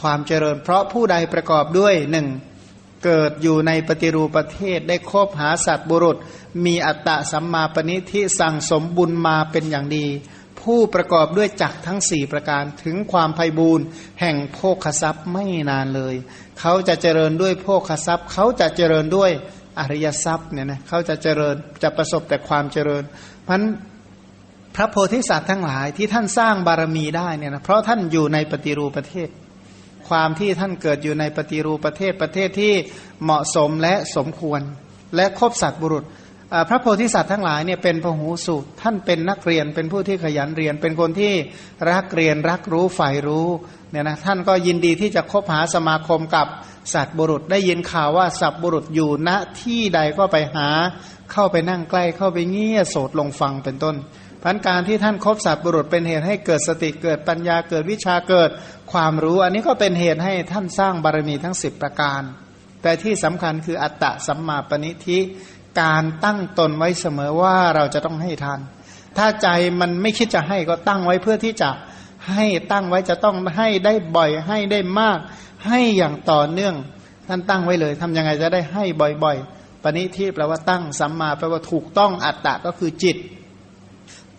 [0.01, 2.27] ความเจริญ เพราะผู้ใดประกอบด้วยหนึ่ง
[3.03, 6.17] เกิดอยู่ในปฏิรูปประเทศได้คบหาสัตว์บุรุษ
[6.65, 10.05] มีอัตตะสัมมาปณิทิสั่งสมบุญมาเป็นอย่างดี
[10.61, 13.85] ผู้ประกอบด้วยจักทั้งสี่ประการถึงความไพ่บูรณ์
[14.21, 16.15] แห่งโภคทรัพย์ไม่นานเลย
[16.59, 19.31] เขาจะเจริญด้วยโภคทรัพย์ เขาจะเจริญด้วย
[19.79, 23.03] อริยทรัพย์เนี่ยนะเขาจะเจริญจะประสบแต่ความเจริญ
[23.45, 23.61] เพราะ
[24.75, 29.29] พระโพธิสัตว์ทั้งหลายที่ท่านสร้างบารมีได้เนี่ยนะเพราะท่านอยู่ในปฏิรูปประเทศ
[30.09, 32.73] ความที่ท่านเกิดอยู่ในปฏิรูปประเทศประเทศที่
[33.23, 34.61] เหมาะสมและสมควร
[35.15, 36.05] และครบสัตว์บุรุษ
[36.69, 41.33] พระโพธิสัตว์ทั้งหลายเนี่ยเป็นพหูสูตรท่านเป็นนักเรียนเป็นผู้ที่ขยันเรียน เป็นคนที่
[41.91, 43.47] รักเรียนรักรู้ใฝ่รู้
[43.91, 46.47] เนี่ยนะท่านก็ยินดีที่จะคบหาสมาคมกับ
[46.93, 49.29] สัตว์บุรุษ ได้ยินข่าวว่าสัตว์บุรุษอยู่ณ
[49.61, 50.69] ที่ใดก็ไปหา
[51.31, 53.95] เข้าไปนั่งใกล้เข้าไปเงี่ยโสดลงฟังเป็นต้น
[54.43, 58.49] พันการที่ท่านคบสัตว์บุรุษเป็นเหตุให้เกิดสติเกิดปัญญาเกิดวิชาเกิด
[58.91, 62.21] ความรู้ อันนี้ก็เป็นเหตุให้ท่านสร้างบารมีทั้งสิบประการ
[62.81, 65.19] แต่ที่สำคัญคืออัตตะสัมมาปณิธิ
[65.81, 68.59] การตั้งตนไว้เสมอว่าเราจะต้องให้ทาน
[69.17, 69.47] ถ้าใจ
[69.79, 71.69] มันไม่คิดจะให้ก็ตั้งไว้เพื่อที่จะ
[72.31, 75.19] ให้ตั้งไว้จะต้องให้ได้บ่อยให้ได้มาก
[75.67, 76.75] ให้อย่างต่อเนื่อง
[77.27, 78.83] ท่านตั้งไว้เลยทำยังไงจะได้ให้
[79.23, 83.17] บ่อยๆ ปณิทิแปลว่าตั้งสัมมาแปลว่าถูกต้องอัตตะก็คือจิต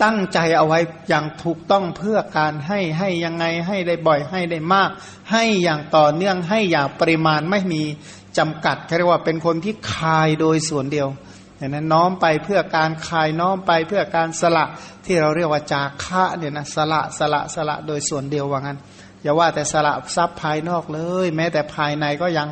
[0.03, 0.79] ตั้งใจเอาไว้
[1.09, 4.91] อย่างถูกต้องเพื่อการให้ให้ยังไงให้ได้บ่อยให้ได้มาก
[5.33, 7.83] ให้อย่างต่อเนื่องให้อย่างปริมาณไม่มี
[8.39, 11.09] จำกัดเรียกว่าเป็นคนที่คายโดยส่วนเดียว
[11.59, 14.65] เห็นนั้นน้อมไปเพื่อการคายน้อมไปเพื่อการสละ
[15.07, 18.79] ที่เราเรียกว่าจาคะเนี่ยนะสละสละสละโดยส่วนเดียวว่างั้น
[19.23, 22.49] อย่าว่าแต่สละทรัพย์ภายนอกเลย แม้แต่ภายในก็ยัง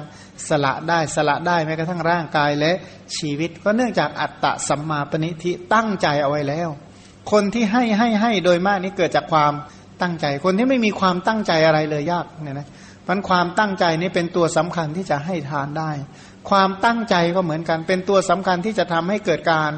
[0.49, 2.73] สละได้สละได้แม้กระทั่งร่างกายและ
[3.17, 6.69] ชีวิต ก็เนื่องจากอัตตะสัมมาปณิทิตั้งใจเอาไว้แล้ว
[7.33, 9.53] คนที่ให้ให้ให้โดยมากนี่เกิดจากความ
[10.03, 12.69] ตั้งใจ คนที่ไม่มีความตั้งใจอะไรเลยยากเนี่ยนะ
[13.09, 15.91] มันความตั้งใจนี่เป็นตัวสำคัญที่จะให้ทานได้
[16.51, 19.73] ความตั้งใจก็เหมือนกัน เป็นตัวสำคัญที่จะทำให้เกิดการ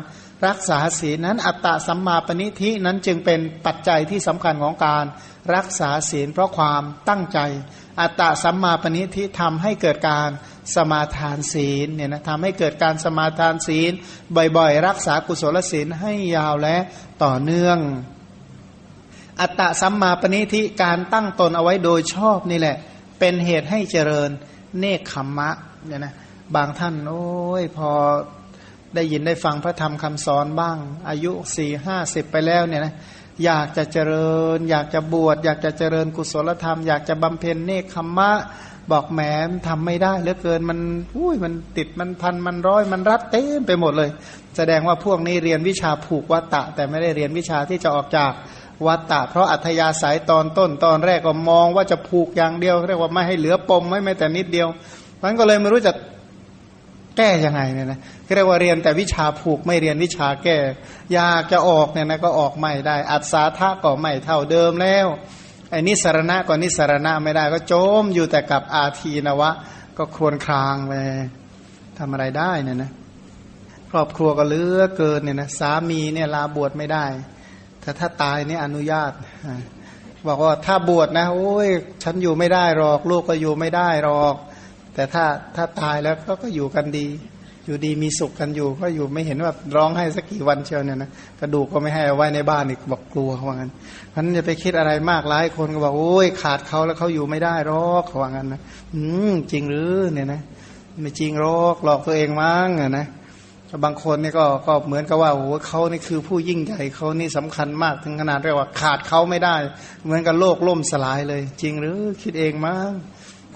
[0.46, 5.04] รักษาศีลนั้น อัตตะสัมมาปณิธินั้นจึงเป็นปัจจัยที่สำคัญของการ
[5.54, 7.38] รักษาศีล เพราะความตั้งใจ
[8.00, 10.30] อัตตะสัมมาปณิธิทำให้เกิดการ
[10.74, 13.92] สมาทานศีลเนี่ยนะทำให้เกิดการสมาทานศีล
[14.56, 16.76] บ่อยๆ รักษากุศลศีลให้ยาวและ
[17.24, 17.78] ต่อเนื่อง
[19.40, 22.76] อัตตะสัมมาปณิธิการตั้งตนเอาไว้โดยชอบนี่แหละ
[23.18, 24.30] เป็นเหตุให้เจริญ
[24.78, 25.50] เนคขมมะ
[25.86, 26.14] เนี่ยนะ
[26.54, 27.90] บางท่านโอ้ยพอ
[28.94, 30.76] ได้ยินได้ฟังพระธรรมคำสอนบ้าง
[31.08, 32.94] อายุสี่ห้าสิบไปแล้วเนี่ยนะ
[33.44, 38.30] อยากจะเจริญ อยากจะบวชอยากจะเจริญกุศลธรรม อยากจะบำเพ็ญเนคขมมะ
[38.90, 39.20] บอกแหม
[39.68, 40.78] ทำไม่ได้เหลือเกินมัน
[41.16, 44.10] อุ้ยมันติดมันพันมันร้อยมันรัดเต็มไปหมดเลย
[44.56, 48.32] แสดงว่าพวกนี้เรียนวิชาผูกวัตตะ แต่ไม่ได้เรียนวิชาที่จะออกจาก
[48.86, 54.68] วัตตะ เพราะอัธยาศัยตอนต้นตอนแรกก็มองว่าจะผูกอย่างเดียว เรียกว่าไม่ให้เหลือปมไม่แม้แต่นิดเดียว
[55.22, 55.92] มันก็เลยไม่รู้จะ
[57.16, 57.98] แก้ยังไงเนี่ยนะ
[58.34, 60.56] เรียกว่าเรียนแต่วิชาผูกไม่เรียนวิชาแก้
[61.12, 65.06] อยากจะออกเนี่ยนะก็ออกไม่ได้ อัศาธาก็ไม่เท่าเดิมแล้ว
[65.70, 69.50] ไอ้นิสรณะก็นิสรณะไม่ได้ ก็โจมอยู่แต่กับอาทีนวะ
[69.98, 70.92] ก็ควนคลางไป
[71.98, 72.90] ทำอะไรได้เนี่ยนะ
[73.90, 77.04] ครอบครัวก็เลือเกินเนี่ยนะสามีเนี่ยลาบวชไม่ได้
[77.80, 79.12] แต่ถ้าตายนี่อนุญาต
[80.26, 81.68] บอกว่าถ้าบวชนะโอ้ย
[82.02, 84.34] ฉันอยู่ไม่ได้หรอก ลูกก็อยู่ไม่ได้หรอก
[84.94, 85.24] แต่ถ้า
[85.56, 87.06] ถ้าตายแล้วก็ก็อยู่กันดี
[87.66, 91.10] อยู่ดีมีสุขกันอยู่ ก็อยู่ไม่เห็นว่าร้องให้สักกี่วันเชียวเนี่ยนะ
[91.40, 93.72] กระดูกก็ไม่ให้เอาไว้ในบ้านอีกบอกกลัวเขาว่างั้น
[94.10, 98.60] เพราะนั้นจะไปคิดอะไรมากหลายคนก็บอกโอ้ยขาดเขาแล้วเขาอยู่ไม่ได้หรอกเขาว่างั้นนะ
[98.94, 100.40] อืมจริงหรือเนี่ยนะ
[101.02, 102.68] ไม่จริงหรอกหลอกตัวเองมั้ง
[102.98, 103.06] นะ
[103.84, 109.56] บางคนนี่ก็ก็เหมือนกับว่าโอ้โหเขานี่คือผู้ยิ่งใหญ่เขานี่สำคัญมากถึงขนาดเรียกว่าขาดเขาไม่ได้
[110.04, 112.90] เหมือนกับโลกล่มสลายเลย จริงหรือคิดเองมั้ง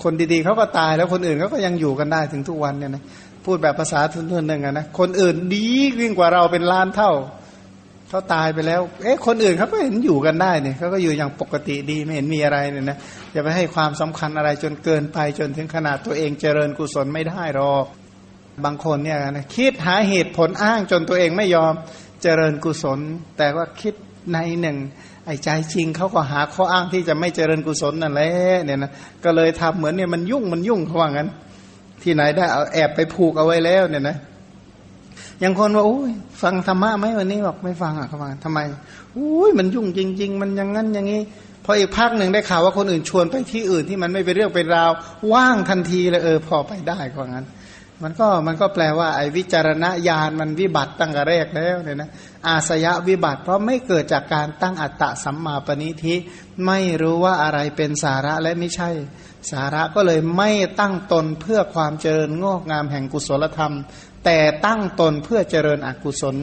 [0.03, 3.03] คนดีๆเขาก็ตายแล้วคนอื่นเขาก็ยังอยู่กันได้ถึงทุกวันเนี่ยนะ
[3.45, 5.67] พูดแบบภาษาทุนๆหนึ่งนะคนอื่นดี
[6.01, 7.13] ยิ่งกว่าเราเป็นล้านเท่า
[8.09, 12.99] เขาตายไปแล้ว เอ๊ะคนอื่นเขาก็เห็นอยู่กันได้เนี่ยเขาก็อยู่อย่างปกติดีไม่เห็นมีอะไรเนี่ยนะ
[13.33, 17.85] อย่าไปให้ความสำคัญอะไรจนเกินไปจนถึงขนาดตัวเองเจริญกุศลไม่ได้หรอก
[18.65, 21.73] บางคนเนี่ยนะคิดหาเหตุผลอ้างจนตัวเองไม่ยอม
[22.23, 22.99] เจริญกุศล
[23.39, 23.95] แต่ว่าคิด
[24.33, 24.79] ในหนึ่ง
[25.27, 28.31] ไอ้ใจจริงเขาก็หาข้ออ้างที่จะไม่เจริญกุศลนั่นแหละ
[28.65, 28.91] เนี่ยนะ
[29.25, 31.29] ก็เลยทำเหมือนเนี่ยมันยุ่งมันยุ่งเขาว่างั้น
[32.03, 34.17] ที่ไหนได้เอาแอบไปผูกเอาไว้แล้วเนี่ยนะ
[35.41, 38.59] อย่างคนว่าโอ้ยฟังธรรมะไหมวันนี้บอกไม่ฟังอะเขาว่าทำไม
[39.17, 41.21] อุ้ยมันยุ่งจริง ๆ มันอย่างนั้นอย่างนี้
[41.65, 44.91] พออีกพักหนึ่งได้ข่าวว่าคนอื่นชวนไปที่อื่นที่มันไม่เป็นเรื่องเป็นราว
[45.33, 47.47] ว่างทันทีเลยเออพอไปได้ก็งั้น
[48.05, 52.11] มันก็มันก็แปลว่าไอ้วิจารณญาณมันวิบัติตั้งแต่แรกแล้วเนี่ยนะ
[52.47, 56.17] อาสยะวิบัติ เพราะไม่เกิดจากการตั้งอัตตะสัมมาปณิธิ
[56.67, 58.91] ไม่รู้ว่าอะไรเป็นสาระและไม่ใช่
[59.51, 60.51] สาระก็เลยไม่
[60.81, 63.75] ตั้งตนเพื่อความเจริญงอกงามแห่งกุศลธรรม
[64.25, 66.37] แต่ตั้งตนเพื่อเจริญอกุศล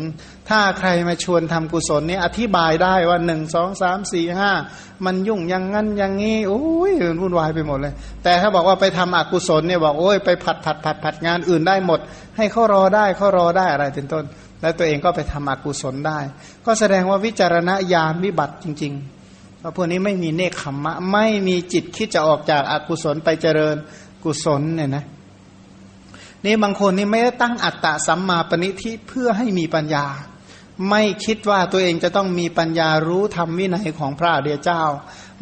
[0.49, 4.51] ถ้าใครมาชวนทำกุศลนี้อธิบายได้ว่าหนึ่งสองสามสี่ห้า
[5.05, 6.91] มันยุ่งยังงั้นอย่างงี้โอ้ย
[7.21, 7.93] วุ่นวายไปหมดเลย
[8.23, 11.99] แต่ถ้าบอกว่าไปทำอกุศลเนี่ยบอกโอ้ยไปผัดผัดผัดผัดงานอื่นได้หมด
[12.37, 14.23] ให้เขารอได้เขารอได้อะไรเป็นต้น
[14.61, 16.19] แล้วตัวเองก็ไปทำอกุศลได้
[16.65, 23.75] ก็แสดงว่าวิจารณญาณวิบัติจริงๆเพราะพวกนี้ไม่มีเนคขมมะไม่มีจิตคิดจะออกจากอากุศลไปเจริญ
[24.23, 25.05] กุศลเนี่ยนะ
[26.45, 30.05] นี่บางคนนี่ไม่ได้ตั้งอัตตะสัมมาปณิทิเพื่อให้มีปัญญา
[30.89, 34.83] ไม่คิดว่าตัวเองจะต้องมีปัญญารู้ธรรมวินัยของพระเดียเจ้า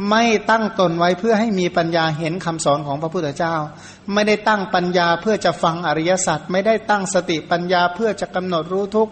[0.09, 3.55] ไม่ตั้งตนไว้เพื่อให้มีปัญญาเห็นคำสอนของพระพุทธเจ้า
[4.13, 9.09] ไม่ได้ตั้งปัญญาเพื่อจะฟังอริยสัจไม่ได้ตั้งสติปัญญาเพื่อจะกำหนดรู้ทุก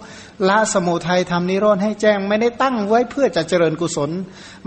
[0.48, 4.12] ละสมุทัยทำนิโรธให้แจ้ง ไม่ได้ตั้งไว้เพื่อจะเจริญกุศล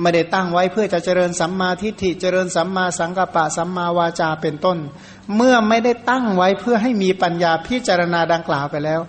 [0.00, 4.78] ไม่ได้ตั้งไว้เพื่อจะเจริญสัมมาทิฏฐิเจริญสัมมาสังกัปปะสัมมาวาจาเป็นต้น
[5.36, 9.00] เมื่อไม่ได้ตั้งไว้เพื่อให้มีปัญญาพิจารณาดังกล่าวไปแล้ว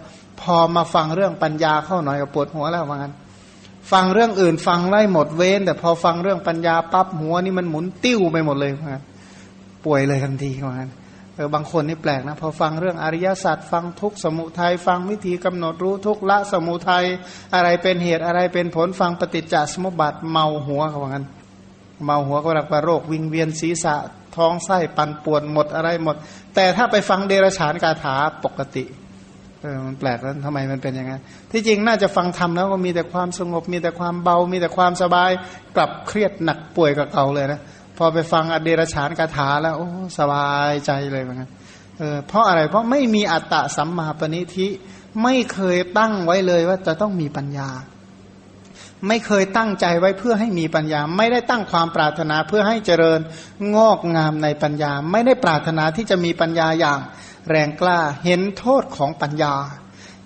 [0.41, 3.13] พอมาฟังเรื่องปัญญาเข้าหน่อยก็ปวดหัวแล้วว่างั้น
[3.91, 9.03] ฟังเรื่องอื่นฟังไล่หมดเว้น แต่พอฟังเรื่องปัญญาปั๊บหัวนี่มันหมุนติ้วไปหมดเลยว่างั้น
[9.85, 10.91] ป่วยเลยทันทีว่างั้น
[11.35, 17.05] เออบางคนนี่แปลกนะพอฟังเรื่องอริยสัจฟังทุกสมุทัยฟังวิธีกำหนดรู้ทุกละสมุทัย
[17.55, 21.25] อะไรเป็นเหตุอะไรเป็นผลฟังปฏิจจสมุปบาทเมาหัวเขาว่างั้น
[22.05, 23.95] เมาหัวก็รักว่าโรควิงเวียนศีรษะ
[24.37, 26.15] ท้องไส้ปันป่วนหมดอะไรหมด
[26.55, 28.85] แต่ถ้าไปฟังเดรฉานคาถาปกติ
[29.61, 31.21] เออมันแปลกแล้วทำไมมันเป็นอย่างนั้น
[31.51, 35.29] ที่จริงน่าจะฟังทำแล้วก็มีแต่ความสงบ มีแต่ความเบา มีแต่ความสบาย
[35.75, 37.61] กลับเครียดหนักป่วยกับเก่าเลยนะ
[37.97, 39.87] พอไปฟังอเดรฉานคาถาแล้วโอ้
[40.19, 41.49] สบายใจเลยเหมือนกัน
[41.99, 44.67] เออเพราะอะไรเพราะไม่มีอัตตะสัมมาปณิธิ
[45.23, 47.69] ไม่เคยตั้งไว้เลยว่าจะต้องมีปัญญา
[49.07, 53.19] ไม่เคยตั้งใจไว้เพื่อให้มีปัญญา ไม่ได้ตั้งความปรารถนาเพื่อให้เจริญ
[53.75, 56.99] งอกงามในปัญญา ไม่ได้ปรารถนาที่จะมีปัญญาอย่าง
[57.49, 59.53] แรงกล้า เห็นโทษของปัญญา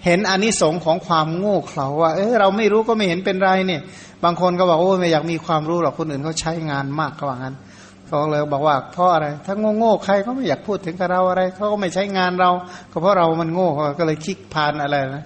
[0.05, 3.81] เห็นอนิสงค์ของความโง่เขลาว่าเออเราไม่รู้ก็ไม่เห็นเป็นไรเนี่ย
[4.23, 7.55] บางคนก็บอกโอ้ไม่อยากมีความรู้หรอกคนอื่นเขาใช้งานมากก็ว่างั้น
[8.07, 12.51] เขาเลยบอกว่าเพราะอะไร ถ้าโง่โง่ใครก็ไม่อยากพูดถึงกับเราอะไรเขาก็ไม่ใช้งานเรา
[12.91, 13.69] ก็เพราะเรามันโง่
[13.99, 15.23] ก็เลยคิกพานอะไรนะ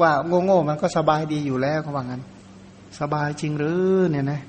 [0.00, 2.22] ว่าโง่โง่มันก็สบายดีอยู่แล้วเขาว่างั้น
[3.00, 4.40] สบายจริงหรือเนี่ยนะ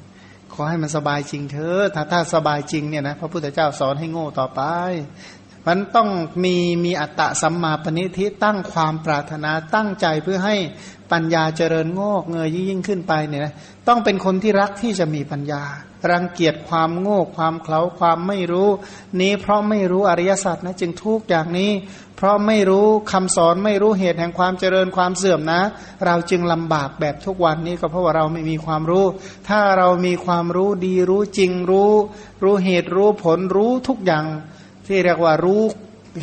[0.53, 4.61] ขอให้มันสบายจริงเถอะถ้าถ้าสบายจริงเนี่ยนะพระพุทธเจ้าสอนให้โง่ต่อไป
[5.67, 6.09] มันต้อง
[6.43, 6.55] มี
[6.85, 10.55] มีอัตตะสัมมาปณิทิตั้งความปรารถนาตั้งใจเพื่อให้
[11.11, 13.53] ปัญญาเจริญงอกเงยยิ่งขึ้นไปเนี่ยนะ
[13.87, 15.63] ต้องเป็นคนที่รักที่จะมีปัญญา
[16.11, 18.69] รังเกียจความโง่ความเคลาความไม่รู้
[19.21, 21.71] นี้เพราะไม่รู้อริยสัจนะจึงทุกอย่างนี้
[22.17, 25.61] เพราะไม่รู้คำสอนไม่รู้เหตุแห่งความเจริญความเสื่อมนะ
[26.05, 29.05] เราจึงลำบากแบบทุกวันนี้ก็เพราะว่าเราไม่มีความรู้
[29.49, 31.91] ถ้าเรามีความรู้ดีรู้จริงรู้
[32.43, 34.25] รู้เหตุรู้ผลรู้ทุกอย่าง
[34.85, 35.61] ที่เรียกว่ารู้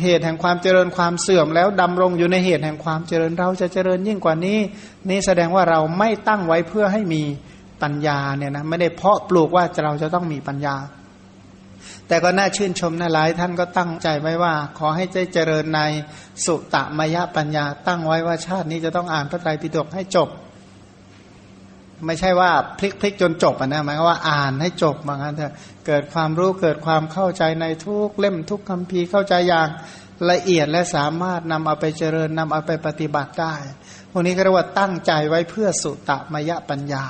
[0.01, 4.59] เหตุแห่งความเจริญความเสื่อมแล้วดำรงอยู่ในเหตุแห่งความเจริญเราจะเจริญยิ่งกว่านี้
[5.09, 7.23] นี่แสดงว่าเราไม่ตั้งไว้เพื่อให้มี
[7.83, 10.75] ปัญญาเนี่ยนะไม่ได้เพาะปลูกว่าเราจะต้องมีปัญญา
[12.07, 15.81] แต่ก็น่าชื่นชมนะหลายท่านก็ตั้งใจไว้ว่า ขอให้ใจเจริญใน
[16.45, 20.29] สุตตมยปัญญา ตั้งไว้ว่าชาตินี้จะต้องอ่านพระไตรปิฎกให้จบ
[22.05, 25.53] ไม่ใช่ว่าพลิกพลิกจนจบนะหมายว่าอ่านให้จบเหมือนกันเถอะ
[25.87, 29.67] เกิดความรู้เกิดความเข้าใจในทุกเล่มทุกคำพีเข้าใจอย่าง
[30.31, 33.55] ละเอียดและสามารถนำเอาไปเจริญนำเอาไปปฏิบัติได้
[34.11, 37.05] พวกนี้ก็เรียกว่าตั้งใจไว้เพื่อสุตมยปัญญา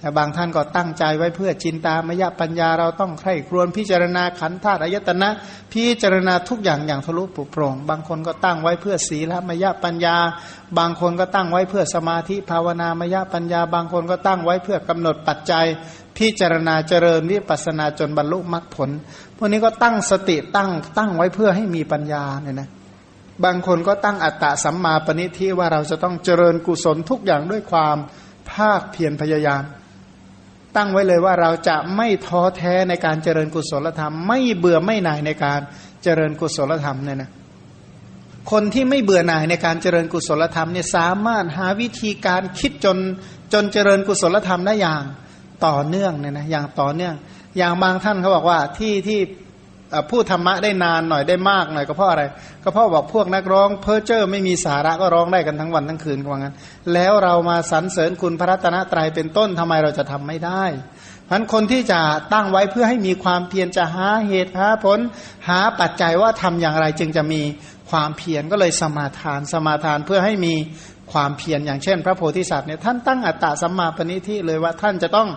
[0.00, 5.28] แต่บางท่านก็ตั้งใจไว้เพื่อจินตามยปัญญาเราต้องใคร่ครวญพิจารณาขันธ์ธาตุอายตนะ
[5.72, 10.16] พิจารณาทุกอย่างอย่างทะลุปุโปร่ง บางคนก็ตั้งไว้เพื่อศีลมยปัญญา
[10.78, 15.66] บางคนก็ตั้งไว้เพื่อสมาธิภาวนามยปัญญา บางคนก็ตั้งไว้เพื่อกำหนดปัจจัย
[16.16, 18.90] พิจารณาเจริญวิปัสนาจนบรรลุมรรคผล
[19.36, 22.68] พวกนี้ก็ตั้งสติตั้งตั้งไว้เพื่อให้มีปัญญาเนี่ยนะ
[23.44, 27.96] บางคนก็ตั้งอัตตะสัมมาปณิทิว่าเราจะต้องเจริญกุศลทุกอย่างด้วยความ
[28.50, 29.62] ภาคเพียรพยายาม
[30.76, 35.60] ตั้งไว้เลยว่าเราจะไม่ท้อแท้ในการเจริญกุศลธรรม ไม่เบื่อไม่หน่ายในการ
[36.02, 37.30] เจริญกุศลธรรมเนี่ยนะ
[38.50, 42.98] คนที่ไม่เบื่อหน่ายในการเจริญกุศลธรรมเนี่ยสามารถหาวิธีการคิดจน
[43.52, 45.02] จนเจริญกุศลธรรมได้อย่าง
[45.66, 47.14] ต่อเนื่องเนี่ยนะอย่างต่อเนื่อง
[47.58, 49.20] อย่างบางท่านเขาบอกว่าที่ที่
[50.10, 52.22] พูดธรรมะได้นานหน่อยได้มากหน่อยก็เพราะอะไร
[52.64, 56.54] ก็เพราะบอกพวกนักร้องเพอเจอร์ไม่มีสาระก็ร้องได้กันทั้งวันทั้งคืนว่างั้น
[56.94, 60.64] แล้วเรามาสรรเสริญคุณพระรัตนตรัยเป็นต้นทำไมเราจะทำไม่ได้
[61.28, 62.00] พันคนที่จะ
[62.32, 64.98] ตั้งไว้เพื่อให้มีความเพียรจะหาเหตุหาผล
[65.48, 67.42] หาปัจจัยว่าทำอย่างไรจึงจะมี
[67.90, 70.54] ความเพียรก็เลยสมาทานสมาทานเพื่อให้มี
[71.12, 75.28] ความเพียรอย่างเช่น พระโพธิสัตว์เนี่ยท่านตั้งอัตตะสัมมาปณิทิเลยว่าท่านจะต้อง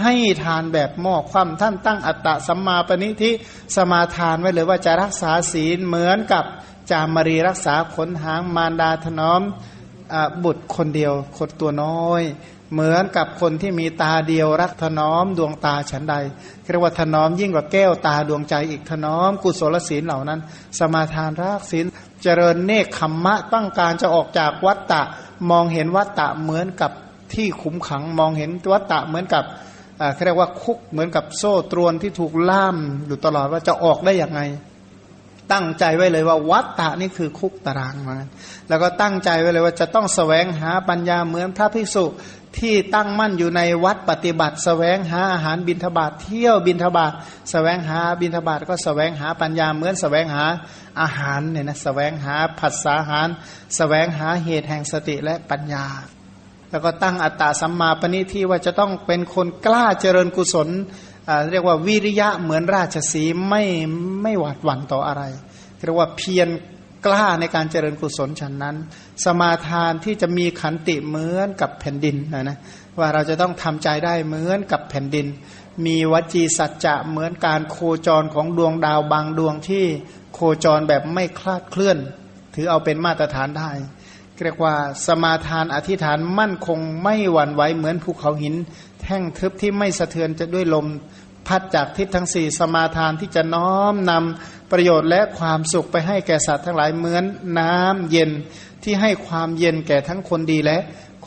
[0.00, 3.30] ให้ทานแบบหม้อความท่านตั้งอัตตะสัมมาปณิทิ
[3.76, 6.44] สมาทานไว้เลยว่าจะรักษาศีลเหมือนกับ
[6.90, 9.40] จามรีรักษาขนหางมารดาถนอม
[10.44, 12.22] บุตรคนเดียวคนตัวน้อย
[12.72, 16.14] เหมือนกับคนที่มีตาเดียวรักถนอมดวงตาฉันใด
[16.70, 20.40] เรียกว่าถนอมยิ่งกว่าแก้วตาดวงใจอีกถนอมกุศลศีลเหล่านั้น
[20.78, 21.86] สมาทานรักศีล
[22.22, 25.02] เจริญเนคขมมะต้องการจะออกจากวัตตะ
[25.50, 26.92] มองเห็นวัตตะเหมือนกับ
[27.34, 29.44] ที่ขุมขังมองเห็นวัตตะเหมือนกับ
[30.14, 32.76] เขาเรียกว่าคุกเหมือนกับโซ่ตรวนที่ถูกล่าม
[33.06, 34.40] อยู่ตลอดว่าจะออกได้อย่างไง
[35.52, 38.16] ตั้งใจไว้เลยว่าวัตตะนี่คือคุกตารางมา
[38.68, 42.04] แล้วก็ตั้งใจไว้เลยว่าจะต้องสแสวงหาปัญญาเหมือนพระภิกษุ
[42.58, 47.16] ที่ตั้งมั่นอยู่ในวัดปฏิบัติสแสวงหาอาหารบินทบาทเที่ยวบินทบาทส
[47.50, 50.44] แสวงหาบินทบาทก็สแสวงหาปัญญาเหมือนสแสวงหา
[51.00, 53.32] อาหารเนี่ยนะสแสวงหาผัสสาหารส
[53.76, 55.86] แสวงหาเหตุแห่งสติและปัญญา
[56.70, 60.68] แล้วก็ตั้งอัตตาสัมมาปณิที่ว่าจะต้องเป็นคนกล้าเจริญกุศล
[61.50, 63.62] เรียกว่าวิริยะเหมือนราชสีไม่
[64.22, 65.22] ไม่หวาดหวั่นต่ออะไร
[65.84, 66.48] เรียกว่าเพียร
[67.06, 68.76] กล้าในการเจริญกุศลฉันนั้น
[69.24, 72.58] สมาทานที่จะมีขันติเหมือนกับแผ่นดินนะนะ
[72.98, 75.26] ว่าเราจะต้องทำใจได้เหมือนกับแผ่นดิน
[75.86, 79.84] มีวจีสัจจะเหมือนการโคจรของดวงดาวบางดวงที่
[80.34, 81.98] โคจรแบบไม่คลาดเคลื่อน
[82.54, 83.70] ถือเอาเป็นมาตรฐานได้
[84.44, 84.74] เรียกว่า
[85.06, 88.54] สมาทานอธิษฐานมั่นคงไม่หวั่นไหวเหมือนภูเขาหิน
[89.02, 90.86] แท่งทึบที่ไม่สะเทือนจะด้วยลม
[91.46, 97.24] พัดจากทิศทั้งสี่สมาทานที่จะน้อมนำประโยชน์และความสุขไปให้แก่สัตว์ทั้งหลายเหมือน
[97.58, 98.30] น้ำเย็น
[98.82, 100.78] ที่ให้ความเย็นแก่ทั้งคนดีและ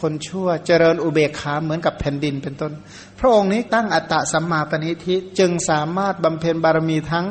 [0.02, 2.72] คนชั่วเจริญอุเบกขาเหมือนกับแผ่นดินเป็นต้น
[3.20, 7.26] พระองค์นี้ตั้งอัตตะสัมมาปณิทิจึงสามารถบำเพ็ญบารมีทั้ง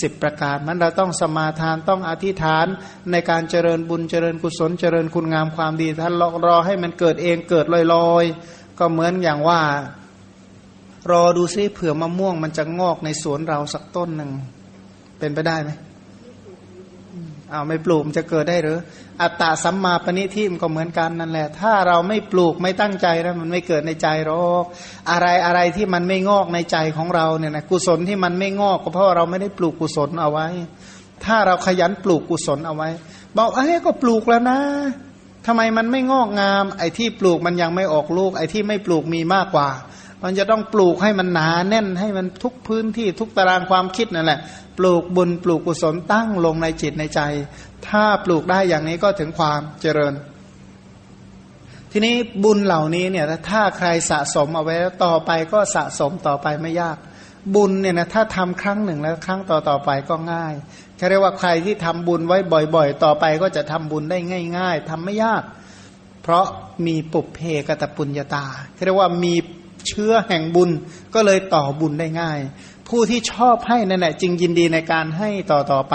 [0.00, 2.66] สิบประการมันเราต้องสมาทานต้องอธิษฐาน
[3.10, 6.14] ในการเจริญบุญเจริญกุศลเจริญคุณงามความดีท่าน
[6.46, 9.60] รอให้มันเกิดเองเกิดลอยๆ ก็เหมือนอย่างว่า
[11.10, 14.30] รอดูซิเผื่อมะม่วงมันจะงอกในสวนเราสักต้นหนึ่ง
[15.18, 15.70] เป็นไปได้ไหม
[17.52, 18.78] อ้าวไม่ปลูกมันจะเกิดได้หรือ
[19.22, 24.64] อัตตาสัมมาปณิทิมก็เหมือนกันนั่นแหละ ถ้าเราไม่ปลูกไม่ตั้งใจแล้วมันไม่เกิดในใจหรอก
[25.10, 30.48] อะไรอะไรที่มันไม่งอกในใจของเราเนี่ยนะกุศลที่มันไม่งอกก็เพราะเราไม่ได้ปลูกกุศลเอาไว้
[31.24, 32.88] ถ้าเราขยันปลูกกุศลเอาไว้
[33.36, 34.58] บอกเอ้ก็ปลูกแล้วนะ
[35.46, 39.68] ทำไมมันไม่งอกงาม ไอ้ที่ปลูกมันยังไม่ออกลูก ไอ้ที่ไม่ปลูกมีมากกว่า
[40.22, 44.40] มันจะต้องปลูกให้มันหนาแน่นให้มันทุกพื้นที่ทุกตารางความคิดนั่นแหละ
[44.78, 47.20] ปลูกบุญปลูกกุศลตั้งลงในจิตในใจ
[47.88, 50.14] ถ้าปลูกได้อย่างนี้ก็ถึงความเจริญ
[51.92, 52.14] ทีนี้
[52.44, 56.96] บุญเหล่านี้เนี่ยถ้าใครสะสมเอาไว้ต่อไปก็สะสมต่อไปไม่ยาก
[57.54, 60.54] บุญเนี่ยนะถ้าทำครั้งหนึ่งแล้วครั้งต่อต่อไปก็ง่าย
[60.96, 62.38] แค่เรียกว่าใครที่ทำบุญไว้
[62.74, 64.18] บ่อย ๆ ต่อไปก็จะทำบุญได้
[64.58, 65.42] ง่าย ๆทำไม่ยาก
[66.22, 66.46] เพราะ
[66.86, 68.46] มีปุเพกตปุญญาตา
[68.84, 69.34] เรียกว่ามี
[69.88, 70.70] เชื้อแห่งบุญ
[71.14, 72.38] ก็เลยต่อบุญได้ง่าย
[72.88, 75.94] ผู้ที่ชอบให้นั่นแหละจึงยินดีในการให้ต่อต่อไป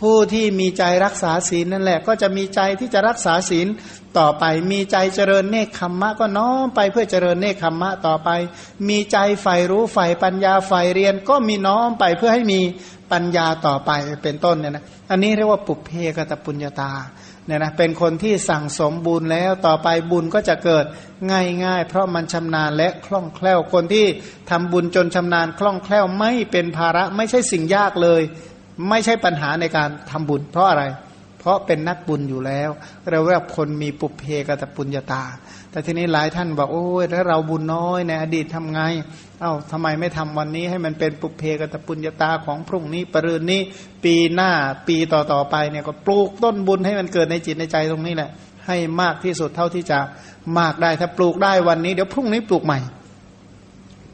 [0.00, 3.66] ผู้ที่มีใจรักษาศีลนั่นแหละ ก็จะมีใจที่จะรักษาศีล
[4.18, 8.30] ต่อไป มีใจเจริญเนคขมมะก็น้อมไปเพื่อเจริญเนคขมมะต่อไป
[8.88, 12.60] มีใจใฝ่รู้ใฝ่ปัญญาใฝ่เรียนก็มีน้อมไปเพื่อให้มี
[13.12, 13.90] ปัญญาต่อไป
[14.22, 16.90] เป็นต้นเนี่ยนะอันนี้เรียกว่าปุเพกตปุญญาตา
[17.46, 20.84] เนี่ยนะเป็นคนที่สั่งสมบุญแล้วต่อไปบุญก็จะเกิด
[21.64, 24.06] ง่าย ๆ เพราะมันชำนาญและคล่องแคล่วคนที่
[24.50, 28.22] ทำบุญจนชำนาญคล่องแคล่วไม่เป็นภาระไม่ใช่สิ่งยากเลย
[28.88, 30.84] ไม่ใช่ปัญหาในการทำบุญ เพราะอะไร
[31.38, 32.70] เพราะเป็นนักบุญอยู่แล้ว
[33.10, 35.22] เราเรียกคนมีปุเพกตปุญญาตา
[35.72, 38.80] แต่ทีนี้หลายท่านบอกโอ้ยแล้วเราบุญน้อยในอดีตทำไง
[39.40, 43.60] เอา้าทำไมไม่ทำวันนี้ให้มันเป็นปุเพกตปุญญาตาของพรุ่งนี้ปรืนนี้
[44.04, 44.50] ปีหน้า
[44.88, 48.30] ปีต่อๆไปเนี่ยก็ปลูกต้นบุญให้มันเกิดในจิตในใจตรงนี้แหละ
[48.66, 49.98] ให้มากที่สุดเท่าที่จะ
[50.58, 52.80] มากได้ถ้าปลูกได้วันนี้เดี๋ยวพรุ่งนี้ปลูกใหม่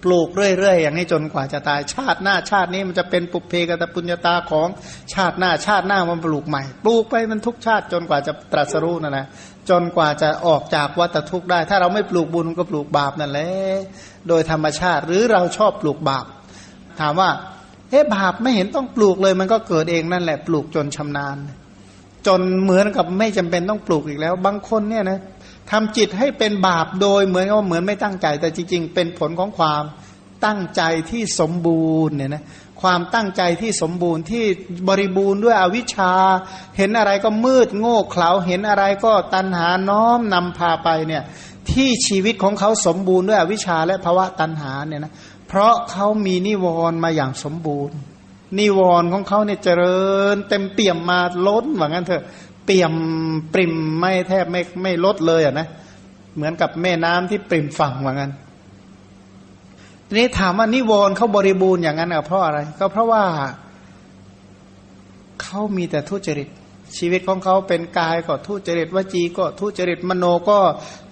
[0.05, 4.68] ปลูกเรื่อยๆอย่างนี้จนกว่าจะตายชาติหน้าชาตินี้มันจะเป็นปุเพกตปุญญาตาของ
[5.14, 9.26] ชาติหน้าชาติหน้ามันปลูกใหม่ ปลูกไปมันทุกชาติจนกว่าจะตรัสรู้นั่นแหละ
[9.70, 13.51] จนกว่าจะออกจากวัฏทุกข์ได้ ถ้าเราไม่ปลูกบุญก็ปลูกบาปนั่นแหละ
[14.28, 16.27] โดยธรรมชาติหรือเราชอบปลูกบาป
[17.01, 17.31] ถามว่า
[17.90, 21.36] เอ๊ะบาปไม่เห็นต้องปลูกเลย มันก็เกิดเองนั่นแหละปลูกจนชำนาญ
[22.27, 25.20] จนเหมือนกับไม่จำเป็นต้องปลูกอีกแล้ว บางคนเนี่ยนะ
[25.70, 29.82] ทำจิตให้เป็นบาปโดยเหมือนกับเหมือนไม่ตั้งใจ แต่จริง ๆ เป็นผลของความ
[30.47, 32.43] ตั้งใจที่สมบูรณ์เนี่ยนะ
[32.82, 34.44] ความตั้งใจที่สมบูรณ์ที่
[34.88, 36.12] บริบูรณ์ด้วยอวิชชา
[36.76, 41.22] เห็นอะไรก็มืดโง่เขลาเห็นอะไรก็ตันหาน้อมนำพาไปเนี่ย
[41.70, 45.12] ที่ชีวิตของเขาสมบูรณ์ด้วยอวิชชาและภาวะตันหาเนี่ยนะ
[45.48, 47.96] เพราะเขามีนิวรณ์มาอย่างสมบูรณ์
[48.59, 50.00] นิวรณ์ของเขาเนี่ยเจริ
[50.34, 52.24] ญ เต็มเปี่ยมมาล้นว่างั้นเถอะ
[52.64, 52.92] เปี่ยม
[53.55, 55.66] ปริมไม่แทบไม่ไม่ลดเลยอะนะ
[56.36, 58.32] เหมือนกับแม่น้ำที่ปริมฝั่งว่างั้น
[60.10, 63.24] ทีนี้ถามว่านิวรณ์เขาบริบูรณ์อย่างนั้นเพราะอะไร ก็เพราะว่า
[65.43, 66.48] เขามีแต่ทุจริต
[66.98, 70.59] ชีวิตของเขาเป็นกายก็ทุจริตวจีก็ทุจริตมโนก็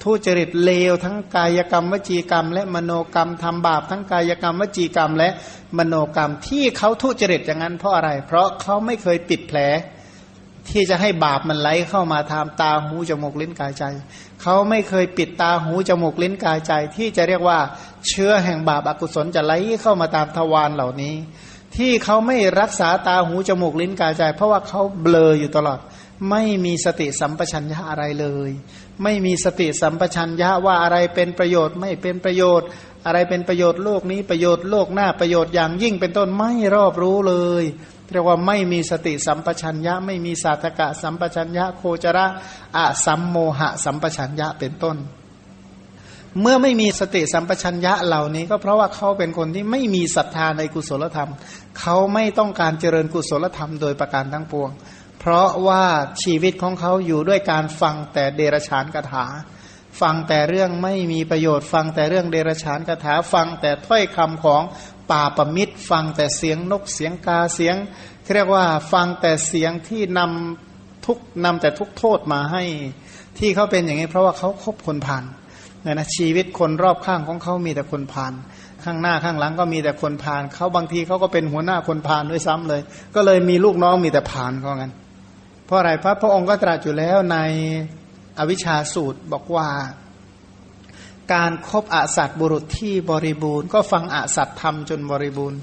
[0.03, 5.31] ทุจริตเลว ทั้งกายกรรมวจีกรรม และมโนกรรมทำบาป ทั้งกายกรรมวจีกรรม และ
[5.79, 9.59] มโนกรรมที่เขาทุจริตอย่างนั้นเพราะอะไร เพราะเขาไม่เคยปิดแผล
[10.71, 13.85] ที่จะให้บาปมันไหลเข้ามาทำตาหูจมูกลิ้นกายใจ
[14.43, 17.59] เขาไม่เคยปิดตาหูจมูกลิ้นกายใจ ที่จะเรียกว่า
[18.09, 19.53] เชื้อแห่งบาปอากุศลจะไหล
[19.83, 21.15] เข้ามาตามทวารเหล่านี้
[21.77, 25.81] ที่เขาไม่รักษาตาหูจมูกลิ้นกายใจ เพราะว่าเขาเบลออยู่ตลอด
[26.31, 28.51] ไม่มีสติสัมปชัญญะอะไรเลย
[29.03, 32.69] ไม่มีสติสัมปชัญญะว่าอะไรเป็นประโยชน์ไม่เป็นประโยชน์
[33.07, 37.65] อะไรเป็นประโยชน์โลกนี้ประโยชน์โลกหน้าประโยชน์อย่างยิ่งเป็นต้นไม่รอบรู้เลย
[38.13, 42.27] เรียกว่าไม่มีสติสัมปชัญญะ ไม่มีสาธกะสัมปชัญญะ โคจระ
[42.77, 44.97] อะสัมโมหะสัมปชัญญะเป็นต้น
[46.41, 51.31] เมื่อไม่มีสติสัมปชัญญะเหล่านี้ ก็เพราะว่าเขาเป็นคนที่ไม่มีศรัทธาในกุศลธรรม
[51.79, 54.71] เขาไม่ต้องการเจริญกุศลธรรมโดยประการทั้งปวง
[55.21, 55.85] เพราะว่า
[56.23, 59.27] ชีวิตของเขาอยู่ด้วยการฟังแต่เดรฉานคาถา
[60.01, 64.63] ฟังแต่เรื่องไม่มีประโยชน์ ฟังแต่เรื่องเดรฉานคาถา ฟังแต่ถ้อยคำของ
[65.11, 67.77] ป่าปมิตร ฟังแต่เสียงนกเสียงกาเสียง
[68.35, 72.63] เรียกว่าฟังแต่เสียงที่นำทุกนำแต่ทุกโทษมาให้
[73.39, 75.25] ที่เขาเป็นอย่างนี้ เพราะว่าเขาคบคนผ่าน
[75.87, 78.33] นี่ยนะชีวิตคนรอบข้างของเขามีแต่คนพาน
[78.85, 82.81] ข้างหน้าข้างหลังก็มีแต่คนพานเขาบางทีเขาก็เป็นหัวหน้าคนพานด้วยซ้ำเลย
[83.15, 84.93] ก็เลยมีลูกน้องมีแต่พานเขางั้น
[85.67, 87.39] เพราะอะไรพระพระองค์ก็ตรัสอยู่แล้วใน
[88.39, 89.69] อวิชชาสูตรบอกว่า
[91.33, 95.61] การครบอสัตบุรุษที่บริบูรณ์ ก็ฟังอสัตธรรมจนบริบูรณ์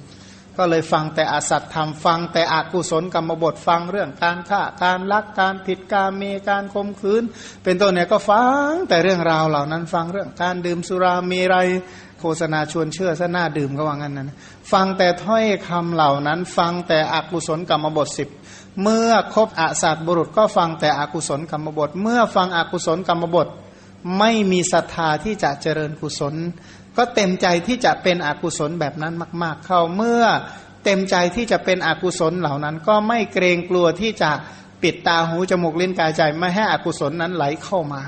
[0.58, 7.24] ก็เลยฟังแต่อสัตธรรมฟังแต่อกุศลกรรมบทฟังเรื่องการฆ่าการลักการผิดการเมการคมคืน
[7.64, 11.56] เป็นต้นเนี่ยก็ฟังแต่เรื่องราวเหล่านั้นฟังเรื่องการดื่มสุรามีไร
[12.20, 14.38] โฆษณาชวนเชื่อซะหน้าดื่มก็ว่างั้นนะ
[14.72, 18.30] ฟังแต่ถ้อยคำเหล่านั้น ฟังแต่อกุศลกรรมบทสิบ
[18.82, 23.48] เมื่อครบอสัตบุรุษก็ฟังแต่อกุศลกรรมบท เมื่อฟังอกุศลกรรมบท
[24.20, 26.36] ไม่มีศรัทธาที่จะเจริญกุศล
[26.98, 29.14] ก็เต็มใจที่จะเป็นอกุศลแบบนั้น
[29.44, 30.24] มาก ๆ เข้าเมื่อ
[30.84, 34.32] เต็มใจที่จะเป็นอกุศลเหล่านั้น ก็ไม่เกรงกลัวที่จะ
[34.82, 38.02] ปิดตาหูจมูกลิ้นกายใจไม่ให้อกุศลนั้นไหลเข้ามา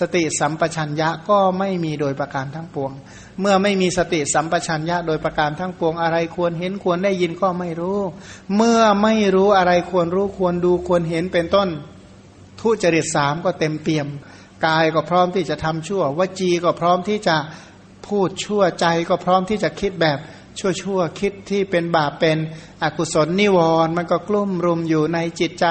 [0.00, 2.92] สติสัมปชัญญะก็ไม่มีโดยประการทั้งปวง
[3.40, 7.98] เมื่อไม่มีสติสัมปชัญญะโดยประการทั้งปวงอะไรควรเห็นควรได้ยินก็ไม่รู้
[8.56, 11.68] เมื่อไม่รู้อะไรควรรู้ควรดูควรเห็นเป็นต้น
[12.60, 14.08] ทุจริตสามก็เต็มเปี่ยม
[14.66, 17.36] กายก็พร้อมที่จะทำชั่ววจีก็พร้อมที่จะ
[18.06, 20.18] พูดชั่วใจก็พร้อมที่จะคิดแบบ
[20.58, 22.38] ชั่วชั่วคิดที่เป็นบาปเป็น
[22.82, 25.66] อกุศลนิวรณ์มันก็กลุ่มรุมอยู่ในจิตใจ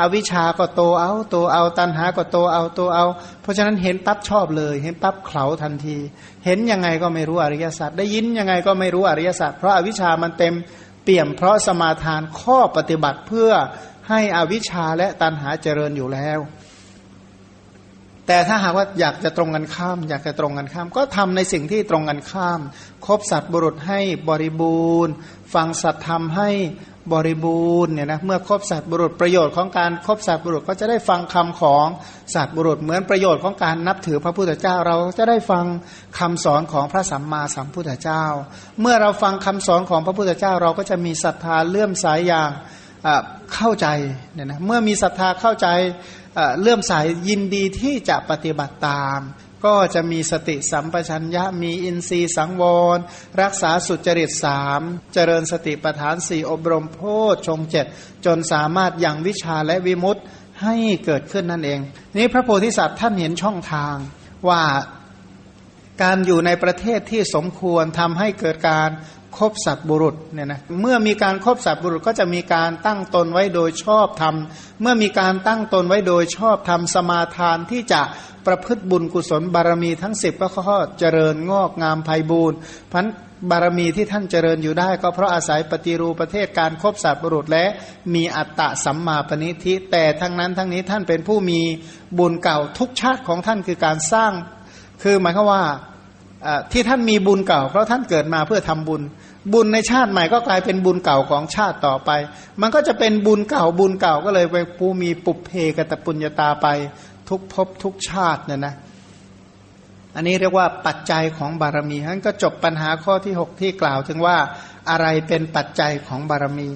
[0.00, 3.04] อวิชาก็โตเอาโตเอาตันหาก็โตเอาโตเอา
[3.42, 5.98] เพราะฉะนั้นเห็นปั๊บชอบเลย เห็นปั๊บเข่าทันที
[6.44, 10.54] เห็นยังไงก็ไม่รู้อริยสัจได้ยินยังไงก็ไม่รู้อริยสัจเพราะอาวิชามันเต็ม
[11.04, 13.50] เปี่ยมเพราะสมาทานข้อปฏิบัติเพื่อ
[14.08, 16.38] ให้อวิชาและตันหาเจริญอยู่แล้ว
[18.26, 22.60] แต่ถ้าหากว่าอยากจะตรงกันข้าม อยากจะตรงกันข้าม ก็ทำในสิ่งที่ตรงกันข้าม
[23.06, 25.12] คบสัตว์บุรุษให้บริบูรณ์
[25.54, 26.50] ฟังสัตว์ธรรมให้
[27.12, 31.86] บริบูรณ์เนี่ยนะเมื่อคบสัตว์บุรุษประโยชน์ของการคบสัตว์บุรุษก็จะได้ฟังคำของ
[32.34, 35.64] สัตว์บุรุษเหมือนประโยชน์ของการนับถือพระพุทธเจ้า เราจะได้ฟัง
[36.18, 38.24] คำสอนของพระสัมมาสัมพุทธเจ้า
[38.80, 42.50] เมื่อเราฟังคำสอนของพระพุทธเจ้า เราก็จะมีศรัทธาเลื่อมสายอย่าง
[43.54, 43.86] เข้าใจ
[44.34, 45.68] เนี่ยนะเมื่อมีศรัทธาเข้าใจ
[46.60, 49.20] เลื่อมสายยินดีที่จะปฏิบัติตาม
[49.64, 52.62] ก็จะมีสติสัมปชัญญะมีอินทรีย์สังว
[52.96, 52.98] ร
[53.42, 54.80] รักษาสุจริตสาม
[55.14, 57.00] เจริญสติปัฏฐานสี่อบรมโพ
[57.32, 57.86] ชฌงเจ็ด
[58.26, 60.16] จนสามารถยังวิชาและวิมุต
[60.62, 61.80] ให้เกิดขึ้นนั่นเอง
[62.16, 63.96] นี้พระโพธิสัตว์ท่านเห็นช่องทาง
[64.48, 64.62] ว่า
[66.02, 68.90] การอยู่ในประเทศที่สมควรทำให้เกิดการ
[69.38, 74.34] คบสัตบุรุษเนี่ยนะเมื่อมีการครบสัตบุรุษก็จะมีการตั้งตนไว้โดยชอบธรรม
[74.80, 78.02] เมื่อมีการตั้งตนไว้โดยชอบธรรมสมาทานที่จะ
[78.46, 82.58] ประพฤติบุญกุศลบารมีทั้งสิบก็ข้อเจริญงอกงามไพบูรณ์
[82.92, 83.06] พัน
[83.50, 87.64] บารมีที่ท่านเจริญอยู่ได้ ก็เพราะอาศัยปฏิรูประเทศการครบสัตบุรุษและ
[88.14, 91.60] มีอัตตะสัมมาปณิธิแต่ทั้งนั้นทั้งนี้ท่านเป็นผู้มี
[92.18, 94.32] บุญเก่าทุกชาติของท่านคือการสร้าง
[95.02, 95.62] คือหมายความว่า
[96.72, 99.02] ที่ท่านมีบุญเก่า เพราะท่านเกิดมาเพื่อทำบุญ
[99.52, 102.10] บุญในชาติใหม่ก็กลายเป็นบุญเก่าของชาติต่อไป
[102.60, 106.66] มันก็จะเป็นบุญเก่าบุญเก่าก็เลยไปผู้มีปุเพกตปุญญาตาไป
[107.28, 108.74] ทุกภพทุกชาติเนี่ยนะ
[110.14, 114.36] อันนี้เรียกว่าปัจจัยของบารมีนั้นก็จบปัญหาข้อที่ 6 ที่กล่าวถึงว่า
[114.90, 116.70] อะไรเป็นปัจจัยของบารมี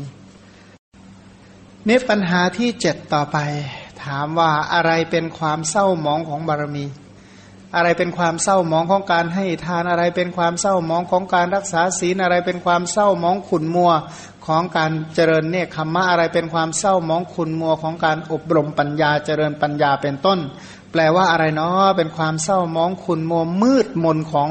[1.88, 3.38] นี่ปัญหาที่เจ็ดต่อไป
[4.04, 6.84] ถามว่าอะไรเป็นความเศร้าหมองของบารมี
[7.76, 13.92] อะไรเป็นความเศร้าหมองของการให้ทานอะไรเป็นความเศร้าหมองของการรักษาศีลอะไรเป็นความเศร้าหมองขุนมัว
[14.46, 20.38] ของการเจริญเนคขมะอะไรเป็นความเศร้ามองขุนมัวของการอบรมปัญญาเจริญปัญญาเป็นต้น
[20.92, 24.48] แปลว่าอะไรเนาะเป็นความเศร้ามองขุนมัวมืดมนของ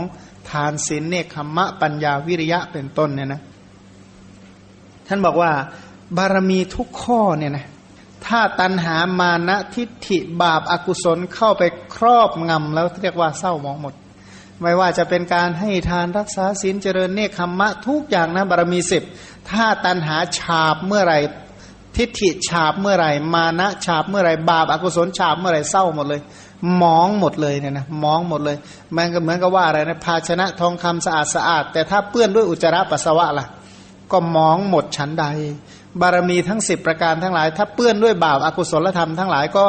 [0.50, 3.42] ทานศีลเนคขมะปัญญาวิริยะเป็นต้นเนี่ยนะ
[5.08, 5.52] ท่านบอกว่า
[6.18, 7.66] บารมีทุกข้อเนี่ยนะ
[8.26, 11.64] ถ้าตันหามานะทิฏฐิบาปอากุศลเข้าไป
[11.96, 13.94] ครอบงำแล้วเรียกว่าเศร้ามองหมด
[14.62, 19.04] ไม่ว่าจะเป็นการให้ทานรักษาศีลเจริญเนคขมมะทุกอย่างนะบารมีสิบ
[19.50, 21.20] ถ้าตันหาฉาบเมื่อไหร่
[21.96, 26.22] ทิฏฐิฉาบเมื่อไหร่ มานะฉาบเมื่อไหร่บาปอากุศลฉาบเมื่อไหร่เศร้าหมดเลย
[26.84, 28.58] มองหมดเลยเนี่ยนะมองหมดเลย
[28.96, 33.48] มันก็เหมือนกับว่าอะไรนะภาชนะทองคำสะอาดสะอาด แต่ถ้าเปื้อนด้วยอุจจาระปัสสาวะล่ะ
[34.12, 35.26] ก็มองหมดฉันใด
[36.02, 39.66] บารมีทั้งสิบประการทั้งหลาย ถ้าเปื้อนด้วยบาปอากุศลธรรมทั้งหลายก็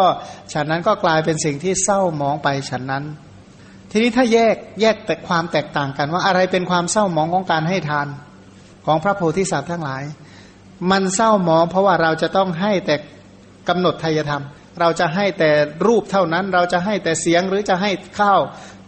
[0.52, 3.04] ฉันนั้นก็กลายเป็นสิ่งที่เศร้ามองไปฉันนั้น
[3.90, 8.08] ทีนี้ถ้าแยกแยกแต่ความแตกต่างกันว่าอะไรเป็นความเศร้ามองของการให้ทาน
[8.86, 10.02] ของพระโพธิสัตว์ทั้งหลาย
[10.90, 12.96] มันเศร้ามองเพราะว่าเราจะต้องให้แต่
[13.68, 14.42] กำหนดทายธรรม
[14.80, 15.50] เราจะให้แต่
[15.86, 18.40] รูปเท่านั้น เราจะให้แต่เสียงหรือจะให้ข้าว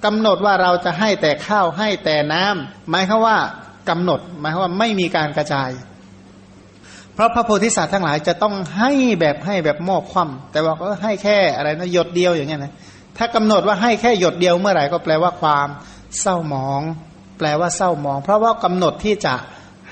[0.05, 3.39] กำหนดว่าเราจะให้แต่ข้าวให้แต่น้ำหมายคือว่า
[3.91, 5.71] กำหนด หมายคือว่าไม่มีการกระจาย
[7.15, 8.91] เพราะพระโพธิสัตว์ทั้งหลายจะต้องให้
[9.21, 12.73] แบบให้แบบมอบความแต่ว่าก็ให้แค่อะไรนะหยดเดียวอย่างเงี้ยนะ
[13.17, 15.69] ถ้ากำหนดว่าให้แค่หยดเดียวเมื่อไหร่ก็แปลว่าความ
[16.21, 16.83] เศร้าหมอง
[17.39, 19.35] แปลว่าเศร้าหมอง เพราะว่ากำหนดที่จะ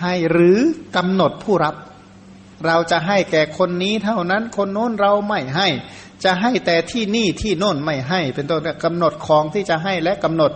[0.01, 0.59] ให้หรือ
[0.97, 1.75] กำหนดผู้รับ
[2.67, 5.69] เราจะให้แก่คนนี้เท่านั้นคนโน้นเราไม่ให้
[6.25, 10.51] จะให้แต่ที่นี่ที่โน้นไม่ให้ เป็นต้นกำหนดของที่จะให้และกำหนด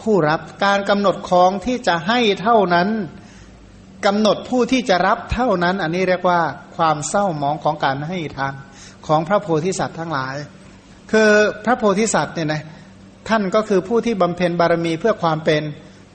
[0.00, 2.88] ผู้รับ การกำหนดของที่จะให้เท่านั้น
[4.06, 6.40] กำหนดผู้ที่จะรับเท่านั้น อันนี้เรียกว่า
[6.76, 8.54] ความเศร้าหมองของการให้ทาน
[9.06, 10.34] ของพระโพธิสัตว์ทั้งหลาย
[11.12, 11.30] คือ
[11.64, 12.62] พระโพธิสัตว์เนี่ยนะ
[13.28, 15.62] ท่านก็คือผู้ที่บำเพ็ญบารมีเพื่อความเป็น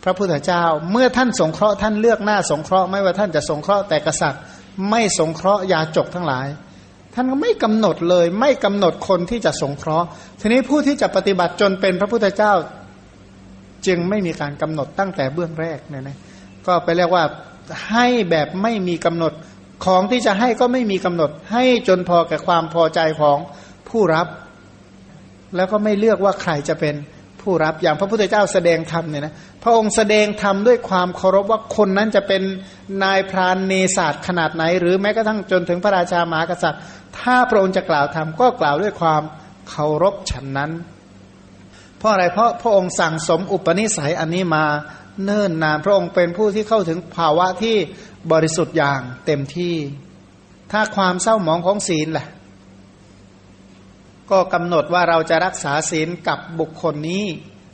[0.04, 4.42] พระพุทธเจ้า เมื่อท่านสงเคราะห์ท่านเลือกหน้าสงเคราะห์ไม่ว่าท่านจะสงเคราะห์แต่กษัตริย์
[4.90, 6.48] ไม่สงเคราะห์ยาจกทั้งหลาย
[7.14, 10.08] ท่านก็ไม่กำหนดเลย ไม่กำหนดคนที่จะสงเคราะห์
[10.40, 12.54] ทีนี้ผู้ที่จะปฏิบัติจนเป็นพระพุทธเจ้า
[13.88, 16.18] จึงไม่มีการกำหนดตั้งแต่เบื้องแรกเนี่ยนะ
[16.68, 17.24] ก็ไปเรียกว่า
[17.92, 19.34] ให้แบบไม่มีกำหนด
[19.86, 23.38] ของที่จะให้ก็ไม่มีกำหนด ให้จนพอแก่ความพอใจของ
[23.90, 24.28] ผู้รับ
[25.56, 26.96] แล้วก็ไม่เลือกว่าใครจะเป็น
[27.42, 29.34] ผู้รับอย่างพระพุทธเจ้าแสดงธรรมเนี่ยนะ
[29.64, 32.42] พระองค์แสดงธรรมด้วยความเคารพว่าคนนั้นจะเป็น
[33.04, 36.82] นายพรานเนศาสตร์ขนาดไหน หรือแม้กระทั่งจนถึงพระราชามหากษัตริย์
[37.20, 39.22] ถ้าพระองค์จะกล่าวธรรมก็กล่าวด้วยความ
[39.70, 40.72] เคารพฉันนั้น
[41.98, 44.64] เพราะอะไรเพราะพระองค์สั่งสมอุปนิสัยอันนี้มา
[45.24, 47.76] เนิ่นนานพระองค์เป็นผู้ที่เข้าถึงภาวะที่
[48.32, 49.76] บริสุทธิ์อย่างเต็มที่
[50.72, 52.26] ถ้าความเศร้าหมองของศีลล่ะ
[54.32, 57.24] ก็กำหนดว่าเราจะรักษาศีลกับบุคคลนี้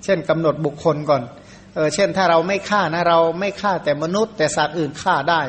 [0.04, 1.22] เช่นกำหนดบุคคลก่อน
[1.76, 5.42] เออเช่นถ้าเราไม่ฆ่านะเราไม่ฆ่าแต่มนุษย์ แต่สัตว์อื่นฆ่าได้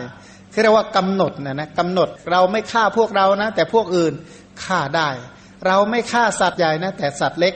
[0.53, 4.15] คือเรียกว่ากำหนดนะนะกำหนดเราไม่ฆ่าพวกเรานะ แต่พวกอื่น
[4.65, 5.09] ฆ่าได้
[5.67, 7.55] เราไม่ฆ่าสัตว์ใหญ่นะ แต่สัตว์เล็ก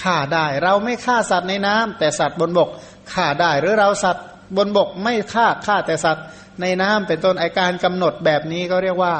[0.00, 2.68] ฆ่าได้ เราไม่ฆ่าสัตว์ในน้ำแต่สัตว์บนบก
[3.14, 4.26] ฆ่าได้หรือเราสัตว์
[4.56, 6.24] บนบกไม่ฆ่าฆ่าแต่สัตว์
[6.60, 9.14] ในน้ำเป็นต้นไอการกำหนดแบบนี้ก็เรียกว่า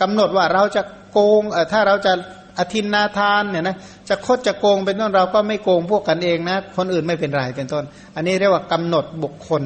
[0.00, 0.82] กำหนดว่าเราจะ
[1.12, 1.42] โกง
[1.72, 2.12] ถ้าเราจะ
[2.58, 3.76] อธินนาทานเนี่ยนะ
[4.08, 7.84] จะคดจะโกงเป็นต้นเราก็ไม่โกงพวกกันเองนะ คนอื่นไม่เป็นไรเป็นต้น
[8.16, 9.62] อันนี้เรียกว่ากำหนดบุคคล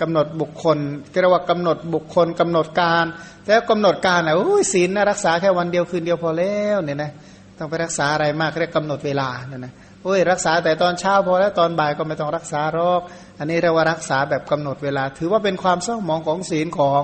[0.00, 0.78] กำหนดบุคคล
[1.20, 3.04] เรียกว่ากำหนดบุคคลกำหนดการ
[3.46, 4.34] แล้วกำหนดการอะ
[4.72, 7.10] ศีลนะรักษาแค่วันเดียวคืนเดียวพอแล้วเนี่ยนะ
[7.58, 9.72] ต้องไปรักษาอะไรมากเรียกกำหนดเวลาเนี่ยนะ
[10.04, 13.00] โอ้ยรักษาแต่ตอนเช้าพอแล้วตอนบ่ายก็ไม่ต้องรักษาหรอก
[13.38, 17.02] อันนี้เรียกว่ารักษาแบบกำหนดเวลา ถือว่าเป็นความเศร้าหมองของศีลของ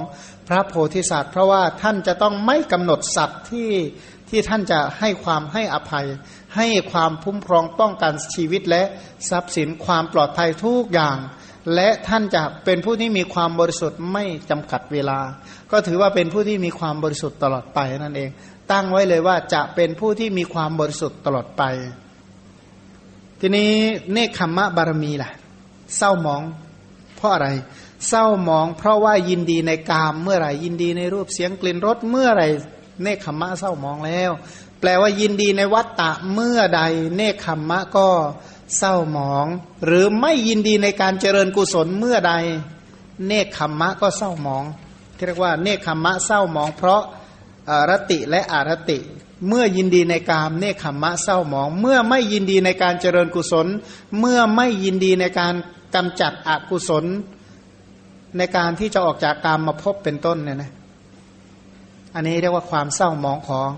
[0.48, 3.70] พระโพธิสัตว์ เพราะว่าท่านจะต้องไม่กำหนดสัตว์ที่
[4.30, 6.06] ที่ท่านจะให้ความให้อภัย
[6.56, 8.82] ให้ความพุ่มครองป้องกันชีวิตและ
[9.30, 11.16] ทรัพย์สินความปลอดภัยทุกอย่าง
[11.74, 15.18] และท่านจะเป็นผู้ที่มีความบริสุทธิ์ไม่จำกัดเวลา
[15.72, 18.30] ก็ถือว่าเป็นผู้ที่มีความบริสุทธิ์ตลอดไปนั่นเอง
[18.72, 21.62] ตั้งไว้เลยว่าจะเป็นผู้ที่มีความบริสุทธิ์ตลอดไป
[23.40, 23.70] ทีนี้
[24.12, 25.30] เนคขมมะบารมีล่ะ
[25.96, 26.42] เศร้ามอง
[27.16, 27.48] เพราะอะไร
[28.08, 32.48] เศร้ามอง เพราะว่ายินดีในกามเมื่อไหร่ยินดีในรูปเสียงกลิ่นรสเมื่อไหร่
[33.02, 34.30] เนคขมมะเศร้ามองแล้ว
[34.80, 36.80] แปลว่ายินดีในวัตตะเมื่อใด
[37.16, 38.08] เนคขมมะก็
[38.78, 39.46] เศร้ามอง
[39.84, 42.34] หรือไม่ยินดีในการเจริญกุศลเมื่อใด
[43.26, 44.64] เนคขมมะก็เศร้ามอง
[45.26, 47.02] เรียกว่าเนคขมมะเศร้ามอง เพราะ
[47.68, 48.98] อ่อรติและอารติ
[49.48, 53.66] เมื่อยินดีในกามเนคขมมะเศร้าหมอง เมื่อไม่ยินดีในการเจริญกุศล
[54.18, 55.54] เมื่อไม่ยินดีในการ
[55.94, 57.04] กำจัดอกุศล
[58.36, 60.70] ในการที่จะออกจากกามมาพบเป็นต้นเนี่ยนะ
[62.14, 63.68] อันนี้เรียกว่าความเศร้าหมองของ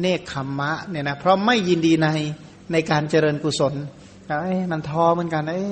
[0.00, 2.08] เนคขมมะเนี่ยนะเพราะไม่ยินดีใน
[2.72, 3.74] ในการเจริญกุศล
[4.26, 5.64] เอ้มันท้อเหมือนกันเอ้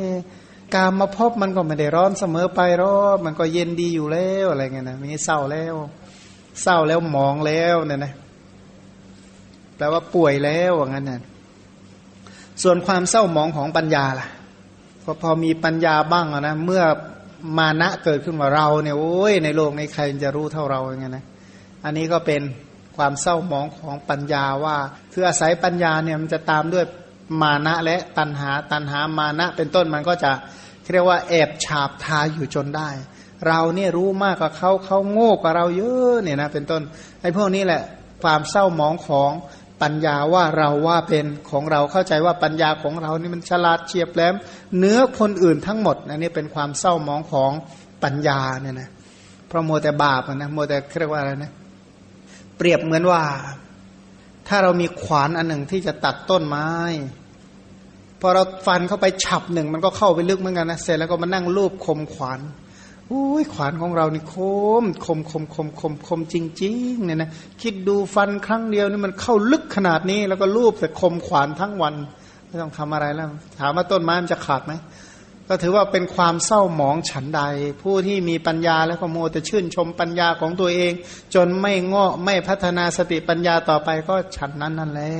[0.74, 5.74] กามมาพบมันก็ไม่ได้ร้อนเสมอไปหรอกมันก็เย็นดีอยู่แล้วอะไรเงี้ยนะมีเศร้าแล้ว
[6.62, 8.12] เศร้าแล้วหมองแล้วเนี่ยนะ
[9.76, 11.20] แปลว่าป่วยแล้วว่างั้นน่ะ
[12.62, 14.28] ส่วนความเศร้าหมองของปัญญาล่ะ
[15.02, 16.82] พอพอมีปัญญาบ้างนะเมื่อ
[17.58, 21.24] มานะเกิดขึ้นมาเราเนี่ยโอ้ยในโลกในใครจะรู้เท่าเราอย่างเงี้ยนะ
[21.84, 22.42] อันนี้ก็เป็น
[22.96, 24.76] ความเศร้าหมองของปัญญาว่า
[25.12, 26.84] คืออาศัยปัญญาเนี่ยมันจะตามด้วย
[27.42, 30.32] มานะและตันหาตันหามานะ เป็นต้นมันก็จะ
[30.92, 32.88] เรียกว่าแอบฉาบทาอยู่จนได้
[33.46, 36.82] เราเนี่ยรู้มากกว่าเขาเขาโง่กว่าเราเยอะเนี่ยนะเป็นต้น
[37.20, 37.82] ไอ้พวกนี้แหละ
[38.22, 39.30] ความเศร้าหมองของ
[39.82, 44.34] ปัญญาว่าเราว่าเป็นของเราเข้าใจว่าปัญญาของเรานี่มันฉลาดเฉียบแหลม
[44.78, 47.52] เนื้อคนอื่นทั้งหมดอันนี้เป็นความเศร้ามองของ
[48.04, 48.90] ปัญญาเนี่ยนะ
[49.48, 51.50] เพราะโมแต่บาปนะโมแต่เรียกว่าอะไรนะ
[52.56, 53.22] เปรียบเหมือนว่า
[54.48, 56.68] ถ้าเรามีขวานอันหนึ่งที่จะตัดต้นไม้
[58.20, 62.40] พอเราฟันเข้าไปฉับหนึ่งมันก็เข้าไปลึกเหมือนกันนะเสร็จแล้วก็มานั่งรูปคมขวาน
[63.12, 64.36] อุ้ยขวานของเรานี่ค
[64.82, 67.30] มคมคมคมคมคมจริงๆเนี่ยนะ
[67.62, 71.94] คิดดูฟันครั้งเดียวนี่มันเข้าลึกขนาดนี้ แล้วก็รูปแต่คมขวานทั้งวัน
[72.46, 73.28] ไม่ต้องทำอะไรแล้ว
[73.60, 74.72] ถามว่าต้นไม้มันจะขาดไหม
[75.48, 77.42] ก็ถือว่าเป็นความเศร้าหมองฉันใด
[77.82, 80.92] ผู้ที่มีปัญญาแล้วก็โมแต่ชื่นชมปัญญาของตัวเอง
[81.34, 85.12] จนไม่งาะไม่พัฒนาสติปัญญาต่อไปก็ฉันนั้นนั่นแหละ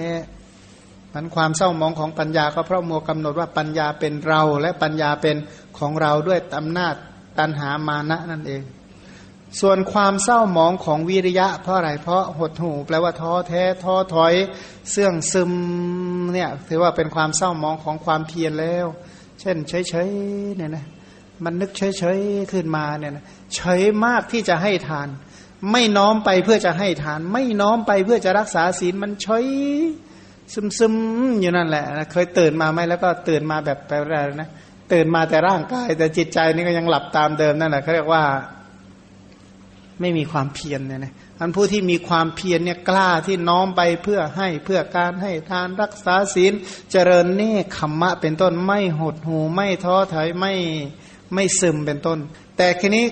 [1.13, 5.37] มันความเศร้าหมองของปัญญาก็เพราะโมกำหนดว่าปัญญาเป็นเราและปัญญาเป็น
[5.79, 6.95] ของเราด้วยอำนาจ
[7.39, 8.63] ตันหามานะนั่นเอง
[9.61, 14.35] ส่วนความเศร้าหมองของวิริยะ เพราะอะไร เพราะหดหูแปลว่าท้อแท้ท้อถอย
[14.91, 15.53] เสื่องซึม
[16.33, 18.87] เนี่ยถือว่าเป็นความเศร้าหมองของความเพียรแล้ว
[19.41, 20.87] เช่นเฉยๆเนี่ยนะ
[21.45, 23.25] มันนึกเฉยๆขึ้นมาเนี่ยนะ
[23.55, 25.09] เฉยมากที่จะให้ทาน
[25.73, 29.47] ไม่น้อมไปเพื่อจะให้ทาน ไม่น้อมไปเพื่อจะรักษาศีลมันเฉย
[30.79, 34.51] ซึมๆอยู่นั่นแหละเคยตื่นมาไหมแล้วก็ตื่นมาแบบไปอะไรนะ
[34.95, 38.25] ตื่นมาแต่ร่างกาย แต่จิตใจนี่ก็ยังหลับตามเดิมนั่นแหละเขาเรียกว่า
[40.01, 46.53] ไม่มีความเพียรเนี่ยนะอันผู้ที่มีความเพียรเนี่ยกล้าที่น้อมไปเพื่อให้เพื่อการให้ทานรักษาศีล
[46.91, 50.53] เจริญเนคขมมะเป็นต้นไม่หดหูไม่ท้อถอยไม่
[51.35, 52.19] ไม่ซึมเป็นต้น
[52.57, 53.05] แต่ทีนี้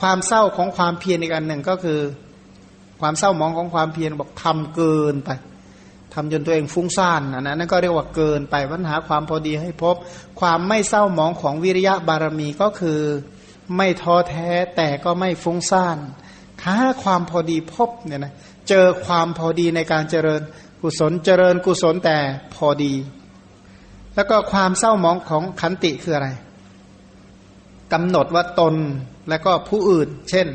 [0.00, 2.00] ความเศร้าของความเพียรอีกอันหนึ่งก็คือ
[3.00, 5.30] ความเศร้ามองของความเพียรบอกทำเกินไป
[6.18, 9.96] ทำจนตัวเองฟุ้งซ่านอันนั้นนั่นก็เรียกว่าเกินไปปัญหาความพอดีให้พบ
[10.40, 13.00] ความไม่เศร้าหมองของวิริยะบารมีก็คือ
[13.76, 15.98] ไม่ท้อแท้แต่ก็ไม่ฟุ้งซ่าน
[16.62, 18.32] ถ้าความพอดีพบเนี่ยนะ
[18.68, 20.42] เจอความพอดีในการเจริญ
[20.82, 22.18] กุศลเจริญกุศลแต่
[22.54, 22.94] พอดี
[24.14, 26.28] แล้วก็ความเศร้าหมองของขันติคืออะไร
[27.92, 28.74] กำหนดว่าตน
[29.28, 30.46] และก็ผู้อื่น เช่น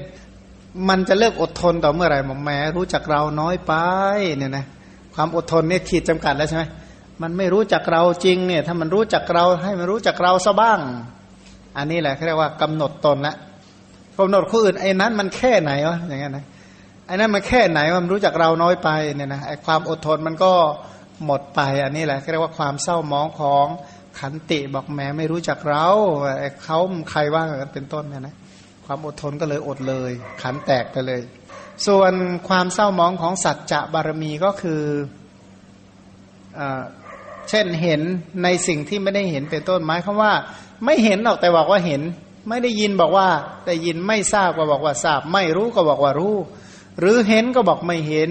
[0.90, 3.74] มันจะเลิกอดทนต่อเมื่อไหร่หมอแม้รู้จักเราน้อยไป
[4.38, 4.66] เนี่ยนะ
[5.16, 6.64] ความอดทนเนี่ยขีดจำกัดแล้วใช่ไหม
[7.22, 10.80] มันไม่รู้จักเราจริงเนี่ยถ้ามันรู้จักเราให้มันรู้จักเราซะบ้าง
[11.78, 13.36] อันนี้แหละเขาเรียกว่ากำหนดตนละ
[14.18, 16.46] กำหนดผู้อื่นไอ้นั้นมันแค่ไหนวะอย่างเงี้ยนะ
[17.08, 20.52] ไอ้นั้นมันแค่ไหนมันรู้จักเราน้อยไปเนี่ยนะไอ้ความอดทนมันก็
[21.26, 23.66] หมดไป อันนี้แหละเรียกว่าความเศร้ามองของ
[24.20, 25.88] ขันติบอกแม้ไม่รู้จักเรา
[26.40, 26.78] ไอ้เขา
[27.12, 28.36] ใครว่ากันเป็นต้นเนี่ยนะ
[28.86, 30.12] ความอดทนก็เลยอดเลย
[30.42, 31.20] ขันแตกไปเลย
[31.88, 32.14] ส่วน
[32.48, 34.84] ความเศร้ามองของสัจจะบารมีก็คือ
[36.60, 36.62] อ
[37.50, 38.02] เช่นเห็น
[38.44, 40.34] ในสิ่งที่ไม่ได้เห็นเป็นต้นหมายคำว่า
[40.86, 42.02] ไม่เห็นหรอกแต่บอกว่าเห็น
[42.50, 43.28] ไม่ได้ยินบอกว่า
[43.66, 46.36] แต่ยินไม่ทราบก็บอกว่าทราบ ไม่รู้ก็บอกว่ารู้
[47.00, 48.30] หรือเห็นก็บอกไม่เห็น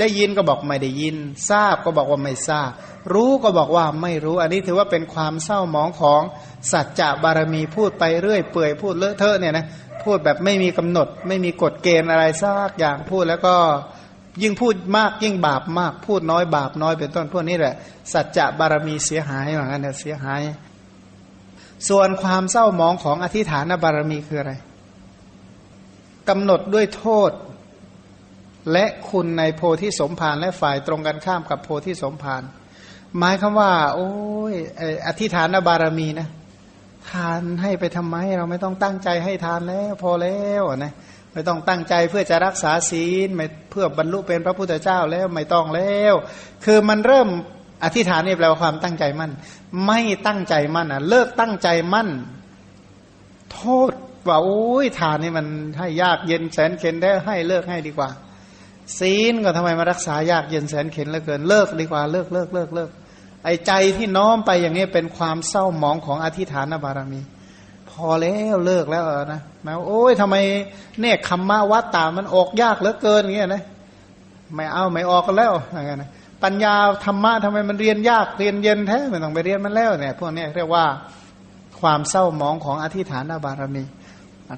[0.00, 1.16] ได้ยินก็บอกไม่ได้ยิน
[1.50, 2.70] ทราบก็บอกว่าไม่ทราบ
[3.12, 6.22] รู้ก็บอกว่าไม่รู้ อันนี้ถือว่าเป็นความเศร้ามองของ
[6.72, 9.66] สัจจะบารมีพูดไปเรื่อยเปื่อยพูดเลอะเทอะเนี่ยนะ
[10.02, 13.56] พูดแบบไม่มีกำหนด ไม่มีกฎเกณฑ์อะไรสักอย่างพูดแล้วก็
[14.42, 17.74] ยิ่งพูดมากยิ่งบาปมาก พูดน้อยบาปน้อยเป็นต้นพวกนี้แหละ
[18.12, 20.40] สัจจะบารมีเสียหายเหมือนกันเนี่ยเสียหาย
[21.88, 24.52] ส่วนความเศร้าหมองของอธิฐานบารมีคืออะไร
[26.28, 27.30] กำหนดด้วยโทษ
[28.72, 32.42] และคุณในโพธิสมภารและฝ่ายตรงกันข้ามกับโพธิสมภาร
[33.18, 34.10] หมายคำว่า โอ้
[34.52, 34.54] ย
[35.06, 36.28] อธิฐานบารมีนะ
[37.10, 40.92] ทานให้ไปทำไม เราไม่ต้องตั้งใจให้ทานแล้ว พอแล้วนะ
[41.32, 46.14] ไม่ต้องตั้งใจเพื่อจะรักษาศีลไม่เพื่อบรรลุเป็นพระพุทธเจ้าแล้วไม่ต้องแล้ว
[46.64, 47.28] คือมันเริ่ม
[47.84, 49.32] อธิษฐานนี่แปลว่าความตั้งใจมั่น
[49.86, 52.08] ไม่ตั้งใจมั่นอะ เลิกตั้งใจมั่น
[53.52, 53.92] โทษ
[54.28, 55.46] ว่าโอ้ยทานนี่มัน
[55.78, 58.10] ให้ยากเย็นแสนเข็นได้ให้เลิกให้ดีกว่า
[58.98, 62.90] ศีลก็ทำไมมารักษายากเย็นแสนเข็นเหลือเกินเลิกดีกว่าเลิกเลิกเลิกเลิก
[63.44, 67.20] ไอ้ใจที่น้อมไปอย่างนี้เป็นความเศร้าหมองของอธิฐานบารมี
[67.90, 70.36] พอแล้วเลิกแล้วนะนะโอ้ยทำไม
[71.00, 73.62] เนี่ยคำมาวัดตามันออกยากเหลือเกินอย่างเงี้ยนะ
[74.54, 76.10] ไม่เอาไม่ออกกันแล้วอย่างเงี้ยนะ
[76.42, 76.74] ปัญญา
[77.04, 80.84] ธรรมะทำไมมันเรียนยากเรียนเย็นแท้ไม่ต้องไปเรียนมันแล้วเนี่ยพวกนี้เรียกว่า
[81.80, 83.84] ความเศร้าหมองของอธิฐานบารมี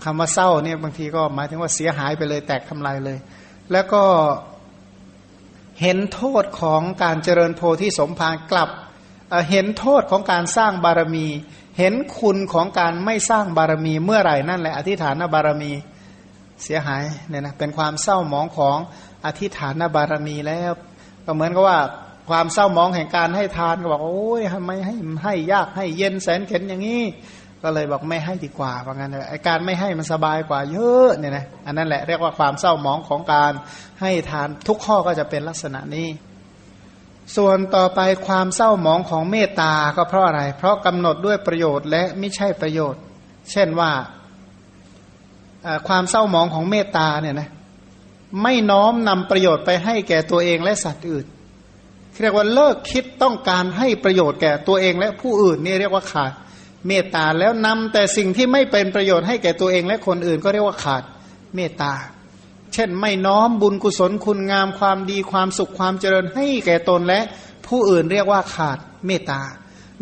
[0.04, 3.18] คำว่าเศร้าเนี่ยบางทีก็หมายถึงว่าเสียหายไปเลยแตกทำลายเลย
[3.72, 4.04] แล้วก็
[5.82, 8.70] เห็นโทษของการเจริญโพธิสมภารกลับ
[9.50, 11.26] เห็นโทษของการสร้างบารมี
[11.78, 15.72] เห็นคุณของการไม่สร้างบารมีเมื่อไหร่นั่นแหละ อธิฐานบารมี
[16.64, 18.78] เสียหายเนี่ยนะเป็นความเศร้าหมองของ
[19.24, 20.70] อธิฐานบารมีแล้ว
[21.24, 21.78] ก็เหมือนกับว่า
[22.30, 24.94] ความเศร้ามองแห่งการให้ทานก็บอกโอ้ยทำไมให้
[25.24, 27.02] ให้ยากให้เย็นแสนเข็นอย่างนี้
[27.62, 33.52] ก็เลยบอกไม่ให้ดีกว่าเพราะงั้นไอการไม่ให้มันสบายกว่าเยอะเนี่ยนะอันนั้นแหละเรียกว่าความเศร้าหมองของการ
[34.00, 36.08] ให้ทานทุกข้อก็จะเป็นลักษณะนี้
[37.36, 43.00] ส่วนต่อไปความเศร้าหมองของเมตตาก็เพราะอะไร เพราะกำหนดด้วยประโยชน์และไม่ใช่ประโยชน์
[43.50, 43.90] เช่นว่า
[45.88, 47.48] ความเศร้าหมองของเมตตาเนี่ยนะ
[48.42, 51.26] ไม่น้อมนำประโยชน์ไปให้แก่ตัวเองและสัตว์อื่น
[52.22, 56.32] เรียกว่าเลิกคิดต้องการให้ประโยชน์แก่ตัวเองและผู้อื่นนี่เรียกว่าขาด
[56.88, 61.02] เมตตาแล้วนำแต่สิ่งที่ไม่เป็นประโยชน์ให้แก่ตัวเองและคนอื่นก็เรียกว่าขาด
[61.56, 61.92] เมตตา
[62.74, 67.20] เช่นไม่น้อมบุญกุศลคุณงามความดีความสุขความเจริญให้แก่ตนและ
[67.66, 69.42] ผู้อื่นเรียกว่าขาดเมตตา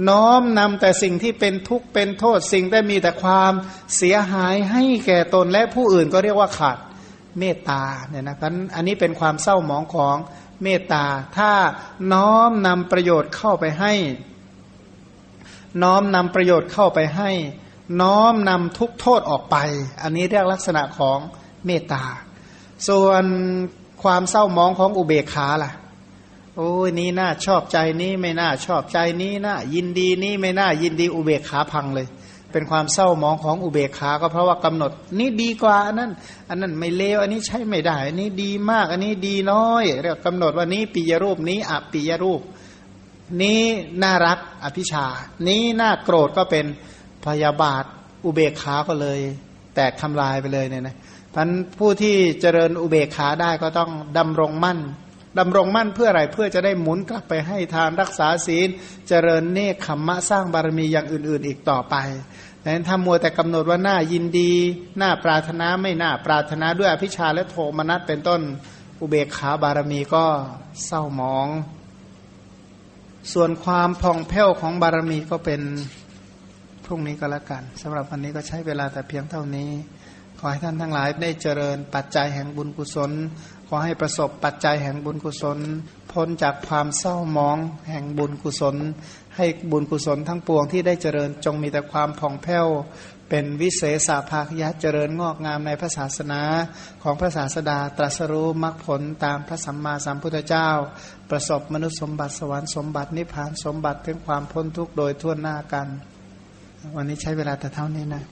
[0.08, 3.52] น้อมนำแต่สิ่งที่เป็นทุกข์เป็นโทษสิ่งได้มีแต่ความ
[3.96, 6.78] เสียหายให้แก่ตนและผู้อื่นก็เรียกว่าขาด
[7.38, 10.16] เมตตาเนี่ยนะพันอันนี้เป็นความเศร้าหมองของ
[10.62, 11.04] เมตตา
[11.36, 11.52] ถ้า
[12.12, 13.92] น้อมนำประโยชน์เข้าไปให้
[15.82, 17.30] น้อมนำประโยชน์เข้าไปให้
[18.00, 19.56] น้อมนำทุกโทษออกไป
[20.02, 21.18] อันนี้เรียกลักษณะของ
[21.66, 22.04] เมตตา
[22.88, 23.24] ส่วน
[24.02, 25.72] ความเศร้ามองของอุเบกขาล่ะ
[26.56, 32.08] โอ้ยนี้น่าชอบใจนี้ไม่น่าชอบใจนี้น่ายินดีนี้ไม่น่ายินดีอุเบกขาพังเลย
[32.52, 36.10] เป็นความเศร้ามองของอุเบกขาก็เพราะว่ากำหนด นี่ดีกว่าอันนั้น
[36.48, 42.40] อันนั้นไม่เลวอันนี้ใช้ไม่ได้ อันนี้ดีมาก อันนี้ดีน้อยเรียกกำหนดว่านี้ปิยรูปนี้อปิยรูป
[43.42, 43.60] นี้
[44.02, 45.06] น่ารักอภิชา
[45.48, 46.66] นี้น่าโกรธก็เป็น
[47.24, 47.84] พยาบาท
[48.24, 49.20] อุเบกขาก็เลย
[49.74, 50.96] แตกทำลายไปเลยเนี่ยนะ
[51.34, 51.48] พัน
[51.78, 54.78] ผู้ที่เจริญอุเบกขาได้ก็ต้องดำรงมั่น
[55.38, 58.68] ดำรงมั่นเพื่ออะไรเพื่อจะได้หมุนกลับไปให้ทานรักษาศีล
[59.08, 61.94] เจริญเนคขมมะสร้างบารมีอย่างอื่น ๆ อีกต่อไป
[62.62, 64.52] ดังนั้นถ้ามัวแต่กำหนดว่าหน้ายินดี
[64.98, 68.40] หน้าปรารถนาไม่น่าปรารถนาด้วยอภิชาและโทมนัสเป็นต้น
[69.00, 70.24] อุเบกขาบารมีก็
[70.86, 71.48] เศร้าหมอง
[73.32, 75.62] ส่วนความผ่องแผ้วของบารมีก็เป็น
[76.84, 79.70] พรุ่งนี้ก็แล้วกันสำหรับวันนี้ก็ใช้เวลาแต่เพียงเท่านี้
[80.38, 83.10] ขอให้ท่านทั้งหลายได้เจริญปัจจัยแห่งบุญกุศล
[83.68, 85.58] ขอให้ประสบปัจจัยแห่งบุญกุศล
[86.12, 87.58] พ้นจากความเศร้ามอง
[87.90, 88.76] แห่งบุญกุศล
[89.36, 92.66] ให้บุญกุศลทั้งปวงที่ได้เจริญจงมีแต่ความผ่องแผ้ว
[93.28, 96.42] เป็นวิเศษภาคยะเจริญงอกงามในพระศาสนา
[97.02, 100.68] ของพระศาสดาตรัสรู้มรรคผลตามพระสัมมาสัมพุทธเจ้า
[101.30, 105.86] ประสบมนุษย์สมบัติสวรรค์สมบัตินิพพานสมบัติถึงความพ้นทุกข์โดยทั่วหน้ากัน
[106.96, 108.24] วันนี้ใช้เวลาแต่เท่านี้นะ